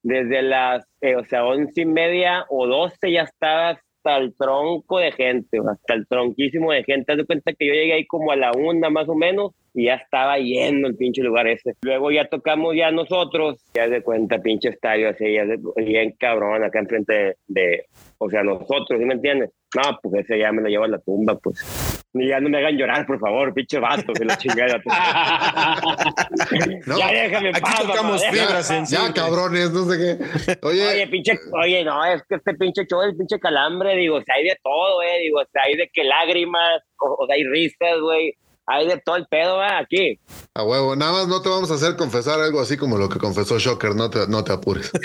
desde 0.04 0.42
las, 0.42 0.86
eh, 1.00 1.16
o 1.16 1.24
sea, 1.24 1.44
once 1.44 1.82
y 1.82 1.86
media 1.86 2.46
o 2.48 2.68
doce 2.68 3.10
ya 3.12 3.22
estaba 3.22 3.80
hasta 4.02 4.16
el 4.18 4.34
tronco 4.34 4.98
de 4.98 5.12
gente, 5.12 5.58
hasta 5.58 5.94
el 5.94 6.06
tronquísimo 6.06 6.72
de 6.72 6.84
gente. 6.84 7.12
Haz 7.12 7.18
de 7.18 7.26
cuenta 7.26 7.52
que 7.52 7.66
yo 7.66 7.74
llegué 7.74 7.92
ahí 7.94 8.06
como 8.06 8.32
a 8.32 8.36
la 8.36 8.52
una 8.52 8.88
más 8.90 9.08
o 9.08 9.14
menos 9.14 9.52
y 9.74 9.84
ya 9.84 9.94
estaba 9.94 10.38
lleno 10.38 10.88
el 10.88 10.96
pinche 10.96 11.22
lugar 11.22 11.46
ese. 11.46 11.74
Luego 11.82 12.10
ya 12.10 12.26
tocamos 12.28 12.74
ya 12.74 12.90
nosotros, 12.90 13.62
ya 13.74 13.88
de 13.88 14.02
cuenta, 14.02 14.38
pinche 14.38 14.70
estadio 14.70 15.10
así, 15.10 15.32
ya 15.34 15.44
de, 15.44 15.58
bien 15.76 16.14
cabrón, 16.18 16.64
acá 16.64 16.80
enfrente 16.80 17.12
de, 17.12 17.36
de- 17.48 17.84
o 18.18 18.28
sea, 18.28 18.42
nosotros, 18.42 18.98
¿sí 18.98 19.04
me 19.04 19.14
entiendes? 19.14 19.50
No, 19.76 19.98
pues 20.02 20.24
ese 20.24 20.38
ya 20.38 20.50
me 20.52 20.62
lo 20.62 20.68
llevo 20.68 20.84
a 20.84 20.88
la 20.88 20.98
tumba, 20.98 21.38
pues. 21.38 21.89
Ya 22.12 22.40
no 22.40 22.48
me 22.48 22.58
hagan 22.58 22.76
llorar, 22.76 23.06
por 23.06 23.20
favor, 23.20 23.54
pinche 23.54 23.78
vato, 23.78 24.12
que 24.12 24.24
la 24.24 24.36
chingada. 24.36 24.82
No, 26.86 26.98
ya 26.98 27.12
déjame 27.12 27.48
aquí 27.50 27.60
paz, 27.60 27.86
tocamos 27.86 28.20
déjame. 28.20 28.86
Ya, 28.86 29.12
cabrones, 29.14 29.70
no 29.70 29.84
sé 29.84 29.98
qué. 29.98 30.58
Oye, 30.62 30.88
Oye, 30.88 31.06
pinche, 31.06 31.38
oye, 31.52 31.84
no, 31.84 32.04
es 32.04 32.22
que 32.28 32.36
este 32.36 32.54
pinche 32.54 32.84
show, 32.86 33.02
el 33.02 33.16
pinche 33.16 33.38
calambre, 33.38 33.94
digo, 33.96 34.16
o 34.16 34.22
sea, 34.22 34.34
hay 34.36 34.44
de 34.44 34.56
todo, 34.62 35.02
eh, 35.02 35.18
digo, 35.22 35.40
o 35.40 35.46
sea, 35.52 35.62
hay 35.64 35.76
de 35.76 35.88
que 35.92 36.04
lágrimas, 36.04 36.82
o, 36.98 37.22
o 37.22 37.26
sea, 37.26 37.36
hay 37.36 37.44
risas, 37.44 38.00
güey, 38.00 38.34
hay 38.70 38.86
de 38.88 38.98
todo 39.04 39.16
el 39.16 39.26
pedo 39.26 39.56
¿va? 39.56 39.78
aquí. 39.78 40.18
A 40.54 40.62
huevo, 40.64 40.96
nada 40.96 41.12
más 41.12 41.28
no 41.28 41.40
te 41.42 41.48
vamos 41.48 41.70
a 41.70 41.74
hacer 41.74 41.96
confesar 41.96 42.40
algo 42.40 42.60
así 42.60 42.76
como 42.76 42.98
lo 42.98 43.08
que 43.08 43.18
confesó 43.18 43.58
Shocker, 43.58 43.94
no 43.94 44.10
te, 44.10 44.26
no 44.28 44.42
te 44.44 44.52
apures. 44.52 44.90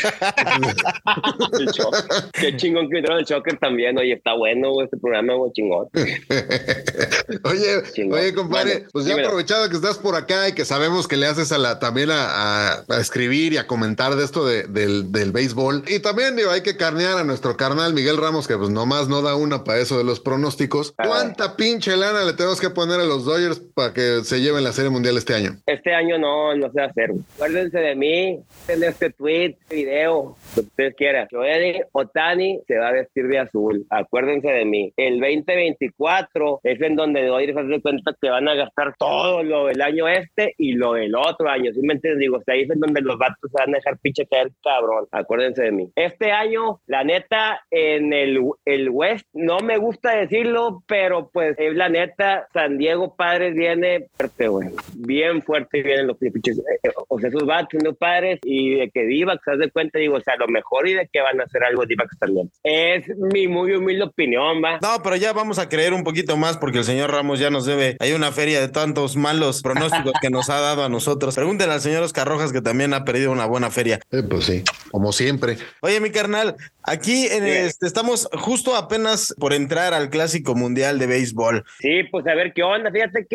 Qué 2.34 2.56
chingón 2.58 2.90
que 2.90 3.00
entró 3.00 3.18
el 3.18 3.26
Shocker 3.26 3.58
también, 3.60 3.98
oye, 3.98 4.14
está 4.14 4.34
bueno 4.36 4.72
güey, 4.72 4.86
este 4.86 4.98
programa, 4.98 5.34
güey, 5.36 5.52
chingón. 5.54 5.88
Oye, 7.44 7.84
Chingón. 7.94 8.20
oye, 8.20 8.34
compadre, 8.34 8.74
Vale, 8.74 8.88
pues 8.92 9.06
ya 9.06 9.16
aprovechado 9.16 9.70
que 9.70 9.76
estás 9.76 9.98
por 9.98 10.16
acá 10.16 10.50
y 10.50 10.54
que 10.54 10.66
sabemos 10.66 11.08
que 11.08 11.18
le 11.18 11.28
haces 11.28 11.52
a 11.52 11.58
la, 11.58 11.80
también 11.80 12.12
a, 12.12 12.72
a- 12.72 12.84
a 12.88 13.00
escribir 13.00 13.54
y 13.54 13.58
a 13.58 13.68
comentar 13.68 14.16
de 14.16 14.24
esto 14.24 14.46
de- 14.46 14.64
del, 14.64 15.12
del 15.12 15.32
béisbol. 15.32 15.84
Y 15.88 16.00
también, 16.00 16.36
digo, 16.36 16.52
hay 16.52 16.62
que 16.62 16.78
carnear 16.78 17.18
a 17.18 17.24
nuestro 17.24 17.58
carnal 17.58 17.94
Miguel 17.94 18.18
Ramos, 18.18 18.48
que 18.48 18.58
pues 18.58 18.70
nomás 18.70 19.08
no 19.08 19.22
da 19.22 19.36
una 19.36 19.64
para 19.64 19.80
eso 19.80 19.98
de 19.98 20.04
los 20.04 20.20
pronósticos. 20.20 20.94
¿Cuánta 20.98 21.56
pinche 21.56 21.96
lana 21.98 22.24
le 22.24 22.34
tenemos 22.34 22.60
que 22.62 22.70
poner 22.70 23.00
a 23.00 23.06
los 23.06 23.26
Dodgers 23.26 23.55
para 23.60 23.94
que 23.94 24.22
se 24.24 24.42
lleven 24.42 24.64
la 24.64 24.72
Serie 24.72 24.90
Mundial 24.90 25.18
este 25.18 25.34
año? 25.34 25.52
Este 25.66 25.94
año 25.94 26.18
no, 26.18 26.56
no 26.56 26.72
se 26.72 26.80
va 26.80 26.86
a 26.86 26.90
hacer. 26.90 27.12
Acuérdense 27.36 27.80
de 27.80 27.96
mí, 27.96 28.40
en 28.68 28.84
este 28.84 29.12
tweet, 29.12 29.58
este 29.62 29.76
video, 29.76 30.36
lo 30.56 30.62
que 30.62 30.68
ustedes 30.68 30.96
quieran. 30.96 31.28
Joel 31.32 31.86
Otani 31.92 32.60
se 32.68 32.78
va 32.78 32.90
a 32.90 32.92
vestir 32.92 33.28
de 33.28 33.40
azul. 33.40 33.86
Acuérdense 33.90 34.48
de 34.50 34.66
mí. 34.66 34.94
El 34.98 35.20
2024 35.20 36.62
es 36.64 36.82
en 36.82 36.96
donde 36.96 37.26
Dodgers 37.26 37.58
hace 37.58 37.82
cuenta 37.82 38.12
que 38.22 38.30
van 38.30 38.48
a 38.48 38.56
gastar 38.56 38.96
todo 38.98 39.44
lo 39.44 39.68
del 39.68 39.82
año 39.82 40.08
este 40.08 40.54
y 40.58 40.74
lo 40.74 40.94
del 40.94 41.16
otro 41.16 41.50
año. 41.50 41.72
¿Sí 41.74 41.82
me 41.82 41.94
entiendes? 41.94 42.20
Digo, 42.20 42.42
ahí 42.48 42.62
es 42.62 42.70
en 42.70 42.80
donde 42.80 43.02
los 43.02 43.18
vatos 43.18 43.52
se 43.52 43.62
van 43.62 43.74
a 43.74 43.78
dejar 43.78 43.98
pinche 44.00 44.26
caer 44.26 44.52
cabrón. 44.64 45.08
Acuérdense 45.12 45.64
de 45.64 45.72
mí. 45.72 45.90
Este 45.96 46.32
año, 46.32 46.80
la 46.88 47.04
neta, 47.04 47.62
en 47.72 48.14
el, 48.14 48.40
el 48.66 48.90
West, 48.90 49.28
no 49.34 49.60
me 49.60 49.78
gusta 49.78 50.16
decirlo, 50.16 50.84
pero 50.88 51.30
pues 51.32 51.56
es 51.58 51.76
la 51.76 51.90
neta, 51.90 52.48
San 52.54 52.78
Diego 52.78 53.16
Padres 53.46 53.56
viene 53.56 54.08
fuerte, 54.18 54.48
güey. 54.48 54.70
Bien 54.96 55.42
fuerte 55.44 55.82
vienen 55.84 56.08
los 56.08 56.18
pinches. 56.18 56.58
eh, 56.58 56.90
O 57.08 57.20
sea, 57.20 57.30
esos 57.30 57.46
vatos 57.46 57.82
los 57.84 57.98
padres 57.98 58.40
y 58.44 58.76
de 58.76 58.90
que 58.90 59.06
Divac 59.06 59.42
se 59.44 59.58
de 59.58 59.70
cuenta, 59.72 60.00
digo, 60.00 60.16
o 60.16 60.22
sea, 60.22 60.36
lo 60.38 60.48
mejor 60.48 60.88
y 60.88 60.94
de 60.94 61.08
que 61.12 61.22
van 61.22 61.40
a 61.40 61.44
hacer 61.44 61.64
algo 61.64 61.86
Divac 61.86 62.10
también. 62.20 62.50
Es 62.64 63.08
mi 63.18 63.48
muy 63.48 63.74
humilde 63.74 64.04
opinión, 64.06 64.62
va. 64.64 64.80
No, 64.82 65.02
pero 65.04 65.16
ya 65.16 65.34
vamos 65.34 65.60
a 65.60 65.70
creer 65.70 65.94
un 65.94 66.04
poquito 66.04 66.38
más 66.38 66.58
porque 66.58 66.80
el 66.80 66.84
señor 66.84 67.12
Ramos 67.12 67.40
ya 67.40 67.50
nos 67.50 67.66
debe. 67.66 67.98
Hay 68.00 68.14
una 68.14 68.32
feria 68.32 68.60
de 68.60 68.68
tantos 68.70 69.16
malos 69.16 69.62
pronósticos 69.62 70.14
que 70.22 70.30
nos 70.30 70.50
ha 70.50 70.60
dado 70.60 70.84
a 70.84 70.90
nosotros. 70.90 71.36
Pregúntenle 71.36 71.74
al 71.74 71.82
señor 71.82 72.04
Oscar 72.04 72.28
Rojas 72.28 72.52
que 72.52 72.62
también 72.62 72.94
ha 72.94 73.06
perdido 73.06 73.32
una 73.32 73.46
buena 73.46 73.70
feria. 73.70 74.00
Eh, 74.12 74.24
pues 74.28 74.46
sí, 74.46 74.64
como 74.92 75.12
siempre. 75.12 75.58
Oye, 75.82 76.00
mi 76.00 76.10
carnal, 76.10 76.56
aquí 76.84 77.28
en 77.28 77.46
este, 77.46 77.86
estamos 77.88 78.28
justo 78.34 78.76
apenas 78.76 79.34
por 79.40 79.54
entrar 79.54 79.94
al 79.94 80.10
Clásico 80.10 80.56
Mundial 80.56 81.00
de 81.00 81.08
Béisbol. 81.08 81.64
Sí, 81.80 82.04
pues 82.12 82.26
a 82.28 82.34
ver 82.36 82.54
qué 82.54 82.64
onda. 82.64 82.92
Fíjate 82.92 83.26
que 83.30 83.35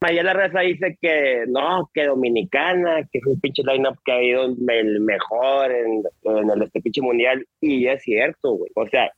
María 0.00 0.22
La 0.22 0.32
Raza 0.32 0.60
dice 0.60 0.96
que 1.00 1.44
no, 1.48 1.90
que 1.92 2.06
Dominicana, 2.06 3.02
que 3.10 3.18
es 3.18 3.26
un 3.26 3.40
pinche 3.40 3.62
lineup 3.62 3.96
que 4.04 4.12
ha 4.12 4.22
ido 4.22 4.44
el 4.44 5.00
mejor 5.00 5.70
en, 5.70 6.02
en 6.24 6.50
el 6.50 6.62
este 6.62 6.80
pinche 6.80 7.02
mundial. 7.02 7.46
Y 7.60 7.86
es 7.86 8.02
cierto, 8.02 8.52
güey. 8.52 8.70
O 8.74 8.86
sea, 8.86 9.10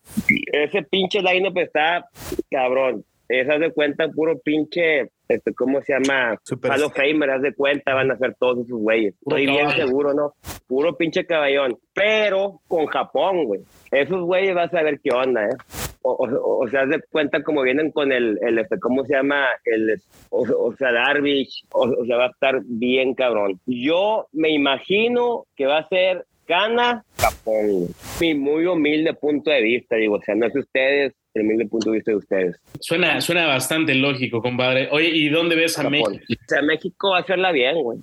ese 0.52 0.82
pinche 0.82 1.20
lineup 1.20 1.56
está 1.58 2.06
cabrón. 2.50 3.04
Esas 3.28 3.60
de 3.60 3.70
cuenta, 3.72 4.08
puro 4.08 4.38
pinche, 4.40 5.08
este, 5.26 5.54
¿cómo 5.54 5.80
se 5.80 5.94
llama? 5.94 6.38
Super- 6.42 6.72
Famer, 6.90 7.30
haz 7.30 7.40
de 7.40 7.54
cuenta, 7.54 7.94
van 7.94 8.10
a 8.10 8.18
ser 8.18 8.34
todos 8.38 8.66
esos 8.66 8.78
güeyes. 8.78 9.14
Estoy 9.22 9.46
bien 9.46 9.70
seguro, 9.70 10.12
¿no? 10.12 10.34
Puro 10.66 10.96
pinche 10.98 11.24
caballón. 11.24 11.78
Pero 11.94 12.60
con 12.68 12.84
Japón, 12.86 13.44
güey. 13.46 13.60
Esos 13.90 14.20
güeyes 14.22 14.54
vas 14.54 14.74
a 14.74 14.82
ver 14.82 15.00
qué 15.02 15.14
onda, 15.14 15.46
¿eh? 15.46 15.56
O, 16.02 16.12
o, 16.12 16.64
o 16.64 16.68
sea, 16.68 16.86
de 16.86 17.00
cuenta 17.10 17.42
como 17.42 17.62
vienen 17.62 17.92
con 17.92 18.12
el, 18.12 18.38
el 18.42 18.58
este, 18.58 18.78
¿cómo 18.78 19.04
se 19.04 19.14
llama? 19.14 19.46
El, 19.64 20.00
o, 20.30 20.42
o 20.42 20.76
sea, 20.76 20.92
Darvish, 20.92 21.64
o, 21.72 22.04
sea, 22.04 22.16
va 22.16 22.26
a 22.26 22.30
estar 22.30 22.60
bien 22.64 23.14
cabrón. 23.14 23.60
Yo 23.66 24.26
me 24.32 24.50
imagino 24.50 25.46
que 25.56 25.66
va 25.66 25.78
a 25.78 25.88
ser 25.88 26.24
Cana, 26.46 27.04
Japón. 27.18 27.88
Mi 28.20 28.34
muy 28.34 28.66
humilde 28.66 29.14
punto 29.14 29.50
de 29.50 29.62
vista, 29.62 29.96
digo, 29.96 30.16
o 30.16 30.22
sea, 30.22 30.34
no 30.34 30.46
es 30.46 30.52
de 30.52 30.60
ustedes, 30.60 31.14
el 31.34 31.42
humilde 31.42 31.66
punto 31.66 31.90
de 31.90 31.96
vista 31.96 32.10
de 32.10 32.16
ustedes. 32.16 32.60
Suena, 32.80 33.20
suena 33.20 33.46
bastante 33.46 33.94
lógico, 33.94 34.42
compadre. 34.42 34.88
Oye, 34.90 35.08
¿y 35.08 35.28
dónde 35.28 35.56
ves 35.56 35.78
a 35.78 35.82
Japón. 35.84 36.12
México? 36.12 36.42
O 36.44 36.48
sea, 36.48 36.62
México 36.62 37.10
va 37.10 37.18
a 37.18 37.20
hacerla 37.20 37.52
bien, 37.52 37.80
güey. 37.82 37.98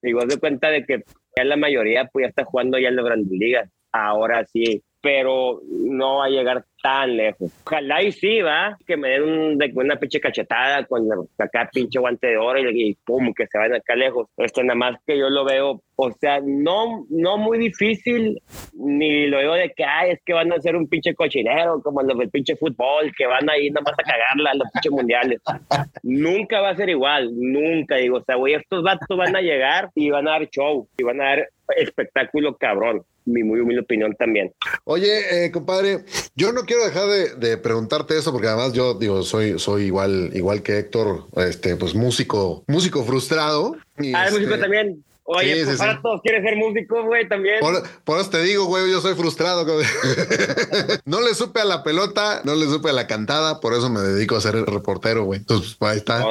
Digo, 0.00 0.24
de 0.24 0.38
cuenta 0.38 0.70
de 0.70 0.84
que 0.84 1.02
ya 1.36 1.44
la 1.44 1.56
mayoría 1.56 2.08
pues 2.12 2.24
ya 2.24 2.28
está 2.28 2.44
jugando 2.44 2.78
ya 2.78 2.88
en 2.88 2.96
las 2.96 3.04
grandes 3.04 3.30
ligas. 3.30 3.70
Ahora 3.92 4.44
sí, 4.46 4.82
pero 5.02 5.60
no 5.68 6.18
va 6.18 6.26
a 6.26 6.30
llegar 6.30 6.64
tan 6.82 7.16
lejos. 7.16 7.52
Ojalá 7.66 8.02
y 8.02 8.12
sí, 8.12 8.40
va, 8.40 8.76
que 8.86 8.96
me 8.96 9.08
den 9.10 9.22
un- 9.22 9.58
de- 9.58 9.72
una 9.74 9.96
pinche 9.96 10.20
cachetada 10.20 10.84
con 10.86 11.02
acá 11.38 11.68
pinche 11.72 11.98
guante 11.98 12.28
de 12.28 12.36
oro 12.38 12.58
y, 12.60 12.90
y 12.90 12.94
pum, 13.04 13.32
que 13.34 13.46
se 13.46 13.58
vayan 13.58 13.76
acá 13.76 13.94
lejos. 13.96 14.28
Esto 14.36 14.62
nada 14.62 14.74
más 14.76 14.96
que 15.06 15.18
yo 15.18 15.28
lo 15.28 15.44
veo, 15.44 15.80
o 15.96 16.10
sea, 16.12 16.40
no, 16.44 17.04
no 17.10 17.36
muy 17.36 17.58
difícil, 17.58 18.40
ni 18.74 19.26
lo 19.26 19.38
veo 19.38 19.52
de 19.54 19.70
que, 19.76 19.84
ay, 19.84 20.12
es 20.12 20.20
que 20.24 20.32
van 20.32 20.52
a 20.52 20.56
hacer 20.56 20.74
un 20.76 20.88
pinche 20.88 21.14
cochinero 21.14 21.80
como 21.82 22.02
los 22.02 22.18
del 22.18 22.30
pinche 22.30 22.56
fútbol, 22.56 23.12
que 23.16 23.26
van 23.26 23.48
a 23.50 23.58
ir 23.58 23.72
nada 23.72 23.84
más 23.84 23.94
a 23.98 24.02
cagarla 24.02 24.50
a 24.50 24.54
los 24.56 24.70
pinches 24.72 24.92
mundiales. 24.92 25.40
Nunca 26.02 26.60
va 26.60 26.70
a 26.70 26.76
ser 26.76 26.88
igual, 26.90 27.28
nunca, 27.32 27.96
digo, 27.96 28.18
o 28.18 28.22
sea, 28.24 28.36
güey, 28.36 28.54
estos 28.54 28.82
vatos 28.82 29.16
van 29.16 29.34
a 29.36 29.40
llegar 29.40 29.90
y 29.94 30.10
van 30.10 30.26
a 30.28 30.32
dar 30.32 30.48
show, 30.48 30.88
y 30.96 31.02
van 31.02 31.20
a 31.20 31.24
dar 31.24 31.48
espectáculo 31.76 32.56
cabrón. 32.56 33.02
Mi 33.24 33.42
muy 33.44 33.60
humilde 33.60 33.82
opinión 33.82 34.14
también. 34.18 34.52
Oye, 34.84 35.44
eh, 35.46 35.50
compadre, 35.52 36.04
yo 36.34 36.52
no 36.52 36.62
quiero 36.62 36.84
dejar 36.84 37.06
de, 37.08 37.34
de 37.36 37.56
preguntarte 37.56 38.18
eso 38.18 38.32
porque 38.32 38.48
además 38.48 38.72
yo 38.72 38.94
digo 38.94 39.22
soy 39.22 39.58
soy 39.58 39.84
igual 39.84 40.30
igual 40.34 40.62
que 40.62 40.78
Héctor, 40.78 41.26
este 41.36 41.76
pues 41.76 41.94
músico 41.94 42.64
músico 42.66 43.04
frustrado. 43.04 43.76
y, 43.98 44.12
Ah, 44.14 44.22
el 44.22 44.28
este, 44.34 44.40
músico 44.40 44.58
también. 44.60 45.04
Oye, 45.24 45.54
sí, 45.60 45.64
pues 45.64 45.78
sí, 45.78 45.84
sí. 45.88 45.98
todos 46.02 46.20
quieren 46.22 46.42
ser 46.42 46.56
músicos, 46.56 47.06
güey, 47.06 47.28
también. 47.28 47.60
Por, 47.60 47.80
por 48.04 48.20
eso 48.20 48.28
te 48.30 48.42
digo, 48.42 48.64
güey, 48.64 48.90
yo 48.90 49.00
soy 49.00 49.14
frustrado. 49.14 49.64
no 51.04 51.20
le 51.20 51.34
supe 51.34 51.60
a 51.60 51.64
la 51.64 51.84
pelota, 51.84 52.42
no 52.44 52.56
le 52.56 52.66
supe 52.66 52.90
a 52.90 52.92
la 52.92 53.06
cantada, 53.06 53.60
por 53.60 53.72
eso 53.72 53.88
me 53.88 54.00
dedico 54.00 54.34
a 54.36 54.40
ser 54.40 54.56
reportero, 54.56 55.22
güey. 55.24 55.38
Entonces, 55.38 55.76
pues, 55.78 55.92
ahí 55.92 55.98
está. 55.98 56.26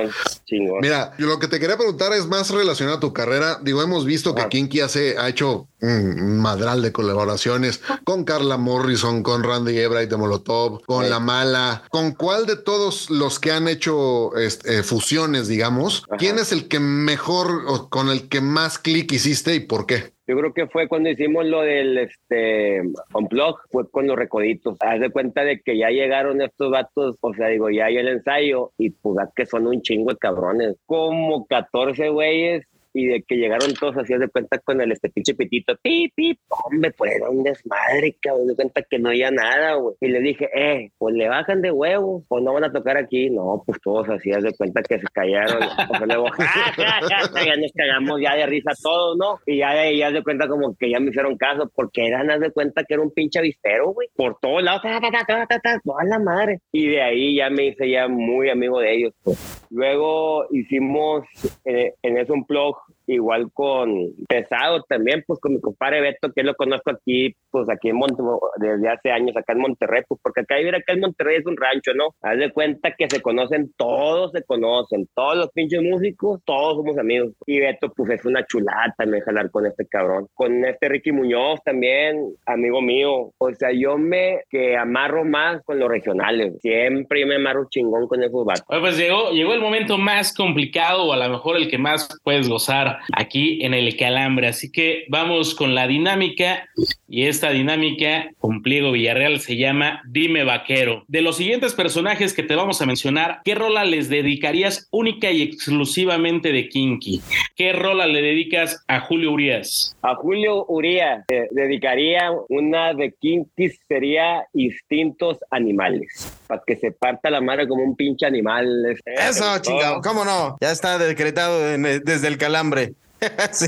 Mira, 0.81 1.13
yo 1.17 1.27
lo 1.27 1.39
que 1.39 1.47
te 1.47 1.59
quería 1.59 1.77
preguntar 1.77 2.11
es 2.11 2.25
más 2.27 2.49
relacionado 2.51 2.97
a 2.97 2.99
tu 2.99 3.13
carrera. 3.13 3.59
Digo, 3.63 3.81
hemos 3.81 4.05
visto 4.05 4.35
que 4.35 4.41
Ah. 4.41 4.49
Kinky 4.49 4.81
hace, 4.81 5.17
ha 5.17 5.29
hecho 5.29 5.67
un 5.81 6.39
madral 6.39 6.81
de 6.81 6.91
colaboraciones 6.91 7.81
con 8.03 8.23
Carla 8.23 8.57
Morrison, 8.57 9.23
con 9.23 9.43
Randy 9.43 9.77
Ebright 9.77 10.09
de 10.09 10.17
Molotov, 10.17 10.81
con 10.85 11.03
Sí. 11.05 11.09
La 11.09 11.19
Mala. 11.19 11.83
¿Con 11.89 12.11
cuál 12.13 12.45
de 12.45 12.55
todos 12.55 13.09
los 13.09 13.39
que 13.39 13.51
han 13.51 13.67
hecho 13.67 14.35
este, 14.37 14.79
eh, 14.79 14.83
fusiones, 14.83 15.47
digamos, 15.47 16.03
Ajá. 16.07 16.17
quién 16.17 16.37
es 16.37 16.51
el 16.51 16.67
que 16.67 16.79
mejor 16.79 17.63
o 17.67 17.89
con 17.89 18.09
el 18.09 18.29
que 18.29 18.41
más 18.41 18.77
clic 18.77 19.11
hiciste 19.11 19.55
y 19.55 19.59
por 19.61 19.85
qué? 19.85 20.13
Yo 20.27 20.37
creo 20.37 20.53
que 20.53 20.67
fue 20.67 20.87
cuando 20.87 21.09
hicimos 21.09 21.45
lo 21.45 21.61
del 21.61 21.97
este 21.97 22.81
unplug, 23.13 23.57
fue 23.69 23.89
con 23.89 24.07
los 24.07 24.15
recoditos. 24.15 24.77
Haz 24.79 25.01
de 25.01 25.09
cuenta 25.09 25.43
de 25.43 25.59
que 25.59 25.77
ya 25.77 25.89
llegaron 25.89 26.41
estos 26.41 26.71
vatos, 26.71 27.17
o 27.19 27.33
sea, 27.33 27.47
digo, 27.47 27.69
ya 27.69 27.85
hay 27.87 27.97
el 27.97 28.07
ensayo 28.07 28.71
y 28.77 28.91
pues 28.91 29.17
que 29.35 29.45
son 29.45 29.67
un 29.67 29.81
chingo 29.81 30.11
de 30.11 30.17
cabrones. 30.17 30.77
Como 30.85 31.45
14 31.47 32.09
güeyes 32.09 32.65
y 32.93 33.07
de 33.07 33.23
que 33.23 33.35
llegaron 33.35 33.73
todos 33.73 33.97
así 33.97 34.13
de 34.13 34.27
cuenta 34.29 34.59
con 34.59 34.81
el 34.81 34.91
este 34.91 35.09
pinche 35.09 35.33
pitito, 35.33 35.75
pip, 35.81 36.13
pip, 36.15 36.39
hombre, 36.65 36.91
pues 36.97 37.15
era 37.15 37.29
un 37.29 37.43
desmadre, 37.43 38.15
cabrón, 38.21 38.47
de 38.47 38.55
cuenta 38.55 38.81
que 38.81 38.99
no 38.99 39.09
había 39.09 39.31
nada, 39.31 39.75
güey. 39.75 39.95
Y 40.01 40.07
le 40.07 40.19
dije, 40.19 40.49
eh, 40.53 40.91
pues 40.97 41.15
le 41.15 41.27
bajan 41.29 41.61
de 41.61 41.71
huevos, 41.71 42.23
o 42.27 42.39
no 42.39 42.53
van 42.53 42.65
a 42.65 42.71
tocar 42.71 42.97
aquí. 42.97 43.29
No, 43.29 43.63
pues 43.65 43.79
todos 43.81 44.09
así, 44.09 44.29
de 44.29 44.53
cuenta 44.57 44.81
que 44.81 44.99
se 44.99 45.07
callaron. 45.13 45.61
Sea, 45.97 46.05
luego, 46.05 46.27
ja, 46.31 46.43
ja, 46.45 47.01
ja, 47.01 47.45
ya 47.45 47.55
nos 47.55 47.71
cagamos 47.73 48.21
ya 48.21 48.35
de 48.35 48.45
risa 48.45 48.71
todos, 48.81 49.17
¿no? 49.17 49.39
Y 49.45 49.59
ya 49.59 49.73
de 49.73 50.03
haz 50.03 50.13
de 50.13 50.23
cuenta 50.23 50.47
como 50.47 50.75
que 50.75 50.89
ya 50.89 50.99
me 50.99 51.09
hicieron 51.09 51.37
caso, 51.37 51.71
porque 51.73 52.07
eran, 52.07 52.29
haz 52.31 52.39
de 52.39 52.51
cuenta 52.51 52.83
que 52.83 52.95
era 52.95 53.03
un 53.03 53.11
pinche 53.11 53.39
avistero, 53.39 53.91
güey. 53.93 54.07
Por 54.15 54.37
todos 54.39 54.63
lados, 54.63 54.81
ta, 54.81 54.99
ta, 54.99 55.11
ta, 55.11 55.45
ta, 55.47 55.59
ta, 55.59 55.79
toda 55.83 56.03
la 56.03 56.19
madre. 56.19 56.59
Y 56.71 56.87
de 56.87 57.01
ahí 57.01 57.35
ya 57.35 57.49
me 57.49 57.67
hice 57.67 57.89
ya 57.89 58.07
muy 58.07 58.49
amigo 58.49 58.79
de 58.79 58.95
ellos, 58.95 59.13
pues. 59.23 59.67
Luego 59.69 60.45
hicimos 60.51 61.23
eh, 61.65 61.93
en 62.01 62.17
ese 62.17 62.31
un 62.31 62.43
blog 62.43 62.75
igual 63.07 63.51
con 63.53 63.89
Pesado 64.27 64.83
también, 64.83 65.23
pues 65.25 65.39
con 65.39 65.53
mi 65.53 65.61
compadre 65.61 66.01
Beto, 66.01 66.31
que 66.33 66.43
lo 66.43 66.55
conozco 66.55 66.91
aquí, 66.91 67.35
pues 67.49 67.69
aquí 67.69 67.89
en 67.89 67.97
Monte, 67.97 68.21
desde 68.57 68.89
hace 68.89 69.11
años 69.11 69.35
acá 69.35 69.53
en 69.53 69.59
Monterrey, 69.59 70.03
pues 70.07 70.19
porque 70.23 70.41
acá 70.41 70.57
vivir 70.57 70.75
acá 70.75 70.93
en 70.93 71.01
Monterrey 71.01 71.37
es 71.37 71.45
un 71.45 71.57
rancho, 71.57 71.93
¿no? 71.93 72.15
Haz 72.21 72.37
de 72.37 72.51
cuenta 72.51 72.93
que 72.97 73.09
se 73.09 73.21
conocen, 73.21 73.71
todos 73.77 74.31
se 74.31 74.43
conocen, 74.43 75.07
todos 75.13 75.37
los 75.37 75.49
pinches 75.51 75.81
músicos, 75.81 76.39
todos 76.45 76.77
somos 76.77 76.97
amigos. 76.97 77.33
Y 77.45 77.59
Beto, 77.59 77.91
pues 77.95 78.11
es 78.11 78.25
una 78.25 78.45
chulata 78.45 78.93
también 78.97 79.23
jalar 79.23 79.51
con 79.51 79.65
este 79.65 79.85
cabrón. 79.87 80.27
Con 80.33 80.63
este 80.65 80.89
Ricky 80.89 81.11
Muñoz 81.11 81.59
también, 81.63 82.33
amigo 82.45 82.81
mío. 82.81 83.31
O 83.37 83.53
sea, 83.53 83.71
yo 83.71 83.97
me 83.97 84.41
que 84.49 84.77
amarro 84.77 85.25
más 85.25 85.61
con 85.63 85.79
los 85.79 85.89
regionales. 85.89 86.59
Siempre 86.61 87.21
yo 87.21 87.27
me 87.27 87.35
amarro 87.35 87.67
chingón 87.69 88.07
con 88.07 88.23
esos 88.23 88.45
vatos. 88.45 88.65
Pues 88.67 88.97
llegó, 88.97 89.31
llegó 89.31 89.53
el 89.53 89.61
momento 89.61 89.97
más 89.97 90.33
complicado 90.33 91.05
o 91.05 91.13
a 91.13 91.17
lo 91.17 91.29
mejor 91.29 91.57
el 91.57 91.69
que 91.69 91.77
más 91.77 92.07
puedes 92.23 92.47
gozar 92.47 92.99
aquí 93.13 93.59
en 93.63 93.73
el 93.73 93.95
Calambre. 93.97 94.47
Así 94.47 94.71
que 94.71 95.05
vamos 95.09 95.55
con 95.55 95.75
la 95.75 95.87
dinámica 95.87 96.67
y 97.07 97.25
esta 97.25 97.49
dinámica 97.51 98.29
con 98.39 98.61
Pliego 98.61 98.91
Villarreal 98.91 99.39
se 99.41 99.57
llama 99.57 100.01
Dime 100.07 100.43
Vaquero. 100.43 101.03
De 101.07 101.21
los 101.21 101.37
siguientes 101.37 101.73
personajes 101.73 102.33
que 102.33 102.43
te 102.43 102.55
vamos 102.55 102.81
a 102.81 102.85
mencionar, 102.85 103.41
¿qué 103.43 103.55
rola 103.55 103.83
les 103.85 104.09
dedicarías 104.09 104.87
única 104.91 105.31
y 105.31 105.41
exclusivamente 105.41 106.51
de 106.51 106.69
Kinky? 106.69 107.21
¿Qué 107.55 107.73
rola 107.73 108.07
le 108.07 108.21
dedicas 108.21 108.83
a 108.87 108.99
Julio 109.01 109.31
Urias? 109.31 109.95
A 110.01 110.15
Julio 110.15 110.65
Urias 110.67 111.25
eh, 111.29 111.47
dedicaría 111.51 112.31
una 112.49 112.93
de 112.93 113.13
Kinky, 113.19 113.69
sería 113.87 114.45
Instintos 114.53 115.37
Animales. 115.49 116.31
Para 116.47 116.61
que 116.65 116.75
se 116.77 116.91
parta 116.91 117.29
la 117.29 117.41
madre 117.41 117.67
como 117.67 117.83
un 117.83 117.95
pinche 117.95 118.25
animal. 118.25 118.67
este, 118.91 119.13
Eso, 119.13 119.59
chingado, 119.61 120.01
¿cómo 120.01 120.23
no? 120.25 120.57
Ya 120.61 120.71
está 120.71 120.97
decretado 120.97 121.73
en- 121.73 122.01
desde 122.03 122.27
el 122.27 122.37
calambre. 122.37 122.90
Sí. 123.51 123.67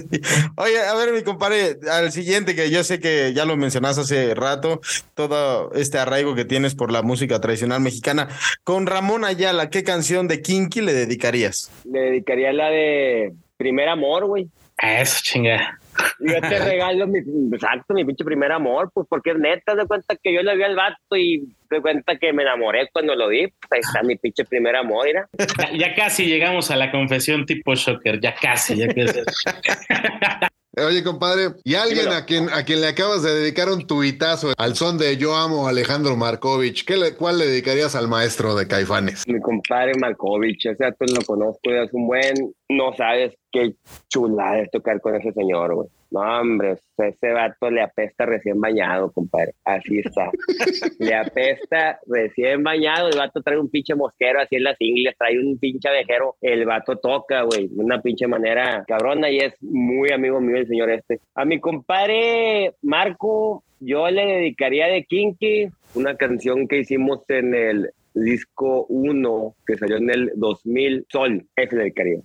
Oye, 0.56 0.80
a 0.80 0.96
ver, 0.96 1.14
mi 1.14 1.22
compadre, 1.24 1.78
al 1.92 2.12
siguiente 2.12 2.56
que 2.56 2.70
yo 2.70 2.84
sé 2.84 3.00
que 3.00 3.34
ya 3.34 3.46
lo 3.46 3.56
mencionaste 3.58 4.02
hace 4.02 4.36
rato, 4.36 4.82
todo 5.14 5.72
este 5.74 6.00
arraigo 6.00 6.36
que 6.36 6.46
tienes 6.46 6.76
por 6.76 6.92
la 6.92 7.02
música 7.02 7.40
tradicional 7.40 7.82
mexicana. 7.82 8.30
Con 8.64 8.88
Ramón 8.88 9.26
Ayala, 9.26 9.70
¿qué 9.70 9.84
canción 9.84 10.28
de 10.28 10.42
Kinky 10.42 10.82
le 10.82 10.94
dedicarías? 10.94 11.72
Le 11.86 12.00
dedicaría 12.00 12.52
la 12.54 12.70
de 12.70 13.34
Primer 13.58 13.90
Amor, 13.90 14.26
güey. 14.26 14.48
A 14.78 15.02
eso, 15.02 15.20
chinga. 15.22 15.80
Yo 16.20 16.42
te 16.42 16.60
regalo 16.66 17.08
mi, 17.08 17.20
exacto, 17.54 17.94
mi 17.94 18.06
pinche 18.06 18.24
primer 18.24 18.52
amor, 18.52 18.90
pues 18.94 19.08
porque 19.10 19.32
es 19.32 19.38
neta, 19.38 19.76
de 19.76 19.86
cuenta 19.86 20.16
que 20.22 20.34
yo 20.34 20.42
le 20.42 20.56
vi 20.56 20.64
al 20.64 20.76
vato 20.76 21.16
y 21.16 21.56
de 21.70 21.82
cuenta 21.82 22.18
que 22.18 22.34
me 22.34 22.44
enamoré 22.44 22.90
cuando 22.92 23.16
lo 23.16 23.28
vi. 23.30 23.48
Pues 23.48 23.72
ahí 23.72 23.80
está 23.80 24.04
mi 24.04 24.16
pinche 24.16 24.46
primer 24.46 24.76
amor, 24.76 25.06
mira. 25.06 25.28
Ya, 25.58 25.72
ya 25.78 25.96
casi 25.96 26.26
llegamos 26.26 26.72
a 26.72 26.76
la 26.76 26.92
confesión 26.92 27.46
tipo 27.46 27.76
shocker, 27.76 28.20
ya 28.20 28.34
casi, 28.36 28.78
ya 28.78 28.88
casi. 28.88 29.20
Oye, 30.76 31.04
compadre, 31.04 31.50
¿y 31.64 31.76
alguien 31.76 32.10
a 32.10 32.26
quien, 32.26 32.50
a 32.50 32.64
quien 32.64 32.82
le 32.82 32.88
acabas 32.88 33.22
de 33.22 33.32
dedicar 33.32 33.70
un 33.70 33.86
tuitazo 33.86 34.54
al 34.58 34.76
son 34.76 34.98
de 34.98 35.18
Yo 35.18 35.36
amo 35.36 35.68
a 35.68 35.70
Alejandro 35.70 36.16
Markovich? 36.16 36.84
¿Qué 36.84 36.98
le, 36.98 37.14
¿Cuál 37.14 37.38
le 37.38 37.46
dedicarías 37.46 37.96
al 37.96 38.08
maestro 38.08 38.56
de 38.56 38.68
Caifanes? 38.68 39.24
Mi 39.28 39.40
compadre 39.40 39.92
Malkovich, 40.00 40.66
o 40.66 40.76
sea, 40.76 40.92
tú 40.92 41.06
lo 41.14 41.22
conozco, 41.22 41.70
es 41.70 41.94
un 41.94 42.08
buen, 42.08 42.56
no 42.70 42.92
sabes 42.98 43.36
qué 43.52 43.76
chulada 44.10 44.62
es 44.62 44.72
tocar 44.72 45.00
con 45.00 45.14
ese 45.16 45.32
señor, 45.34 45.76
güey. 45.76 45.90
No, 46.14 46.20
hombre, 46.20 46.76
ese 46.96 47.32
vato 47.32 47.72
le 47.72 47.82
apesta 47.82 48.28
recién 48.28 48.62
bañado, 48.62 49.12
compadre. 49.12 49.56
Así 49.66 49.98
está. 49.98 50.30
le 51.00 51.16
apesta 51.16 52.00
recién 52.06 52.62
bañado. 52.62 53.10
El 53.10 53.18
vato 53.18 53.42
trae 53.42 53.58
un 53.58 53.72
pinche 53.72 53.96
mosquero 53.96 54.40
así 54.40 54.58
en 54.58 54.64
las 54.64 54.76
ingles, 54.80 55.16
trae 55.18 55.40
un 55.40 55.58
pinche 55.58 55.90
abejero. 55.90 56.36
El 56.40 56.66
vato 56.66 56.98
toca, 56.98 57.42
güey, 57.42 57.68
de 57.68 57.84
una 57.84 58.00
pinche 58.00 58.28
manera 58.28 58.84
cabrona 58.88 59.32
y 59.32 59.38
es 59.38 59.56
muy 59.64 60.12
amigo 60.12 60.40
mío 60.40 60.58
el 60.58 60.68
señor 60.68 60.92
este. 60.92 61.20
A 61.34 61.46
mi 61.46 61.60
compadre 61.60 62.76
Marco, 62.84 63.64
yo 63.80 64.08
le 64.12 64.24
dedicaría 64.24 64.86
de 64.90 65.06
Kinky 65.06 65.70
una 65.96 66.16
canción 66.16 66.68
que 66.68 66.78
hicimos 66.78 67.22
en 67.28 67.56
el 67.56 67.90
disco 68.14 68.86
1 68.90 69.56
que 69.66 69.78
salió 69.78 69.98
en 69.98 70.10
el 70.10 70.32
2000, 70.36 71.06
Sol, 71.10 71.46
ese 71.56 71.76
le 71.76 71.82
dedicaría. 71.84 72.20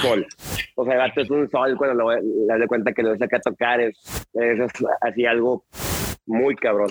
Sol. 0.00 0.26
O 0.76 0.84
sea, 0.84 0.94
el 0.94 0.98
vato 1.00 1.20
es 1.20 1.30
un 1.30 1.50
sol 1.50 1.76
cuando 1.76 1.94
lo, 2.02 2.12
le 2.14 2.46
das 2.46 2.60
de 2.60 2.66
cuenta 2.66 2.92
que 2.92 3.02
lo 3.02 3.16
saca 3.16 3.36
a 3.36 3.40
tocar, 3.40 3.80
es, 3.80 3.98
es 4.34 4.60
así 5.00 5.26
algo 5.26 5.64
muy 6.26 6.54
cabrón. 6.56 6.90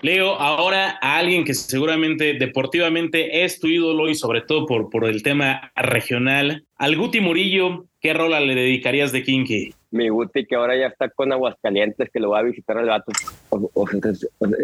Leo, 0.00 0.30
ahora 0.34 0.98
a 1.00 1.18
alguien 1.18 1.44
que 1.44 1.54
seguramente 1.54 2.34
deportivamente 2.34 3.44
es 3.44 3.60
tu 3.60 3.68
ídolo 3.68 4.08
y 4.08 4.16
sobre 4.16 4.40
todo 4.40 4.66
por, 4.66 4.90
por 4.90 5.04
el 5.04 5.22
tema 5.22 5.70
regional, 5.76 6.64
al 6.76 6.96
Guti 6.96 7.20
Murillo, 7.20 7.86
¿qué 8.00 8.12
rola 8.12 8.40
le 8.40 8.56
dedicarías 8.56 9.12
de 9.12 9.22
Kinky? 9.22 9.72
Mi 9.92 10.08
Guti 10.08 10.44
que 10.46 10.56
ahora 10.56 10.76
ya 10.76 10.86
está 10.88 11.08
con 11.10 11.30
Aguascalientes, 11.32 12.08
que 12.12 12.18
lo 12.18 12.30
va 12.30 12.40
a 12.40 12.42
visitar 12.42 12.78
al 12.78 12.86
vato 12.88 13.12
o- 13.50 13.70
o- 13.74 13.82
o- 13.84 13.88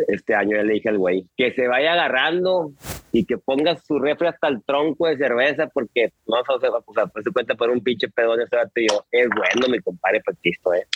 este 0.08 0.34
año, 0.34 0.56
ya 0.56 0.62
le 0.64 0.74
dije 0.74 0.88
al 0.88 0.98
güey, 0.98 1.24
que 1.36 1.52
se 1.52 1.68
vaya 1.68 1.92
agarrando 1.92 2.72
y 3.12 3.24
que 3.24 3.38
ponga 3.38 3.76
su 3.76 3.98
refri 3.98 4.28
hasta 4.28 4.48
el 4.48 4.62
tronco 4.64 5.06
de 5.06 5.16
cerveza, 5.16 5.68
porque 5.68 6.12
no 6.26 6.36
se 6.60 6.68
va 6.68 6.78
a 6.78 7.06
pues, 7.06 7.24
se 7.24 7.32
cuenta 7.32 7.54
por 7.54 7.70
un 7.70 7.82
pinche 7.82 8.08
pedón 8.08 8.40
ese 8.40 8.56
vato 8.56 8.72
y 8.76 8.88
yo, 8.88 9.04
es 9.10 9.28
bueno 9.28 9.68
mi 9.68 9.78
compadre 9.80 10.20
Patisto, 10.24 10.74
eh. 10.74 10.86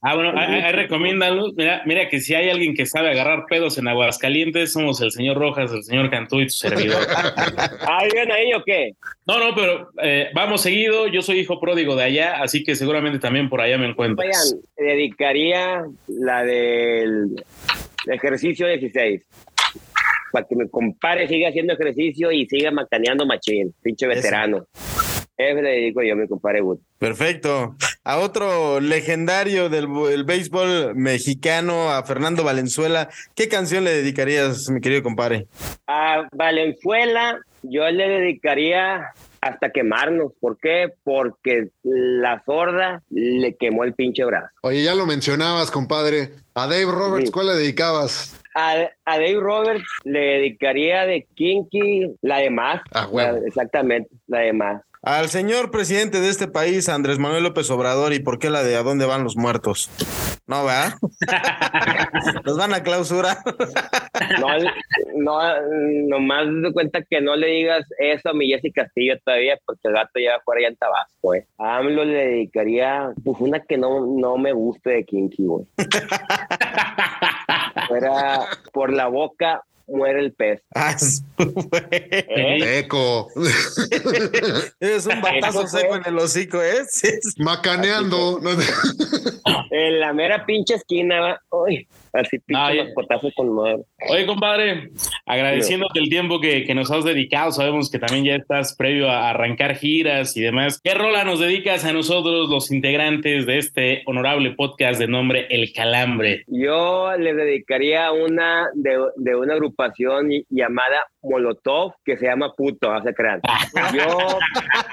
Ah, 0.00 0.14
bueno, 0.14 0.32
ahí, 0.36 0.70
recomiéndalo. 0.72 1.52
Mira, 1.56 1.82
mira 1.84 2.08
que 2.08 2.20
si 2.20 2.32
hay 2.32 2.48
alguien 2.50 2.74
que 2.74 2.86
sabe 2.86 3.10
agarrar 3.10 3.46
pedos 3.48 3.78
en 3.78 3.88
Aguascalientes, 3.88 4.72
somos 4.72 5.00
el 5.00 5.10
señor 5.10 5.38
Rojas, 5.38 5.72
el 5.72 5.82
señor 5.82 6.08
Cantú 6.08 6.40
y 6.40 6.46
tu 6.46 6.52
servidor. 6.52 7.02
¿Ah, 7.80 8.04
viven 8.04 8.30
ahí 8.30 8.52
o 8.54 8.62
qué? 8.64 8.92
No, 9.26 9.40
no, 9.40 9.56
pero 9.56 9.90
eh, 10.00 10.28
vamos 10.34 10.60
seguido. 10.60 11.08
Yo 11.08 11.20
soy 11.20 11.40
hijo 11.40 11.58
pródigo 11.58 11.96
de 11.96 12.04
allá, 12.04 12.40
así 12.40 12.62
que 12.62 12.76
seguramente 12.76 13.18
también 13.18 13.48
por 13.48 13.60
allá 13.60 13.76
me 13.76 13.88
encuentras. 13.88 14.54
Vayan, 14.54 14.62
dedicaría 14.76 15.84
la 16.06 16.44
del 16.44 17.34
ejercicio 18.06 18.68
16. 18.68 19.22
Para 20.32 20.46
que 20.46 20.56
mi 20.56 20.68
compadre 20.68 21.28
siga 21.28 21.48
haciendo 21.48 21.72
ejercicio 21.74 22.30
y 22.32 22.46
siga 22.46 22.70
macaneando 22.70 23.26
machín, 23.26 23.74
pinche 23.82 24.06
veterano. 24.06 24.66
Eso 25.36 25.62
le 25.62 25.70
dedico 25.70 26.02
yo 26.02 26.14
a 26.14 26.16
mi 26.16 26.26
compadre 26.26 26.60
Wood. 26.62 26.78
Perfecto. 26.98 27.76
A 28.02 28.18
otro 28.18 28.80
legendario 28.80 29.68
del 29.68 29.86
el 30.10 30.24
béisbol 30.24 30.96
mexicano, 30.96 31.90
a 31.90 32.02
Fernando 32.02 32.42
Valenzuela, 32.42 33.08
¿qué 33.36 33.48
canción 33.48 33.84
le 33.84 33.92
dedicarías, 33.92 34.68
mi 34.68 34.80
querido 34.80 35.02
compadre? 35.04 35.46
A 35.86 36.26
Valenzuela 36.32 37.38
yo 37.62 37.88
le 37.88 38.08
dedicaría 38.08 39.12
hasta 39.40 39.70
quemarnos. 39.70 40.32
¿Por 40.40 40.58
qué? 40.58 40.88
Porque 41.04 41.68
la 41.84 42.42
sorda 42.44 43.02
le 43.10 43.54
quemó 43.56 43.84
el 43.84 43.94
pinche 43.94 44.24
brazo. 44.24 44.48
Oye, 44.62 44.82
ya 44.82 44.94
lo 44.96 45.06
mencionabas, 45.06 45.70
compadre. 45.70 46.30
A 46.54 46.66
Dave 46.66 46.86
Roberts, 46.86 47.26
Sí. 47.26 47.32
¿cuál 47.32 47.46
le 47.48 47.54
dedicabas? 47.54 48.37
A, 48.60 48.72
a 49.04 49.18
Dave 49.18 49.38
Roberts 49.40 49.86
le 50.02 50.18
dedicaría 50.18 51.06
de 51.06 51.28
Kinky 51.36 52.16
la 52.22 52.38
de 52.38 52.50
más. 52.50 52.82
Ah. 52.92 53.08
La- 53.12 53.38
exactamente, 53.46 54.10
la 54.26 54.40
de 54.40 54.52
más. 54.52 54.82
Al 55.00 55.28
señor 55.28 55.70
presidente 55.70 56.20
de 56.20 56.28
este 56.28 56.48
país, 56.48 56.88
Andrés 56.88 57.20
Manuel 57.20 57.44
López 57.44 57.70
Obrador, 57.70 58.12
¿y 58.12 58.18
por 58.18 58.40
qué 58.40 58.50
la 58.50 58.64
de 58.64 58.74
a 58.74 58.82
dónde 58.82 59.06
van 59.06 59.22
los 59.22 59.36
muertos? 59.36 59.88
No, 60.48 60.64
¿verdad? 60.64 60.94
Los 62.44 62.56
van 62.56 62.72
a 62.74 62.82
clausurar. 62.82 63.36
No, 64.40 64.48
no, 65.14 65.38
nomás 66.08 66.46
de 66.62 66.72
cuenta 66.72 67.02
que 67.08 67.20
no 67.20 67.36
le 67.36 67.46
digas 67.48 67.84
eso 67.98 68.30
a 68.30 68.34
mi 68.34 68.48
Jessy 68.48 68.72
Castillo 68.72 69.14
todavía, 69.24 69.58
porque 69.66 69.82
el 69.84 69.92
gato 69.92 70.18
ya 70.18 70.30
va 70.30 70.36
a 70.36 70.40
jugar 70.42 70.58
allá 70.58 70.68
en 70.68 70.76
Tabasco, 70.76 71.34
eh. 71.34 71.46
A 71.58 71.76
AMLO 71.76 72.04
le 72.04 72.26
dedicaría, 72.26 73.12
pues 73.22 73.36
una 73.40 73.60
que 73.60 73.76
no, 73.76 74.04
no 74.04 74.36
me 74.38 74.52
guste 74.52 74.90
de 74.90 75.04
Kinky, 75.04 75.44
güey. 75.44 75.66
Era 77.90 78.46
por 78.72 78.92
la 78.92 79.06
boca 79.08 79.62
muere 79.86 80.20
el 80.20 80.32
pez. 80.34 80.62
Ah, 80.74 80.92
es- 80.92 81.22
¿eh? 81.38 82.78
Eco. 82.80 83.28
Es 84.80 85.06
un 85.06 85.20
batazo 85.22 85.66
seco 85.66 85.96
en 85.96 86.02
el 86.06 86.18
hocico, 86.18 86.62
¿eh? 86.62 86.84
Sí, 86.90 87.08
sí. 87.22 87.42
Macaneando. 87.42 88.40
En 89.70 90.00
la 90.00 90.12
mera 90.12 90.44
pinche 90.46 90.74
esquina, 90.74 91.20
va. 91.20 91.40
Uy, 91.50 91.88
así 92.12 92.38
No, 92.48 92.72
ya- 92.74 92.84
mascotazo 92.84 93.30
con 93.36 93.54
madre. 93.54 93.82
Oye, 94.10 94.26
compadre, 94.26 94.90
agradeciéndote 95.26 95.98
el 96.00 96.08
tiempo 96.08 96.40
que, 96.40 96.64
que 96.64 96.74
nos 96.74 96.90
has 96.90 97.04
dedicado, 97.04 97.52
sabemos 97.52 97.90
que 97.90 97.98
también 97.98 98.24
ya 98.24 98.34
estás 98.36 98.74
previo 98.76 99.08
a 99.10 99.30
arrancar 99.30 99.76
giras 99.76 100.36
y 100.36 100.40
demás. 100.40 100.80
¿Qué 100.82 100.94
rola 100.94 101.24
nos 101.24 101.40
dedicas 101.40 101.84
a 101.84 101.92
nosotros, 101.92 102.48
los 102.48 102.70
integrantes 102.70 103.46
de 103.46 103.58
este 103.58 104.02
honorable 104.06 104.52
podcast 104.52 104.98
de 105.00 105.08
nombre 105.08 105.46
El 105.50 105.72
Calambre? 105.72 106.44
Yo 106.46 107.16
le 107.18 107.34
dedicaría 107.34 108.10
una 108.12 108.68
de, 108.74 108.98
de 109.16 109.36
una 109.36 109.54
agrupación 109.54 110.28
llamada 110.48 111.02
Molotov 111.22 111.94
que 112.04 112.16
se 112.16 112.26
llama 112.26 112.52
Puto, 112.56 112.92
no 112.92 113.02
se 113.02 113.14
crean. 113.14 113.40
Yo, 113.94 114.18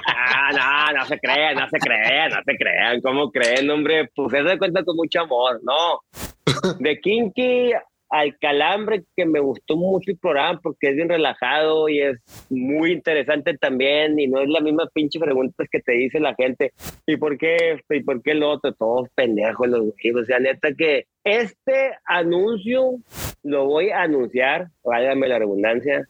ah, 0.06 0.50
no, 0.92 0.98
no 0.98 1.04
se 1.06 1.18
crean, 1.18 1.56
no 1.56 1.68
se 1.68 1.78
crean, 1.78 2.30
no 2.30 2.42
se 2.44 2.56
crean, 2.56 3.00
¿cómo 3.00 3.30
creen, 3.30 3.70
hombre? 3.70 4.08
Pues 4.14 4.32
se 4.32 4.42
da 4.42 4.58
cuenta 4.58 4.84
con 4.84 4.96
mucho 4.96 5.20
amor, 5.20 5.60
no. 5.62 6.00
De 6.80 6.98
Kinky 7.00 7.72
al 8.08 8.38
Calambre, 8.38 9.04
que 9.16 9.26
me 9.26 9.40
gustó 9.40 9.76
mucho 9.76 10.10
el 10.10 10.18
programa 10.18 10.60
porque 10.62 10.88
es 10.88 10.96
bien 10.96 11.08
relajado 11.08 11.88
y 11.88 12.00
es 12.00 12.20
muy 12.50 12.92
interesante 12.92 13.56
también 13.58 14.18
y 14.18 14.28
no 14.28 14.40
es 14.40 14.48
la 14.48 14.60
misma 14.60 14.88
pinche 14.92 15.18
preguntas 15.18 15.66
que 15.70 15.80
te 15.80 15.92
dice 15.92 16.20
la 16.20 16.34
gente. 16.34 16.72
¿Y 17.06 17.16
por 17.16 17.36
qué 17.36 17.72
esto? 17.72 17.94
¿Y 17.94 18.02
por 18.02 18.22
qué 18.22 18.34
lo 18.34 18.50
otro? 18.50 18.72
Todos 18.74 19.08
pendejos 19.14 19.68
los 19.68 19.80
güeyes. 19.80 20.22
O 20.22 20.24
sea, 20.24 20.38
neta 20.38 20.72
que 20.76 21.06
este 21.24 21.92
anuncio 22.04 22.98
lo 23.46 23.66
voy 23.66 23.90
a 23.90 24.02
anunciar, 24.02 24.70
válgame 24.82 25.28
la 25.28 25.38
redundancia, 25.38 26.08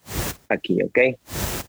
aquí, 0.49 0.83
¿ok? 0.83 0.99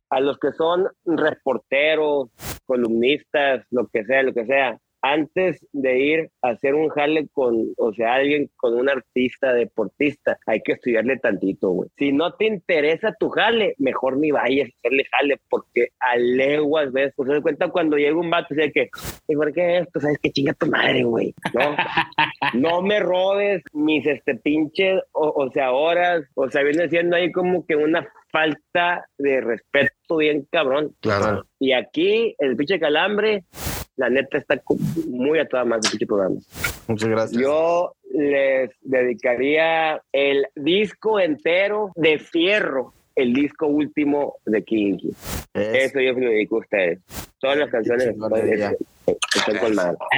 A 0.10 0.22
los 0.22 0.40
que 0.40 0.54
son 0.54 0.88
reporteros, 1.06 2.30
columnistas, 2.66 3.66
lo 3.72 3.88
que 3.88 4.06
sea, 4.06 4.24
lo 4.24 4.34
que 4.34 4.46
sea, 4.46 4.80
antes 5.12 5.66
de 5.72 6.00
ir 6.00 6.32
a 6.42 6.50
hacer 6.50 6.76
un 6.76 6.90
jale 6.90 7.28
con, 7.32 7.74
o 7.78 7.94
sea, 7.94 8.16
alguien 8.16 8.50
con 8.58 8.76
un 8.76 8.90
artista, 8.90 9.54
deportista, 9.54 10.38
hay 10.46 10.62
que 10.62 10.74
estudiarle 10.74 11.18
tantito, 11.18 11.70
güey. 11.70 11.90
Si 11.98 12.12
no 12.12 12.34
te 12.34 12.46
interesa 12.46 13.16
tu 13.20 13.30
jale, 13.30 13.76
mejor 13.78 14.18
ni 14.18 14.32
vayas 14.32 14.70
a 14.70 14.78
hacerle 14.80 15.06
jale, 15.12 15.40
porque 15.50 15.90
a 16.00 16.18
leguas 16.18 16.92
ves, 16.92 17.14
pues 17.16 17.30
se 17.30 17.42
cuenta 17.42 17.70
cuando 17.70 17.98
llega 17.98 18.18
un 18.18 18.30
vato, 18.30 18.54
o 18.54 18.56
sea 18.56 18.70
que, 18.72 18.90
¿y 19.28 19.36
por 19.36 19.54
qué 19.54 19.80
esto? 19.80 20.00
¿Sabes 20.00 20.18
qué 20.22 20.32
chinga 20.32 20.54
tu 20.54 20.68
madre, 20.68 21.04
güey? 21.04 21.34
No, 21.54 21.76
no 22.54 22.82
me 22.82 23.00
robes 23.00 23.64
mis 23.74 24.06
este 24.06 24.36
pinches, 24.36 25.02
o, 25.14 25.34
o 25.36 25.52
sea, 25.52 25.72
horas, 25.72 26.24
o 26.36 26.50
sea, 26.50 26.64
viene 26.64 26.90
siendo 26.90 27.16
ahí 27.16 27.32
como 27.32 27.66
que 27.66 27.76
una 27.76 28.08
falta 28.32 29.08
de 29.18 29.42
respeto 29.42 30.18
bien 30.18 30.48
cabrón. 30.52 30.96
Claro. 31.02 31.46
Y 31.60 31.72
aquí 31.74 32.36
el 32.40 32.56
pinche 32.56 32.80
calambre, 32.80 33.46
la 33.98 34.10
neta 34.10 34.38
está 34.38 34.62
muy 35.08 35.40
a 35.40 35.48
toda 35.48 35.66
más 35.66 35.82
de 35.82 35.90
pinche 35.90 36.06
programa. 36.06 36.38
Muchas 36.88 37.10
gracias. 37.10 37.42
Yo 37.42 37.94
les 38.14 38.72
dedicaría 38.82 40.02
el 40.12 40.48
disco 40.56 41.20
entero 41.20 41.92
de 41.96 42.20
Fierro, 42.20 42.94
el 43.18 43.34
disco 43.34 43.68
último 43.68 44.36
de 44.46 44.64
Kinky. 44.64 45.10
Eso 45.54 46.00
yo 46.00 46.14
se 46.14 46.22
lo 46.22 46.30
dedico 46.30 46.56
a 46.58 46.60
ustedes. 46.60 47.00
Todas 47.40 47.58
las 47.58 47.70
canciones 47.70 48.08
están- 48.08 48.50
están. 48.50 48.76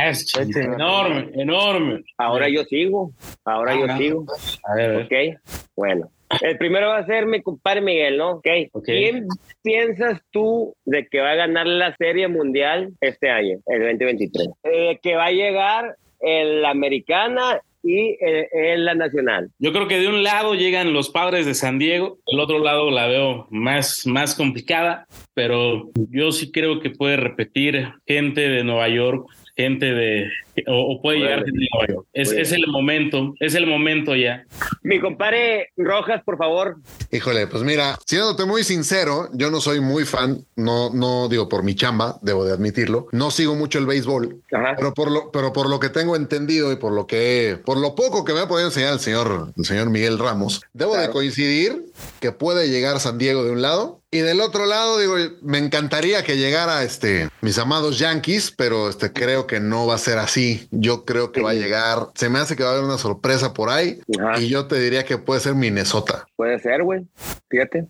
Es 0.08 0.36
enorme, 0.56 1.30
enorme. 1.34 2.04
Ahora 2.18 2.50
yo 2.50 2.64
sigo, 2.64 3.12
ahora 3.46 3.76
yo 3.76 3.86
Ajá. 3.86 3.98
sigo. 3.98 4.26
A 4.64 4.76
ver. 4.76 5.02
Ok, 5.04 5.40
bueno. 5.76 6.10
El 6.42 6.58
primero 6.60 6.90
va 6.90 7.00
a 7.00 7.06
ser 7.08 7.26
mi 7.26 7.42
compadre 7.42 7.82
Miguel, 7.82 8.18
¿no? 8.18 8.34
Ok. 8.34 8.48
Ok. 8.74 8.86
¿Quién 8.86 9.28
piensas 9.64 10.22
tú 10.32 10.76
de 10.86 11.08
que 11.08 11.22
va 11.22 11.32
a 11.32 11.36
ganar 11.36 11.66
la 11.66 11.96
Serie 11.98 12.28
Mundial 12.28 12.92
este 13.02 13.30
año, 13.32 13.58
el 13.66 13.80
2023? 13.80 14.48
Eh, 14.64 15.00
que 15.02 15.16
va 15.16 15.26
a 15.26 15.32
llegar 15.32 15.96
el 16.20 16.64
Americana 16.66 17.62
y 17.84 18.18
el, 18.20 18.48
el 18.52 18.86
la 18.86 18.96
Nacional. 18.96 19.50
Yo 19.60 19.72
creo 19.72 19.88
que 19.88 20.00
de 20.00 20.08
un 20.08 20.24
lado 20.24 20.56
llegan 20.56 20.94
los 20.94 21.10
padres 21.10 21.46
de 21.46 21.54
San 21.54 21.80
Diego, 21.80 22.20
del 22.30 22.40
otro 22.40 22.60
lado 22.60 22.92
la 22.92 23.08
veo 23.08 23.48
más, 23.50 24.06
más 24.06 24.36
complicada, 24.36 25.06
pero 25.34 25.90
yo 26.10 26.32
sí 26.32 26.52
creo 26.52 26.80
que 26.80 26.90
puede 26.90 27.18
repetir 27.18 27.90
gente 28.06 28.42
de 28.42 28.64
Nueva 28.64 28.90
York, 28.90 29.26
gente 29.60 29.94
de... 29.94 30.32
o, 30.68 30.94
o 30.94 31.02
puede 31.02 31.18
llegar 31.18 31.40
Órale. 31.40 31.46
gente 31.48 31.60
de 31.60 31.68
Nueva 31.74 31.94
York. 31.94 32.08
Es, 32.14 32.52
el 32.54 32.68
momento, 32.68 33.34
es 33.42 33.56
el 33.56 33.68
momento 33.68 34.16
ya. 34.16 34.46
Mi 34.84 35.02
compadre 35.02 35.72
Rojas, 35.76 36.24
por 36.24 36.38
favor. 36.38 36.78
Híjole, 37.12 37.46
pues 37.48 37.64
mira, 37.64 37.98
siéndote 38.06 38.46
muy 38.46 38.64
sincero, 38.64 39.28
yo 39.34 39.52
no 39.52 39.60
soy 39.60 39.82
muy 39.82 40.06
fan, 40.06 40.46
no, 40.56 40.92
no 40.94 41.28
digo 41.28 41.50
por 41.50 41.64
mi 41.64 41.76
chamba, 41.76 42.20
debo 42.22 42.46
de 42.46 42.54
admitirlo. 42.54 43.08
No 43.12 43.32
sigo 43.32 43.56
mucho 43.56 43.80
el 43.80 43.86
béisbol, 43.86 44.42
Ajá. 44.54 44.76
pero 44.78 44.94
por 44.94 45.12
lo, 45.12 45.30
pero 45.32 45.52
por 45.52 45.70
lo 45.70 45.80
que 45.80 45.90
tengo 45.90 46.16
entendido 46.16 46.72
y 46.72 46.78
por 46.78 46.94
lo 46.94 47.06
que, 47.06 47.58
por 47.66 47.78
lo 47.78 47.96
poco 47.96 48.24
que 48.24 48.34
me 48.34 48.40
ha 48.40 48.48
podido 48.48 48.70
enseñar 48.70 48.94
el 48.94 49.00
señor, 49.00 49.54
el 49.58 49.66
señor 49.66 49.90
Miguel 49.90 50.20
Ramos, 50.20 50.62
debo 50.72 50.96
de 50.96 51.10
coincidir 51.10 51.84
que 52.22 52.32
puede 52.32 52.70
llegar 52.70 53.00
San 53.00 53.18
Diego 53.18 53.44
de 53.44 53.52
un 53.52 53.62
lado 53.62 53.99
y 54.12 54.20
del 54.20 54.42
otro 54.42 54.66
lado, 54.66 54.98
digo, 54.98 55.16
me 55.42 55.60
encantaría 55.60 56.24
que 56.24 56.38
llegara 56.38 56.84
este, 56.84 57.30
mis 57.42 57.60
amados 57.60 58.00
Yankees, 58.00 58.52
pero 58.58 58.90
este, 58.90 59.14
creo 59.14 59.46
que 59.46 59.60
no 59.60 59.86
va 59.86 59.96
a 59.96 60.00
ser 60.00 60.18
así. 60.18 60.68
Yo 60.72 61.06
creo 61.06 61.32
que 61.32 61.42
va 61.42 61.52
a 61.52 61.54
llegar, 61.54 62.08
se 62.16 62.30
me 62.30 62.40
hace 62.40 62.56
que 62.56 62.64
va 62.64 62.70
a 62.70 62.74
haber 62.74 62.86
una 62.86 62.98
sorpresa 62.98 63.54
por 63.54 63.70
ahí 63.70 64.00
Ajá. 64.20 64.40
y 64.40 64.50
yo 64.50 64.66
te 64.68 64.80
diría 64.80 65.04
que 65.06 65.18
puede 65.20 65.40
ser 65.42 65.54
Minnesota. 65.54 66.26
Puede 66.36 66.58
ser, 66.60 66.84
güey. 66.84 67.06
Fíjate. 67.50 67.86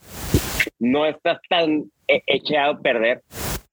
No 0.80 1.06
estás 1.06 1.38
tan 1.50 1.90
e- 2.08 2.24
echado 2.28 2.74
a 2.74 2.80
perder. 2.80 3.24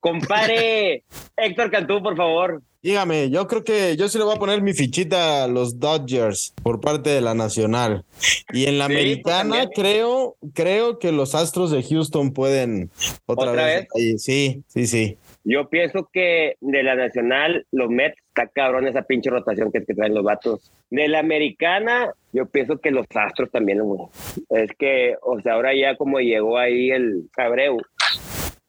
Compadre 0.06 1.02
Héctor 1.36 1.68
Cantú, 1.68 2.00
por 2.00 2.16
favor. 2.16 2.62
Dígame, 2.80 3.28
yo 3.30 3.48
creo 3.48 3.64
que 3.64 3.96
yo 3.96 4.08
sí 4.08 4.16
le 4.18 4.22
voy 4.22 4.36
a 4.36 4.38
poner 4.38 4.62
mi 4.62 4.72
fichita 4.72 5.42
a 5.42 5.48
los 5.48 5.80
Dodgers 5.80 6.54
por 6.62 6.80
parte 6.80 7.10
de 7.10 7.20
la 7.20 7.34
Nacional. 7.34 8.04
Y 8.52 8.66
en 8.66 8.78
la 8.78 8.86
Sí, 8.86 8.92
americana 8.92 9.64
pues, 9.64 9.70
creo, 9.74 10.36
creo 10.54 11.00
que 11.00 11.10
los 11.10 11.34
Astros 11.34 11.72
de 11.72 11.82
Houston 11.82 12.32
pueden 12.32 12.92
otra, 13.26 13.50
¿Otra 13.50 13.64
vez. 13.64 13.88
Sí, 14.18 14.62
sí, 14.68 14.86
sí. 14.86 15.18
Yo 15.42 15.68
pienso 15.68 16.08
que 16.12 16.54
de 16.60 16.82
la 16.84 16.94
nacional, 16.94 17.66
los 17.72 17.88
Mets, 17.90 18.16
está 18.28 18.46
cabrón 18.46 18.86
esa 18.86 19.02
pinche 19.02 19.30
rotación 19.30 19.72
que, 19.72 19.84
que 19.84 19.94
traen 19.94 20.14
los 20.14 20.22
vatos. 20.22 20.70
De 20.90 21.08
la 21.08 21.18
americana, 21.18 22.12
yo 22.32 22.46
pienso 22.46 22.78
que 22.78 22.92
los 22.92 23.06
Astros 23.14 23.50
también, 23.50 23.80
güey. 23.80 24.02
Es 24.50 24.70
que, 24.78 25.16
o 25.22 25.40
sea, 25.40 25.54
ahora 25.54 25.74
ya 25.74 25.96
como 25.96 26.20
llegó 26.20 26.58
ahí 26.58 26.90
el 26.90 27.28
Abreu, 27.36 27.78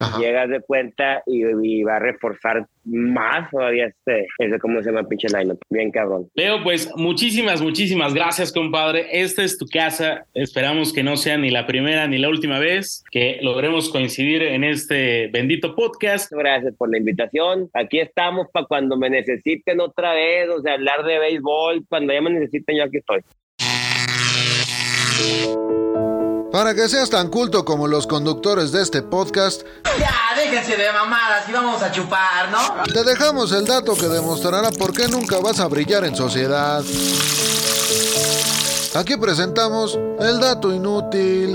Ajá. 0.00 0.20
llegas 0.20 0.48
de 0.48 0.60
cuenta 0.60 1.22
y, 1.26 1.44
y 1.62 1.82
va 1.82 1.96
a 1.96 1.98
reforzar 1.98 2.66
más 2.84 3.50
todavía 3.50 3.86
este, 3.86 4.26
ese, 4.38 4.58
¿cómo 4.58 4.80
se 4.82 4.90
llama 4.90 5.08
pinche 5.08 5.28
lineup? 5.28 5.58
Bien 5.68 5.90
cabrón. 5.90 6.28
Leo, 6.34 6.62
pues 6.62 6.90
muchísimas, 6.96 7.60
muchísimas 7.60 8.14
gracias, 8.14 8.52
compadre. 8.52 9.06
Esta 9.10 9.42
es 9.42 9.58
tu 9.58 9.66
casa. 9.66 10.24
Esperamos 10.34 10.92
que 10.92 11.02
no 11.02 11.16
sea 11.16 11.36
ni 11.36 11.50
la 11.50 11.66
primera 11.66 12.06
ni 12.06 12.18
la 12.18 12.28
última 12.28 12.58
vez 12.58 13.04
que 13.10 13.38
logremos 13.42 13.90
coincidir 13.90 14.42
en 14.42 14.64
este 14.64 15.28
bendito 15.28 15.74
podcast. 15.74 16.32
Gracias 16.32 16.74
por 16.76 16.90
la 16.90 16.98
invitación. 16.98 17.68
Aquí 17.74 17.98
estamos 17.98 18.46
para 18.52 18.66
cuando 18.66 18.96
me 18.96 19.10
necesiten 19.10 19.80
otra 19.80 20.14
vez, 20.14 20.48
o 20.48 20.62
sea, 20.62 20.74
hablar 20.74 21.04
de 21.04 21.18
béisbol, 21.18 21.84
cuando 21.88 22.12
ya 22.12 22.20
me 22.20 22.30
necesiten, 22.30 22.76
yo 22.76 22.84
aquí 22.84 22.98
estoy. 22.98 23.20
Para 26.52 26.74
que 26.74 26.88
seas 26.88 27.10
tan 27.10 27.28
culto 27.28 27.64
como 27.64 27.86
los 27.86 28.06
conductores 28.06 28.72
de 28.72 28.82
este 28.82 29.02
podcast, 29.02 29.62
Ya, 29.98 30.10
déjense 30.34 30.76
de 30.76 30.90
mamadas 30.92 31.46
y 31.48 31.52
vamos 31.52 31.82
a 31.82 31.92
chupar, 31.92 32.50
¿no? 32.50 32.58
te 32.92 33.04
dejamos 33.04 33.52
el 33.52 33.66
dato 33.66 33.94
que 33.94 34.08
demostrará 34.08 34.70
por 34.70 34.94
qué 34.94 35.08
nunca 35.08 35.38
vas 35.40 35.60
a 35.60 35.66
brillar 35.66 36.04
en 36.04 36.16
sociedad. 36.16 36.82
Aquí 38.94 39.16
presentamos 39.18 39.98
el 40.20 40.40
dato 40.40 40.72
inútil. 40.72 41.50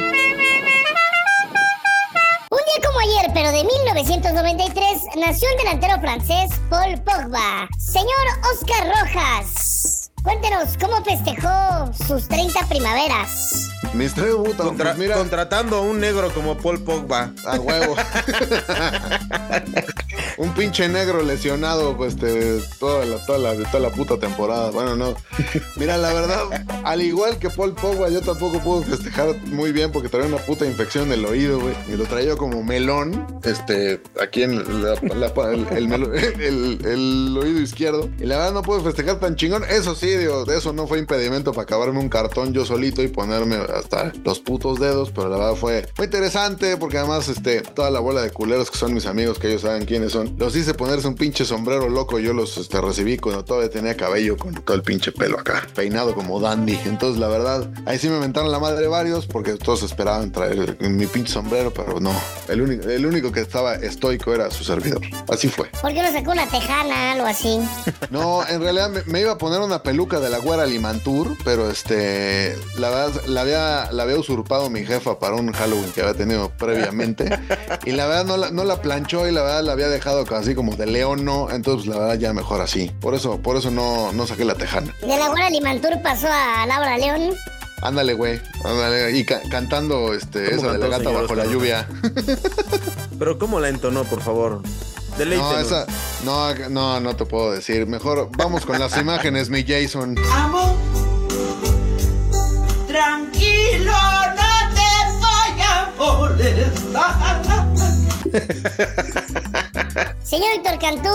Un 2.52 2.60
día 2.60 2.88
como 2.88 3.00
ayer, 3.00 3.32
pero 3.34 3.52
de 3.52 3.64
1993, 3.64 5.02
nació 5.16 5.50
el 5.50 5.58
delantero 5.58 6.00
francés 6.02 6.52
Paul 6.70 7.02
Pogba. 7.02 7.68
Señor 7.80 8.28
Oscar 8.54 8.88
Rojas, 8.88 10.12
cuéntenos 10.24 10.78
cómo 10.80 11.04
festejó 11.04 11.92
sus 12.08 12.28
30 12.28 12.68
primaveras. 12.70 13.63
Mis 13.94 14.14
tres 14.14 14.34
putas, 14.34 14.66
Contra- 14.66 14.86
pues 14.92 14.98
mira, 14.98 15.16
Contratando 15.16 15.78
a 15.78 15.82
un 15.82 16.00
negro 16.00 16.34
como 16.34 16.58
Paul 16.58 16.80
Pogba. 16.84 17.32
a 17.46 17.60
huevo. 17.60 17.96
Un 20.38 20.54
pinche 20.54 20.88
negro 20.88 21.22
lesionado, 21.24 21.96
pues, 21.96 22.14
este, 22.14 22.60
toda 22.80 23.06
la, 23.06 23.26
toda 23.26 23.40
la, 23.40 23.56
toda 23.70 23.80
la 23.80 23.90
puta 23.90 24.18
temporada. 24.18 24.72
Bueno, 24.72 24.96
no. 24.96 25.16
Mira, 25.76 25.98
la 25.98 26.14
verdad, 26.14 26.66
al 26.84 27.02
igual 27.02 27.38
que 27.38 27.50
Paul 27.50 27.74
Pogba, 27.74 28.10
yo 28.10 28.22
tampoco 28.22 28.60
puedo 28.60 28.84
festejar 28.84 29.36
muy 29.48 29.72
bien 29.72 29.92
porque 29.92 30.10
traía 30.10 30.28
una 30.28 30.38
puta 30.38 30.66
infección 30.66 31.10
del 31.10 31.26
oído, 31.26 31.60
güey. 31.60 31.74
Y 31.88 31.94
lo 31.98 32.06
traía 32.06 32.36
como 32.36 32.64
melón, 32.64 33.28
este, 33.44 34.02
aquí 34.22 34.44
en 34.44 34.54
el, 36.44 37.38
oído 37.38 37.60
izquierdo. 37.62 38.10
Y 38.20 38.26
la 38.26 38.38
verdad 38.38 38.54
no 38.54 38.62
puedo 38.62 38.82
festejar 38.82 39.20
tan 39.20 39.36
chingón. 39.36 39.64
Eso 39.70 39.96
sí, 39.96 40.08
digo, 40.08 40.46
eso 40.52 40.74
no 40.74 40.88
fue 40.88 41.00
impedimento 41.00 41.52
para 41.52 41.64
acabarme 41.64 42.00
un 42.00 42.10
cartón 42.10 42.54
yo 42.54 42.66
solito 42.66 43.02
y 43.02 43.08
ponerme 43.08 43.56
hasta 43.56 44.12
los 44.24 44.40
putos 44.40 44.80
dedos. 44.80 45.12
Pero 45.12 45.30
la 45.30 45.38
verdad 45.38 45.56
fue, 45.56 45.88
fue 45.96 46.06
interesante 46.06 46.78
porque 46.78 46.98
además, 46.98 47.28
este, 47.30 47.62
toda 47.62 47.90
la 47.92 48.00
bola 48.00 48.22
de 48.22 48.32
culeros 48.32 48.70
que 48.72 48.78
son 48.78 48.94
mis 48.94 49.06
amigos, 49.06 49.40
que 49.40 49.48
ellos 49.48 49.62
saben 49.62 49.86
quiénes 49.86 50.12
son, 50.12 50.23
los 50.38 50.56
hice 50.56 50.74
ponerse 50.74 51.08
un 51.08 51.16
pinche 51.16 51.46
sombrero 51.46 51.90
loco. 51.90 52.20
Yo 52.20 52.34
los 52.34 52.58
este, 52.58 52.82
recibí 52.82 53.18
cuando 53.18 53.44
todavía 53.44 53.70
tenía 53.70 53.96
cabello 53.96 54.38
con 54.38 54.54
todo 54.54 54.76
el 54.76 54.84
pinche 54.84 55.12
pelo 55.12 55.40
acá, 55.40 55.68
peinado 55.76 56.14
como 56.14 56.40
dandy. 56.40 56.80
Entonces, 56.86 57.20
la 57.20 57.28
verdad, 57.28 57.70
ahí 57.86 57.98
sí 57.98 58.10
me 58.10 58.20
mentaron 58.20 58.52
la 58.52 58.60
madre 58.60 58.88
varios 58.88 59.26
porque 59.26 59.54
todos 59.54 59.84
esperaban 59.84 60.32
traer 60.32 60.78
mi 60.82 61.06
pinche 61.08 61.34
sombrero, 61.34 61.74
pero 61.74 62.00
no. 62.00 62.14
El 62.48 62.62
único, 62.62 62.90
el 62.90 63.06
único 63.06 63.32
que 63.32 63.42
estaba 63.42 63.76
estoico 63.76 64.34
era 64.34 64.52
su 64.52 64.64
servidor. 64.64 65.02
Así 65.30 65.50
fue. 65.50 65.70
¿Por 65.82 65.94
qué 65.94 66.02
no 66.02 66.12
sacó 66.12 66.32
una 66.32 66.48
tejana, 66.48 67.14
algo 67.14 67.26
así? 67.26 67.60
No, 68.10 68.48
en 68.48 68.62
realidad 68.62 68.90
me, 68.90 69.04
me 69.06 69.22
iba 69.22 69.32
a 69.32 69.38
poner 69.38 69.62
una 69.62 69.82
peluca 69.84 70.20
de 70.20 70.30
la 70.30 70.38
güera 70.38 70.66
Limantur, 70.66 71.36
pero 71.44 71.70
este, 71.70 72.56
la 72.78 72.90
verdad, 72.90 73.22
la 73.28 73.42
había, 73.42 73.92
la 73.92 74.04
había 74.04 74.18
usurpado 74.18 74.70
mi 74.70 74.86
jefa 74.86 75.20
para 75.20 75.36
un 75.36 75.52
Halloween 75.52 75.92
que 75.92 76.02
había 76.02 76.14
tenido 76.14 76.52
previamente. 76.58 77.30
y 77.86 77.92
la 77.92 78.08
verdad 78.08 78.26
no 78.26 78.38
la, 78.38 78.52
no 78.52 78.64
la 78.64 78.82
planchó 78.82 79.28
y 79.28 79.32
la 79.32 79.42
verdad 79.42 79.64
la 79.64 79.72
había 79.74 79.90
dejado 79.90 80.13
así 80.22 80.56
como 80.56 80.76
de 80.76 80.86
león, 80.86 81.26
no. 81.26 81.50
Entonces 81.50 81.88
la 81.88 81.98
verdad 81.98 82.16
ya 82.20 82.34
mejor 82.34 82.62
así. 82.62 82.92
Por 83.02 83.14
eso, 83.16 83.38
por 83.40 83.58
eso 83.58 83.72
no, 83.72 84.12
no 84.14 84.26
saqué 84.28 84.46
la 84.46 84.56
tejana. 84.56 84.94
De 85.02 85.08
la 85.18 85.30
buena 85.30 85.50
Limantur 85.50 86.02
pasó 86.02 86.28
a 86.32 86.66
Laura 86.66 86.98
León. 86.98 87.36
Ándale, 87.82 88.14
güey. 88.14 88.40
Ándale. 88.64 89.12
Y 89.18 89.26
ca- 89.26 89.42
cantando 89.50 90.14
este, 90.14 90.52
¿Cómo 90.56 90.62
esa 90.70 90.72
de 90.74 90.78
la 90.80 90.98
gata 90.98 91.10
bajo 91.10 91.36
la 91.36 91.46
lluvia. 91.46 91.88
Pero 93.20 93.38
¿cómo 93.38 93.60
la 93.60 93.70
entonó, 93.70 94.04
por 94.06 94.22
favor? 94.22 94.62
No, 95.18 95.60
esa, 95.60 95.86
no, 96.26 96.56
no, 96.70 97.00
no 97.00 97.16
te 97.16 97.26
puedo 97.26 97.52
decir. 97.52 97.86
Mejor 97.86 98.30
vamos 98.36 98.66
con 98.66 98.80
las 98.80 98.98
imágenes, 98.98 99.50
mi 99.50 99.64
Jason. 99.64 100.16
Amor, 100.32 100.74
tranquilo, 102.88 103.92
no 103.92 104.74
te 104.74 104.90
voy 105.20 105.62
a 105.62 105.94
molestar. 105.98 107.44
Señor 110.24 110.54
Héctor 110.56 110.80
Cantú, 110.80 111.10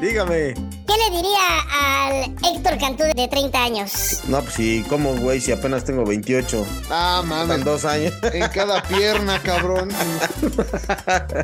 Dígame. 0.00 0.54
¿Qué 0.86 0.94
le 1.10 1.16
diría 1.16 1.38
al 1.72 2.24
Héctor 2.56 2.78
Cantú 2.78 3.04
de 3.14 3.28
30 3.28 3.62
años? 3.64 4.20
No, 4.28 4.40
pues 4.42 4.54
sí, 4.54 4.84
¿cómo, 4.88 5.14
güey? 5.16 5.40
Si 5.40 5.52
apenas 5.52 5.84
tengo 5.84 6.04
28. 6.04 6.66
Ah, 6.90 7.20
En 7.22 7.28
mames. 7.28 7.64
dos 7.64 7.84
años. 7.84 8.12
En 8.32 8.48
cada 8.48 8.82
pierna, 8.82 9.40
cabrón. 9.42 9.88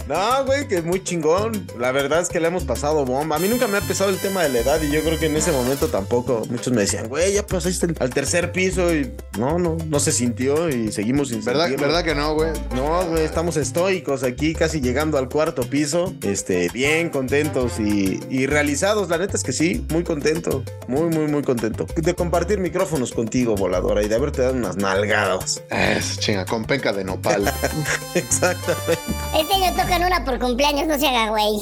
No, 0.09 0.45
güey, 0.45 0.67
que 0.69 0.77
es 0.77 0.85
muy 0.85 1.03
chingón. 1.03 1.67
La 1.79 1.93
verdad 1.93 2.21
es 2.21 2.29
que 2.29 2.41
le 2.41 2.49
hemos 2.49 2.65
pasado 2.65 3.05
bomba. 3.05 3.37
A 3.37 3.39
mí 3.39 3.49
nunca 3.49 3.67
me 3.67 3.79
ha 3.79 3.81
pesado 3.81 4.11
el 4.11 4.19
tema 4.19 4.43
de 4.43 4.49
la 4.51 4.61
edad 4.61 4.81
y 4.83 4.91
yo 4.91 5.03
creo 5.03 5.19
que 5.19 5.27
en 5.27 5.37
ese 5.37 5.53
momento 5.53 5.89
tampoco. 5.89 6.43
Muchos 6.51 6.73
me 6.73 6.83
decían, 6.83 7.09
güey, 7.09 7.33
ya 7.35 7.47
pasaste 7.47 7.89
al 7.99 8.11
tercer 8.11 8.53
piso 8.53 8.95
y 8.95 9.13
no, 9.39 9.59
no, 9.59 9.77
no 9.87 10.01
se 10.01 10.13
sintió 10.13 10.69
y 10.69 10.93
seguimos 10.93 11.29
sin 11.29 11.45
¿Verdad, 11.45 11.65
sentirlo. 11.67 11.87
¿Verdad 11.89 12.05
que 12.05 12.15
no, 12.15 12.35
güey? 12.35 12.51
No, 12.75 13.05
güey, 13.07 13.25
estamos 13.25 13.57
estoicos 13.57 14.23
aquí, 14.23 14.55
casi 14.55 14.81
llegando 14.81 15.19
al 15.19 15.29
cuarto 15.29 15.63
piso. 15.63 16.15
Este, 16.23 16.69
bien 16.71 17.11
contentos 17.11 17.79
y, 17.79 18.21
y 18.31 18.47
realizados. 18.47 19.09
La 19.09 19.19
neta 19.19 19.36
es 19.37 19.45
que 19.45 19.53
sí, 19.53 19.87
muy 19.91 20.03
contento. 20.03 20.65
Muy, 20.89 21.09
muy, 21.15 21.29
muy 21.29 21.43
contento. 21.43 21.87
De 21.95 22.15
compartir 22.15 22.59
micrófonos 22.59 23.13
contigo, 23.13 23.55
voladora, 23.55 24.03
y 24.03 24.09
de 24.09 24.15
haberte 24.15 24.43
dado 24.43 24.55
unas 24.55 24.77
nalgadas. 24.77 25.63
Es 25.71 26.19
chinga, 26.19 26.47
con 26.47 26.65
penca 26.65 26.93
de 26.93 27.05
nopal. 27.05 27.53
Exactamente. 28.15 28.99
Este 29.39 29.55
año 29.55 29.77
tocan 29.77 30.05
una 30.05 30.25
por 30.25 30.39
cumpleaños, 30.39 30.87
no 30.87 30.99
se 30.99 31.07
haga 31.07 31.31
güey. 31.31 31.61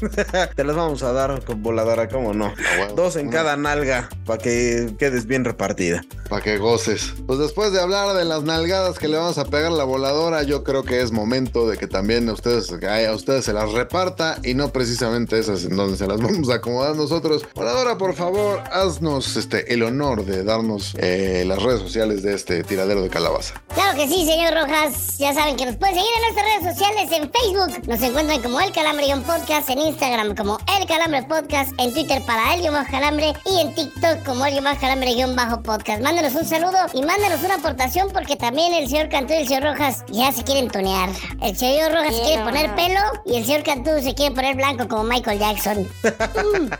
Te 0.56 0.64
las 0.64 0.76
vamos 0.76 1.02
a 1.02 1.12
dar 1.12 1.44
con 1.44 1.62
voladora, 1.62 2.08
¿cómo 2.08 2.32
no? 2.32 2.54
Dos 2.96 3.16
en 3.16 3.28
Una. 3.28 3.36
cada 3.36 3.56
nalga 3.56 4.08
para 4.24 4.42
que 4.42 4.94
quedes 4.98 5.26
bien 5.26 5.44
repartida. 5.44 6.02
Para 6.30 6.42
que 6.42 6.56
goces. 6.56 7.12
Pues 7.26 7.38
después 7.38 7.72
de 7.72 7.80
hablar 7.80 8.16
de 8.16 8.24
las 8.24 8.42
nalgadas 8.44 8.98
que 8.98 9.08
le 9.08 9.18
vamos 9.18 9.36
a 9.36 9.44
pegar 9.44 9.72
a 9.72 9.74
la 9.74 9.84
voladora, 9.84 10.42
yo 10.42 10.64
creo 10.64 10.84
que 10.84 11.02
es 11.02 11.12
momento 11.12 11.68
de 11.68 11.76
que 11.76 11.86
también 11.86 12.28
a 12.30 12.32
ustedes, 12.32 12.72
a 12.72 13.12
ustedes 13.12 13.44
se 13.44 13.52
las 13.52 13.70
reparta 13.72 14.38
y 14.42 14.54
no 14.54 14.70
precisamente 14.70 15.38
esas 15.38 15.64
en 15.64 15.76
donde 15.76 15.96
se 15.98 16.06
las 16.06 16.20
vamos 16.20 16.48
a 16.50 16.54
acomodar 16.54 16.83
nosotros. 16.92 17.46
Voladora, 17.54 17.96
por 17.96 18.14
favor, 18.14 18.62
haznos 18.70 19.36
este, 19.36 19.72
el 19.72 19.82
honor 19.82 20.24
de 20.24 20.44
darnos 20.44 20.94
eh, 20.98 21.44
las 21.46 21.62
redes 21.62 21.80
sociales 21.80 22.22
de 22.22 22.34
este 22.34 22.62
tiradero 22.62 23.02
de 23.02 23.08
calabaza. 23.08 23.54
Claro 23.74 23.96
que 23.96 24.06
sí, 24.08 24.26
señor 24.26 24.54
Rojas. 24.54 25.18
Ya 25.18 25.32
saben 25.32 25.56
que 25.56 25.66
nos 25.66 25.76
pueden 25.76 25.94
seguir 25.94 26.10
en 26.16 26.22
nuestras 26.22 26.46
redes 26.46 26.74
sociales 26.74 27.12
en 27.12 27.30
Facebook. 27.30 27.88
Nos 27.88 28.02
encuentran 28.02 28.42
como 28.42 28.60
El 28.60 28.72
Calambre-Podcast, 28.72 29.70
en 29.70 29.78
Instagram 29.78 30.34
como 30.36 30.58
El 30.78 30.86
Calambre 30.86 31.22
Podcast, 31.22 31.72
en 31.78 31.92
Twitter 31.92 32.22
para 32.26 32.54
El 32.54 32.70
Más 32.70 32.88
Calambre 32.90 33.32
y 33.46 33.60
en 33.60 33.74
TikTok 33.74 34.24
como 34.24 34.44
El 34.46 34.60
Más 34.62 34.78
Calambre-Podcast. 34.78 36.02
Mándenos 36.02 36.34
un 36.34 36.44
saludo 36.44 36.78
y 36.92 37.02
mándenos 37.02 37.42
una 37.42 37.54
aportación 37.54 38.08
porque 38.12 38.36
también 38.36 38.74
el 38.74 38.88
señor 38.88 39.08
Cantú 39.08 39.32
y 39.32 39.36
el 39.36 39.48
señor 39.48 39.64
Rojas 39.64 40.04
ya 40.08 40.32
se 40.32 40.42
quieren 40.44 40.68
tonear. 40.68 41.10
El 41.40 41.56
señor 41.56 41.92
Rojas 41.92 42.14
se 42.14 42.22
quiere 42.22 42.42
poner 42.42 42.74
pelo 42.74 43.00
y 43.24 43.36
el 43.36 43.44
señor 43.44 43.62
Cantú 43.62 43.90
se 44.02 44.14
quiere 44.14 44.34
poner 44.34 44.56
blanco 44.56 44.88
como 44.88 45.04
Michael 45.04 45.38
Jackson. 45.38 45.88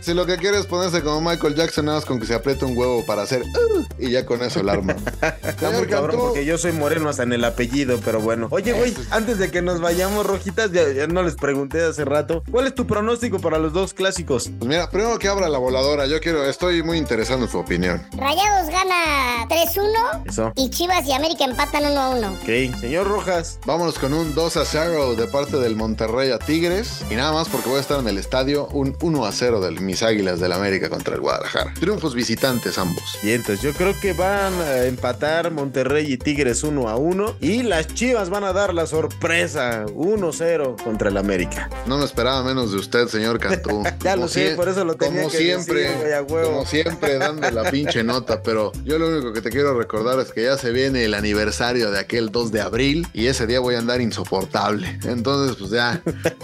Si 0.00 0.14
lo 0.14 0.26
que 0.26 0.36
quieres 0.36 0.60
es 0.60 0.66
ponerse 0.66 1.02
como 1.02 1.20
Michael 1.20 1.54
Jackson, 1.54 1.86
nada 1.86 1.98
más 1.98 2.04
con 2.04 2.20
que 2.20 2.26
se 2.26 2.34
apriete 2.34 2.64
un 2.64 2.76
huevo 2.76 3.04
para 3.06 3.22
hacer 3.22 3.42
"Uh", 3.42 3.84
y 3.98 4.10
ya 4.10 4.24
con 4.26 4.42
eso 4.42 4.60
el 4.60 4.68
arma. 4.68 4.94
Está 5.22 5.66
muy 5.70 5.74
Señor 5.74 5.88
cabrón 5.88 6.10
Cantú, 6.10 6.26
porque 6.26 6.44
yo 6.44 6.58
soy 6.58 6.72
moreno 6.72 7.08
hasta 7.08 7.22
en 7.22 7.32
el 7.32 7.44
apellido, 7.44 7.98
pero 8.04 8.20
bueno. 8.20 8.48
Oye, 8.50 8.72
güey, 8.72 8.94
antes 9.10 9.38
de 9.38 9.50
que 9.50 9.62
nos 9.62 9.80
vayamos, 9.80 10.26
rojitas, 10.26 10.72
ya, 10.72 10.90
ya 10.92 11.06
no 11.06 11.22
les 11.22 11.34
pregunté 11.34 11.82
hace 11.82 12.04
rato. 12.04 12.42
¿Cuál 12.50 12.66
es 12.66 12.74
tu 12.74 12.86
pronóstico 12.86 13.38
para 13.38 13.58
los 13.58 13.72
dos 13.72 13.94
clásicos? 13.94 14.50
Pues 14.58 14.68
mira, 14.68 14.90
primero 14.90 15.18
que 15.18 15.28
abra 15.28 15.48
la 15.48 15.58
voladora, 15.58 16.06
yo 16.06 16.20
quiero, 16.20 16.44
estoy 16.44 16.82
muy 16.82 16.98
interesado 16.98 17.42
en 17.42 17.48
su 17.48 17.58
opinión. 17.58 18.02
Rayados 18.16 18.68
gana 18.70 19.46
3-1 19.48 20.22
Eso. 20.26 20.52
y 20.56 20.70
Chivas 20.70 21.06
y 21.06 21.12
América 21.12 21.44
empatan 21.44 21.84
1-1. 21.84 22.32
Ok, 22.72 22.80
señor 22.80 23.08
Rojas. 23.08 23.58
Vámonos 23.66 23.98
con 23.98 24.12
un 24.14 24.34
2 24.34 24.56
a 24.56 24.64
0 24.64 25.14
de 25.16 25.26
parte 25.26 25.56
del 25.58 25.76
Monterrey 25.76 26.30
a 26.30 26.38
Tigres. 26.38 27.02
Y 27.10 27.14
nada 27.14 27.32
más 27.32 27.48
porque 27.48 27.68
voy 27.68 27.78
a 27.78 27.80
estar 27.80 27.98
en 28.00 28.08
el 28.08 28.18
estadio, 28.18 28.66
un 28.68 28.92
1 29.00 29.26
a 29.26 29.32
0 29.32 29.60
de 29.60 29.70
mis 29.80 30.02
águilas 30.02 30.40
del 30.40 30.52
América 30.52 30.88
contra 30.88 31.14
el 31.14 31.20
Guadalajara. 31.20 31.72
Triunfos 31.74 32.14
visitantes 32.14 32.78
ambos. 32.78 33.18
Y 33.22 33.32
entonces 33.32 33.62
yo 33.62 33.72
creo 33.72 33.98
que 34.00 34.12
van 34.12 34.52
a 34.60 34.84
empatar 34.84 35.50
Monterrey 35.50 36.12
y 36.12 36.16
Tigres 36.16 36.64
1 36.64 36.88
a 36.88 36.96
1. 36.96 37.36
Y 37.40 37.62
las 37.62 37.86
Chivas 37.88 38.30
van 38.30 38.44
a 38.44 38.52
dar 38.52 38.74
la 38.74 38.86
sorpresa 38.86 39.86
1-0 39.86 40.82
contra 40.82 41.10
el 41.10 41.16
América. 41.16 41.70
No 41.86 41.98
me 41.98 42.04
esperaba 42.04 42.42
menos 42.42 42.72
de 42.72 42.78
usted, 42.78 43.08
señor 43.08 43.38
Cantú. 43.38 43.82
Ya 44.00 44.12
Como 44.12 44.26
lo 44.26 44.28
sé, 44.28 44.54
por 44.54 44.68
eso 44.68 44.84
lo 44.84 44.94
tenía 44.94 45.22
Como 45.22 45.32
que 45.32 45.38
siempre, 45.38 45.80
decir, 45.80 46.26
como 46.26 46.64
siempre, 46.64 47.18
dando 47.18 47.50
la 47.50 47.70
pinche 47.70 48.04
nota. 48.04 48.42
Pero 48.42 48.72
yo 48.84 48.98
lo 48.98 49.08
único 49.08 49.32
que 49.32 49.40
te 49.40 49.50
quiero 49.50 49.76
recordar 49.76 50.18
es 50.20 50.32
que 50.32 50.44
ya 50.44 50.56
se 50.56 50.70
viene 50.70 51.04
el 51.04 51.14
aniversario 51.14 51.90
de 51.90 51.98
aquel 51.98 52.30
2 52.30 52.52
de 52.52 52.60
abril. 52.60 53.06
Y 53.12 53.26
ese 53.26 53.46
día 53.46 53.60
voy 53.60 53.74
a 53.74 53.78
andar 53.78 54.00
insoportable. 54.00 54.98
Entonces, 55.04 55.56
pues 55.56 55.70
ya, 55.70 56.00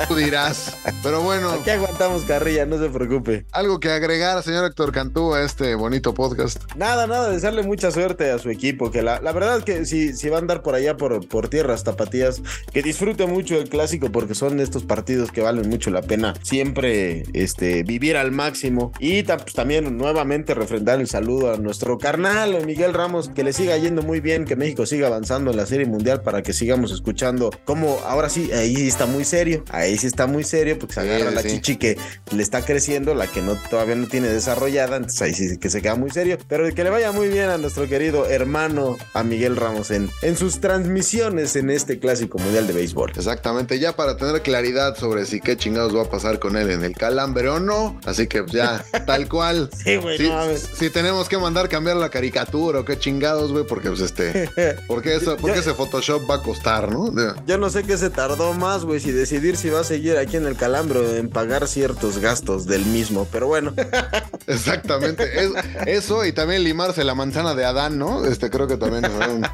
tú 0.08 0.16
dirás. 0.16 0.74
Pero 1.02 1.22
bueno. 1.22 1.50
Aquí 1.50 1.70
aguantamos 1.70 2.26
carrilla, 2.44 2.66
no 2.66 2.78
se 2.78 2.90
preocupe. 2.90 3.46
Algo 3.52 3.80
que 3.80 3.90
agregar, 3.90 4.42
señor 4.42 4.66
Héctor 4.66 4.92
Cantú, 4.92 5.34
a 5.34 5.42
este 5.42 5.74
bonito 5.74 6.12
podcast. 6.12 6.62
Nada, 6.76 7.06
nada, 7.06 7.30
desearle 7.30 7.62
mucha 7.62 7.90
suerte 7.90 8.30
a 8.30 8.38
su 8.38 8.50
equipo. 8.50 8.90
Que 8.90 9.02
la, 9.02 9.20
la 9.20 9.32
verdad 9.32 9.58
es 9.58 9.64
que 9.64 9.86
si, 9.86 10.12
si 10.12 10.28
va 10.28 10.36
a 10.36 10.40
andar 10.40 10.62
por 10.62 10.74
allá 10.74 10.96
por, 10.96 11.26
por 11.26 11.48
tierras 11.48 11.84
tapatías, 11.84 12.42
que 12.70 12.82
disfrute 12.82 13.26
mucho 13.26 13.56
el 13.56 13.70
clásico 13.70 14.12
porque 14.12 14.34
son 14.34 14.60
estos 14.60 14.84
partidos 14.84 15.32
que 15.32 15.40
valen 15.40 15.70
mucho 15.70 15.90
la 15.90 16.02
pena 16.02 16.34
siempre 16.42 17.22
este, 17.32 17.82
vivir 17.82 18.16
al 18.18 18.30
máximo. 18.30 18.92
Y 18.98 19.22
pues, 19.22 19.54
también 19.54 19.96
nuevamente 19.96 20.52
refrendar 20.52 21.00
el 21.00 21.08
saludo 21.08 21.54
a 21.54 21.56
nuestro 21.56 21.96
carnal 21.98 22.66
Miguel 22.66 22.92
Ramos, 22.92 23.30
que 23.30 23.42
le 23.42 23.54
siga 23.54 23.78
yendo 23.78 24.02
muy 24.02 24.20
bien, 24.20 24.44
que 24.44 24.56
México 24.56 24.84
siga 24.84 25.06
avanzando 25.06 25.50
en 25.50 25.56
la 25.56 25.64
serie 25.64 25.86
mundial 25.86 26.20
para 26.20 26.42
que 26.42 26.52
sigamos 26.52 26.92
escuchando 26.92 27.50
como 27.64 27.98
ahora 28.06 28.28
sí, 28.28 28.50
ahí 28.52 28.76
sí 28.76 28.88
está 28.88 29.06
muy 29.06 29.24
serio, 29.24 29.64
ahí 29.70 29.96
sí 29.96 30.06
está 30.06 30.26
muy 30.26 30.44
serio 30.44 30.78
porque 30.78 30.94
se 30.94 31.00
agarra 31.00 31.30
sí, 31.30 31.34
la 31.34 31.42
sí. 31.42 31.48
chichi 31.48 31.76
que 31.76 31.96
le 32.34 32.42
está 32.42 32.64
creciendo, 32.64 33.14
la 33.14 33.26
que 33.26 33.40
no 33.42 33.56
todavía 33.70 33.94
no 33.94 34.06
tiene 34.06 34.28
desarrollada, 34.28 34.96
entonces 34.96 35.22
ahí 35.22 35.34
sí 35.34 35.56
que 35.58 35.70
se 35.70 35.80
queda 35.82 35.94
muy 35.94 36.10
serio. 36.10 36.38
Pero 36.48 36.72
que 36.74 36.84
le 36.84 36.90
vaya 36.90 37.12
muy 37.12 37.28
bien 37.28 37.48
a 37.48 37.58
nuestro 37.58 37.88
querido 37.88 38.26
hermano, 38.26 38.96
a 39.14 39.22
Miguel 39.22 39.56
Ramos, 39.56 39.90
en, 39.90 40.10
en 40.22 40.36
sus 40.36 40.60
transmisiones 40.60 41.56
en 41.56 41.70
este 41.70 41.98
clásico 41.98 42.38
mundial 42.38 42.66
de 42.66 42.72
béisbol. 42.72 43.12
Exactamente, 43.16 43.78
ya 43.78 43.96
para 43.96 44.16
tener 44.16 44.42
claridad 44.42 44.96
sobre 44.96 45.24
si 45.26 45.40
qué 45.40 45.56
chingados 45.56 45.96
va 45.96 46.02
a 46.02 46.10
pasar 46.10 46.38
con 46.38 46.56
él 46.56 46.70
en 46.70 46.84
el 46.84 46.94
calambre 46.94 47.48
o 47.48 47.60
no. 47.60 47.98
Así 48.04 48.26
que 48.26 48.44
ya, 48.50 48.84
tal 49.06 49.28
cual. 49.28 49.70
Sí, 49.76 49.96
güey, 49.96 50.18
Si, 50.18 50.24
no 50.24 50.34
mames. 50.34 50.68
si 50.78 50.90
tenemos 50.90 51.28
que 51.28 51.38
mandar 51.38 51.68
cambiar 51.68 51.96
la 51.96 52.08
caricatura 52.10 52.80
o 52.80 52.84
qué 52.84 52.98
chingados, 52.98 53.52
güey, 53.52 53.64
porque 53.66 53.88
pues 53.88 54.00
este. 54.00 54.50
Porque, 54.86 55.14
eso, 55.16 55.36
porque 55.36 55.56
Yo- 55.56 55.60
ese 55.62 55.74
Photoshop 55.74 56.28
va 56.30 56.36
a 56.36 56.42
costar, 56.42 56.90
¿no? 56.90 57.12
Yo 57.46 57.58
no 57.58 57.70
sé 57.70 57.82
qué 57.84 57.96
se 57.96 58.10
tardó 58.10 58.52
más, 58.54 58.84
güey, 58.84 59.00
si 59.00 59.10
decidir 59.12 59.56
si 59.56 59.70
va 59.70 59.80
a 59.80 59.84
seguir 59.84 60.16
aquí 60.16 60.36
en 60.36 60.46
el 60.46 60.56
calambro 60.56 61.00
o 61.00 61.14
en 61.14 61.28
pagar 61.28 61.66
ciertos 61.68 62.18
gastos 62.24 62.66
del 62.66 62.84
mismo, 62.86 63.26
pero 63.30 63.46
bueno. 63.46 63.74
Exactamente. 64.46 65.44
Es- 65.44 65.52
eso 65.86 66.24
y 66.24 66.32
también 66.32 66.64
limarse 66.64 67.04
la 67.04 67.14
manzana 67.14 67.54
de 67.54 67.64
Adán, 67.64 67.98
¿no? 67.98 68.24
Este 68.24 68.50
creo 68.50 68.66
que 68.66 68.76
también 68.76 69.04
es 69.04 69.10
un, 69.28 69.46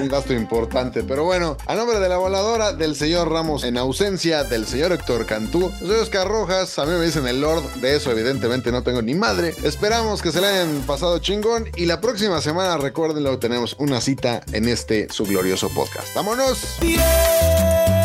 un 0.00 0.08
gasto 0.08 0.32
importante. 0.32 1.02
Pero 1.04 1.24
bueno, 1.24 1.56
a 1.66 1.74
nombre 1.74 2.00
de 2.00 2.08
la 2.08 2.16
voladora, 2.16 2.72
del 2.72 2.96
señor 2.96 3.30
Ramos 3.30 3.64
en 3.64 3.78
ausencia, 3.78 4.44
del 4.44 4.66
señor 4.66 4.92
Héctor 4.92 5.26
Cantú, 5.26 5.70
yo 5.80 5.86
soy 5.86 5.96
Oscar 5.96 6.26
Rojas, 6.28 6.78
a 6.78 6.84
mí 6.86 6.92
me 6.98 7.04
dicen 7.04 7.26
el 7.26 7.40
Lord, 7.40 7.62
de 7.80 7.96
eso 7.96 8.10
evidentemente 8.10 8.72
no 8.72 8.82
tengo 8.82 9.02
ni 9.02 9.14
madre. 9.14 9.54
Esperamos 9.62 10.20
que 10.22 10.32
se 10.32 10.40
le 10.40 10.48
hayan 10.48 10.82
pasado 10.86 11.18
chingón 11.20 11.68
y 11.76 11.86
la 11.86 12.00
próxima 12.00 12.40
semana, 12.40 12.76
recuérdenlo, 12.76 13.38
tenemos 13.38 13.76
una 13.78 14.00
cita 14.00 14.42
en 14.52 14.68
este 14.68 15.08
su 15.10 15.24
glorioso 15.24 15.68
podcast. 15.70 16.14
¡Vámonos! 16.14 16.58
Tu 16.80 17.95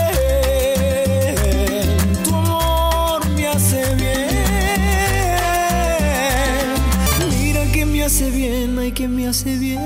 hace 8.21 8.37
bien, 8.37 8.77
ay 8.77 8.91
que 8.91 9.07
me 9.07 9.27
hace 9.27 9.57
bien. 9.57 9.79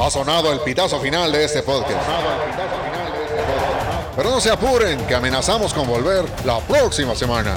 Ha 0.00 0.10
sonado 0.10 0.52
el 0.52 0.60
pitazo 0.60 1.00
final 1.00 1.32
de 1.32 1.44
este 1.44 1.62
podcast. 1.64 2.08
Pero 4.14 4.30
no 4.30 4.40
se 4.40 4.50
apuren, 4.50 5.04
que 5.06 5.16
amenazamos 5.16 5.74
con 5.74 5.88
volver 5.88 6.24
la 6.44 6.60
próxima 6.60 7.16
semana. 7.16 7.56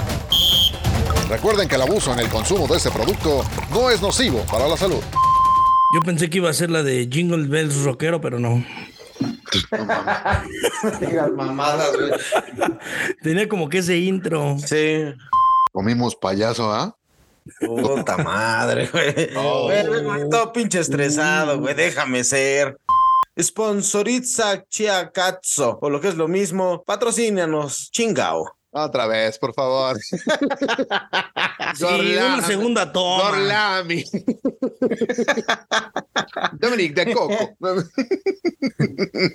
Recuerden 1.29 1.67
que 1.67 1.75
el 1.75 1.83
abuso 1.83 2.11
en 2.11 2.19
el 2.19 2.27
consumo 2.27 2.65
de 2.67 2.77
este 2.77 2.89
producto 2.89 3.43
no 3.69 3.91
es 3.91 4.01
nocivo 4.01 4.39
para 4.51 4.67
la 4.67 4.77
salud. 4.77 5.03
Yo 5.93 6.01
pensé 6.01 6.29
que 6.29 6.37
iba 6.37 6.49
a 6.49 6.53
ser 6.53 6.71
la 6.71 6.81
de 6.81 7.07
Jingle 7.11 7.47
Bells 7.47 7.83
Rockero, 7.83 8.19
pero 8.19 8.39
no. 8.39 8.65
Digas 10.99 11.31
mamadas, 11.33 11.91
güey. 11.95 12.11
Tenía 13.21 13.47
como 13.47 13.69
que 13.69 13.77
ese 13.79 13.97
intro. 13.99 14.57
Sí. 14.57 15.13
Comimos 15.72 16.15
payaso, 16.15 16.72
¿ah? 16.72 16.95
Puta 17.59 18.17
madre, 18.17 18.88
güey. 18.91 19.34
Güey, 19.34 20.30
todo 20.30 20.53
pinche 20.53 20.80
estresado, 20.80 21.59
güey. 21.59 21.74
Déjame 21.74 22.24
ser. 22.24 22.78
Sponsoriza 23.39 24.65
Chiacazzo, 24.67 25.80
o 25.82 25.89
lo 25.89 26.01
que 26.01 26.09
es 26.09 26.15
lo 26.15 26.28
mismo, 26.28 26.84
patrocínanos, 26.84 27.89
chingao. 27.91 28.57
Otra 28.74 29.05
vez, 29.07 29.38
por 29.38 29.53
favor. 29.53 29.97
Sí, 31.76 31.86
una 31.86 32.41
segunda 32.41 32.91
toma. 32.91 33.30
Gorlami. 33.30 34.03
Dominic 36.53 36.93
de 36.93 37.13
Coco. 37.13 37.55